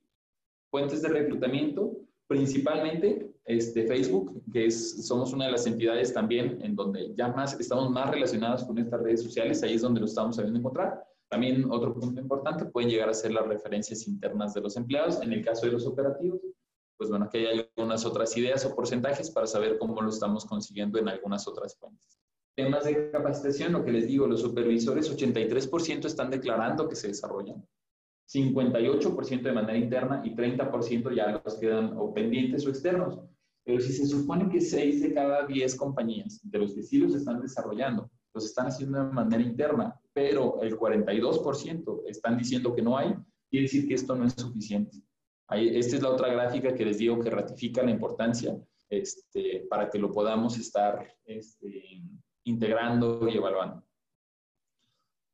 Fuentes 0.70 1.02
de 1.02 1.10
reclutamiento, 1.10 1.98
principalmente 2.28 3.34
este, 3.46 3.88
Facebook, 3.88 4.44
que 4.54 4.68
es, 4.68 5.08
somos 5.08 5.34
una 5.34 5.46
de 5.46 5.54
las 5.54 5.66
entidades 5.66 6.14
también 6.14 6.60
en 6.62 6.76
donde 6.76 7.16
ya 7.16 7.30
más 7.30 7.60
estamos 7.60 7.90
más 7.90 8.12
relacionados 8.12 8.64
con 8.64 8.78
estas 8.78 9.02
redes 9.02 9.24
sociales, 9.24 9.64
ahí 9.64 9.74
es 9.74 9.82
donde 9.82 10.02
lo 10.02 10.06
estamos 10.06 10.36
sabiendo 10.36 10.60
encontrar. 10.60 11.04
También 11.28 11.66
otro 11.72 11.96
punto 11.96 12.22
importante, 12.22 12.66
pueden 12.66 12.92
llegar 12.92 13.10
a 13.10 13.14
ser 13.16 13.32
las 13.32 13.48
referencias 13.48 14.08
internas 14.08 14.54
de 14.54 14.62
los 14.62 14.78
empleados. 14.78 15.20
En 15.24 15.34
el 15.34 15.44
caso 15.44 15.66
de 15.66 15.72
los 15.72 15.88
operativos, 15.88 16.42
pues 16.96 17.10
bueno, 17.10 17.26
aquí 17.26 17.40
hay 17.40 17.68
algunas 17.76 18.06
otras 18.06 18.38
ideas 18.38 18.64
o 18.66 18.76
porcentajes 18.76 19.32
para 19.32 19.48
saber 19.48 19.80
cómo 19.80 20.00
lo 20.00 20.10
estamos 20.10 20.46
consiguiendo 20.46 21.00
en 21.00 21.10
algunas 21.10 21.48
otras 21.48 21.76
fuentes. 21.76 22.21
Temas 22.56 22.84
de 22.84 23.10
capacitación, 23.12 23.74
lo 23.74 23.84
que 23.84 23.92
les 23.92 24.08
digo, 24.08 24.28
los 24.28 24.42
supervisores 24.42 25.10
83% 25.10 26.06
están 26.06 26.30
declarando 26.30 26.88
que 26.88 26.96
se 26.96 27.08
desarrollan, 27.08 27.66
58% 28.32 29.42
de 29.42 29.52
manera 29.52 29.78
interna 29.78 30.22
y 30.24 30.36
30% 30.36 31.16
ya 31.16 31.42
los 31.44 31.56
quedan 31.56 31.94
o 31.98 32.14
pendientes 32.14 32.66
o 32.66 32.70
externos. 32.70 33.20
Pero 33.64 33.80
si 33.80 33.94
se 33.94 34.06
supone 34.06 34.50
que 34.50 34.60
6 34.60 35.02
de 35.02 35.14
cada 35.14 35.46
10 35.46 35.76
compañías 35.76 36.40
de 36.44 36.60
los 36.60 36.74
que 36.74 36.84
sí 36.84 36.98
los 36.98 37.14
están 37.16 37.42
desarrollando, 37.42 38.10
los 38.34 38.46
están 38.46 38.68
haciendo 38.68 38.98
de 38.98 39.12
manera 39.12 39.44
interna, 39.44 40.00
pero 40.14 40.62
el 40.62 40.78
42% 40.78 42.04
están 42.08 42.38
diciendo 42.38 42.74
que 42.74 42.82
no 42.82 42.98
hay, 42.98 43.14
quiere 43.50 43.64
decir 43.64 43.88
que 43.88 43.94
esto 43.94 44.16
no 44.16 44.26
es 44.26 44.34
suficiente. 44.34 44.98
Ahí, 45.48 45.78
esta 45.78 45.98
es 45.98 46.02
la 46.02 46.10
otra 46.10 46.32
gráfica 46.32 46.74
que 46.74 46.86
les 46.86 46.98
digo 46.98 47.20
que 47.20 47.30
ratifica 47.30 47.84
la 47.84 47.92
importancia 47.92 48.58
este, 48.90 49.68
para 49.70 49.90
que 49.90 50.00
lo 50.00 50.12
podamos 50.12 50.58
estar 50.58 51.14
este, 51.26 51.91
integrando 52.44 53.28
y 53.28 53.38
evaluando. 53.38 53.84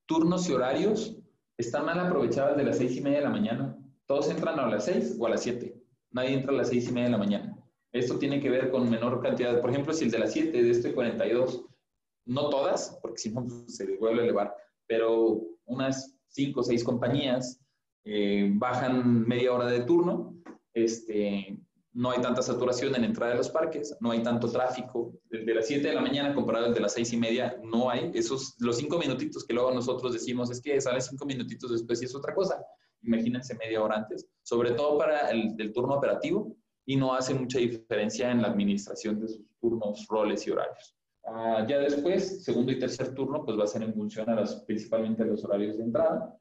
Turnos 0.08 0.50
y 0.50 0.54
horarios 0.54 1.18
están 1.58 1.86
mal 1.86 2.00
aprovechadas 2.00 2.56
de 2.58 2.64
las 2.64 2.78
seis 2.78 2.96
y 2.96 3.02
media 3.02 3.20
de 3.20 3.24
la 3.26 3.30
mañana. 3.30 3.78
Todos 4.06 4.30
entran 4.30 4.60
a 4.60 4.68
las 4.68 4.86
seis 4.86 5.18
o 5.20 5.26
a 5.26 5.30
las 5.30 5.44
siete. 5.44 5.82
Nadie 6.12 6.34
entra 6.34 6.52
a 6.52 6.56
las 6.56 6.70
seis 6.70 6.88
y 6.88 6.92
media 6.92 7.08
de 7.08 7.12
la 7.12 7.18
mañana. 7.18 7.58
Esto 7.92 8.18
tiene 8.18 8.40
que 8.40 8.50
ver 8.50 8.70
con 8.70 8.90
menor 8.90 9.22
cantidad. 9.22 9.60
Por 9.60 9.70
ejemplo, 9.70 9.94
si 9.94 10.06
el 10.06 10.12
de 10.12 10.20
las 10.20 10.32
siete 10.32 10.62
de 10.62 10.72
este 10.72 10.94
42, 10.94 11.66
no 12.26 12.50
todas, 12.50 12.98
porque 13.02 13.18
si 13.18 13.30
no 13.32 13.46
pues, 13.46 13.76
se 13.76 13.98
vuelve 13.98 14.22
a 14.22 14.24
elevar, 14.26 14.56
pero 14.86 15.42
unas 15.66 16.18
cinco 16.28 16.62
o 16.62 16.64
seis 16.64 16.84
compañías 16.84 17.60
eh, 18.06 18.52
bajan 18.54 19.28
media 19.28 19.54
hora 19.54 19.66
de 19.66 19.82
turno, 19.82 20.36
este, 20.74 21.58
no 21.98 22.12
hay 22.12 22.22
tanta 22.22 22.44
saturación 22.44 22.94
en 22.94 23.02
la 23.02 23.08
entrada 23.08 23.32
de 23.32 23.40
los 23.40 23.50
parques, 23.50 23.98
no 24.00 24.12
hay 24.12 24.22
tanto 24.22 24.52
tráfico. 24.52 25.14
Desde 25.32 25.56
las 25.56 25.66
7 25.66 25.88
de 25.88 25.96
la 25.96 26.02
mañana 26.02 26.36
comparado 26.36 26.68
al 26.68 26.74
de 26.76 26.80
las 26.80 26.94
6 26.94 27.14
y 27.14 27.18
media, 27.18 27.60
no 27.64 27.90
hay. 27.90 28.12
Esos, 28.14 28.56
los 28.60 28.78
cinco 28.78 29.00
minutitos 29.00 29.44
que 29.44 29.56
luego 29.56 29.72
nosotros 29.72 30.14
decimos 30.14 30.52
es 30.52 30.62
que 30.62 30.80
sale 30.80 31.02
cinco 31.02 31.26
minutitos 31.26 31.72
después 31.72 32.00
y 32.04 32.06
es 32.06 32.14
otra 32.14 32.36
cosa. 32.36 32.64
Imagínense 33.02 33.56
media 33.56 33.82
hora 33.82 33.96
antes, 33.96 34.28
sobre 34.44 34.74
todo 34.74 35.00
para 35.00 35.32
el, 35.32 35.56
el 35.58 35.74
turno 35.74 35.96
operativo 35.96 36.56
y 36.86 36.96
no 36.98 37.16
hace 37.16 37.34
mucha 37.34 37.58
diferencia 37.58 38.30
en 38.30 38.44
la 38.44 38.50
administración 38.50 39.20
de 39.20 39.30
sus 39.30 39.48
turnos, 39.60 40.06
roles 40.08 40.46
y 40.46 40.52
horarios. 40.52 40.96
Ah, 41.26 41.66
ya 41.68 41.80
después, 41.80 42.44
segundo 42.44 42.72
y 42.72 42.78
tercer 42.78 43.16
turno, 43.16 43.44
pues 43.44 43.58
va 43.58 43.64
a 43.64 43.68
ser 43.68 43.82
en 43.82 43.96
función 43.96 44.30
a 44.30 44.36
las, 44.36 44.58
principalmente 44.66 45.24
a 45.24 45.26
los 45.26 45.44
horarios 45.44 45.80
de 45.80 45.86
entrada 45.86 46.38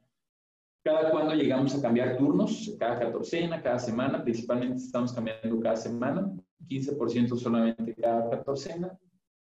cada 0.87 1.11
cuando 1.11 1.35
llegamos 1.35 1.75
a 1.75 1.83
cambiar 1.83 2.17
turnos, 2.17 2.73
cada 2.79 3.01
catorcena, 3.01 3.61
cada 3.61 3.81
semana, 3.81 4.23
principalmente 4.23 4.77
estamos 4.77 5.13
cambiando 5.13 5.59
cada 5.61 5.75
semana, 5.75 6.33
15% 6.69 7.37
solamente 7.37 7.93
cada 7.97 8.31
catorcena, 8.31 8.97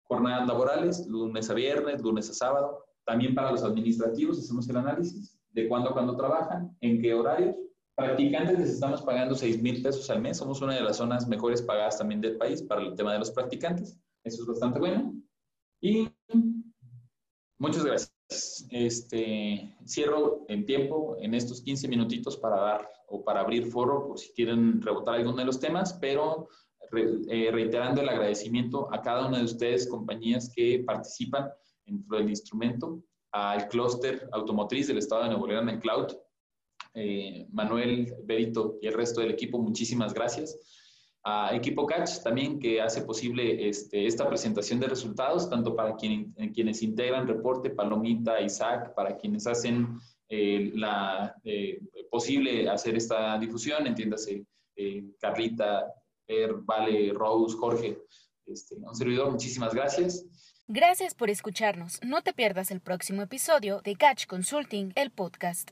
jornadas 0.04 0.48
laborales, 0.48 1.08
lunes 1.08 1.50
a 1.50 1.56
viernes, 1.56 2.00
lunes 2.00 2.30
a 2.30 2.34
sábado, 2.34 2.86
también 3.06 3.34
para 3.34 3.50
los 3.50 3.64
administrativos 3.64 4.38
hacemos 4.38 4.70
el 4.70 4.78
análisis 4.78 5.36
de 5.50 5.68
cuándo 5.68 5.90
a 5.90 5.94
cuándo 5.94 6.16
trabajan, 6.16 6.78
en 6.80 7.02
qué 7.02 7.16
horarios. 7.16 7.56
Practicantes 7.96 8.60
les 8.60 8.70
estamos 8.70 9.02
pagando 9.02 9.34
6 9.34 9.64
mil 9.64 9.82
pesos 9.82 10.08
al 10.12 10.22
mes, 10.22 10.38
somos 10.38 10.62
una 10.62 10.76
de 10.76 10.82
las 10.82 10.98
zonas 10.98 11.28
mejores 11.28 11.64
pagadas 11.64 11.98
también 11.98 12.22
del 12.22 12.38
país 12.38 12.62
para 12.62 12.82
el 12.82 12.94
tema 12.94 13.14
de 13.14 13.20
los 13.20 13.32
practicantes, 13.32 14.00
eso 14.24 14.44
es 14.44 14.48
bastante 14.48 14.78
bueno. 14.78 15.12
Y 15.82 16.08
muchas 17.58 17.84
gracias. 17.84 18.21
Este, 18.70 19.76
cierro 19.86 20.46
en 20.48 20.66
tiempo 20.66 21.18
en 21.20 21.34
estos 21.34 21.62
15 21.62 21.90
minutitos 21.90 22.38
para 22.38 22.62
dar 22.62 22.90
o 23.08 23.24
para 23.26 23.42
abrir 23.42 23.66
foro 23.66 24.08
por 24.08 24.20
si 24.20 24.32
quieren 24.32 24.82
rebotar 24.82 25.16
alguno 25.16 25.38
de 25.38 25.46
los 25.46 25.60
temas, 25.60 25.94
pero 26.00 26.48
eh, 27.30 27.50
reiterando 27.52 28.02
el 28.02 28.08
agradecimiento 28.08 28.88
a 28.94 29.02
cada 29.02 29.28
una 29.28 29.40
de 29.40 29.44
ustedes, 29.44 29.88
compañías 29.88 30.52
que 30.56 30.84
participan 30.86 31.50
dentro 31.86 32.18
del 32.18 32.30
instrumento, 32.30 33.04
al 33.34 33.68
clúster 33.68 34.30
automotriz 34.32 34.88
del 34.88 35.00
Estado 35.00 35.24
de 35.24 35.30
Nuevo 35.30 35.48
León 35.48 35.68
en 35.68 35.80
Cloud, 35.80 36.14
eh, 36.94 37.48
Manuel, 37.52 38.16
Berito 38.24 38.78
y 38.82 38.88
el 38.88 38.94
resto 38.94 39.20
del 39.20 39.32
equipo, 39.32 39.60
muchísimas 39.60 40.14
gracias 40.14 40.58
a 41.24 41.56
Equipo 41.56 41.86
Catch 41.86 42.24
también 42.24 42.60
que 42.60 42.82
hace 42.82 43.04
posible 43.04 43.70
este, 43.70 44.08
esta 44.08 44.28
presentación 44.28 44.80
de 44.80 44.88
resultados, 44.88 45.50
tanto 45.50 45.76
para 45.76 45.96
eh, 46.02 46.52
quienes 46.54 46.82
integran 46.82 47.28
reporte, 47.28 47.70
Palomita, 47.70 48.42
Isaac, 48.42 48.94
para 48.96 49.18
quienes 49.18 49.46
hacen 49.46 50.00
eh, 50.30 50.72
la 50.74 51.36
eh, 51.44 51.80
posible 52.10 52.70
hacer 52.70 52.96
esta 52.96 53.38
difusión, 53.38 53.86
entiéndase 53.88 54.46
Carlita, 55.20 55.94
Er, 56.26 56.56
Vale, 56.64 57.14
Rose, 57.14 57.56
Jorge, 57.56 58.00
este, 58.48 58.76
un 58.78 58.96
servidor, 58.96 59.30
muchísimas 59.30 59.76
gracias. 59.76 60.26
Gracias 60.68 61.14
por 61.14 61.30
escucharnos. 61.30 62.00
No 62.02 62.22
te 62.24 62.34
pierdas 62.34 62.72
el 62.72 62.80
próximo 62.80 63.22
episodio 63.22 63.82
de 63.82 63.96
Catch 63.96 64.26
Consulting, 64.26 64.94
el 64.96 65.12
podcast. 65.12 65.60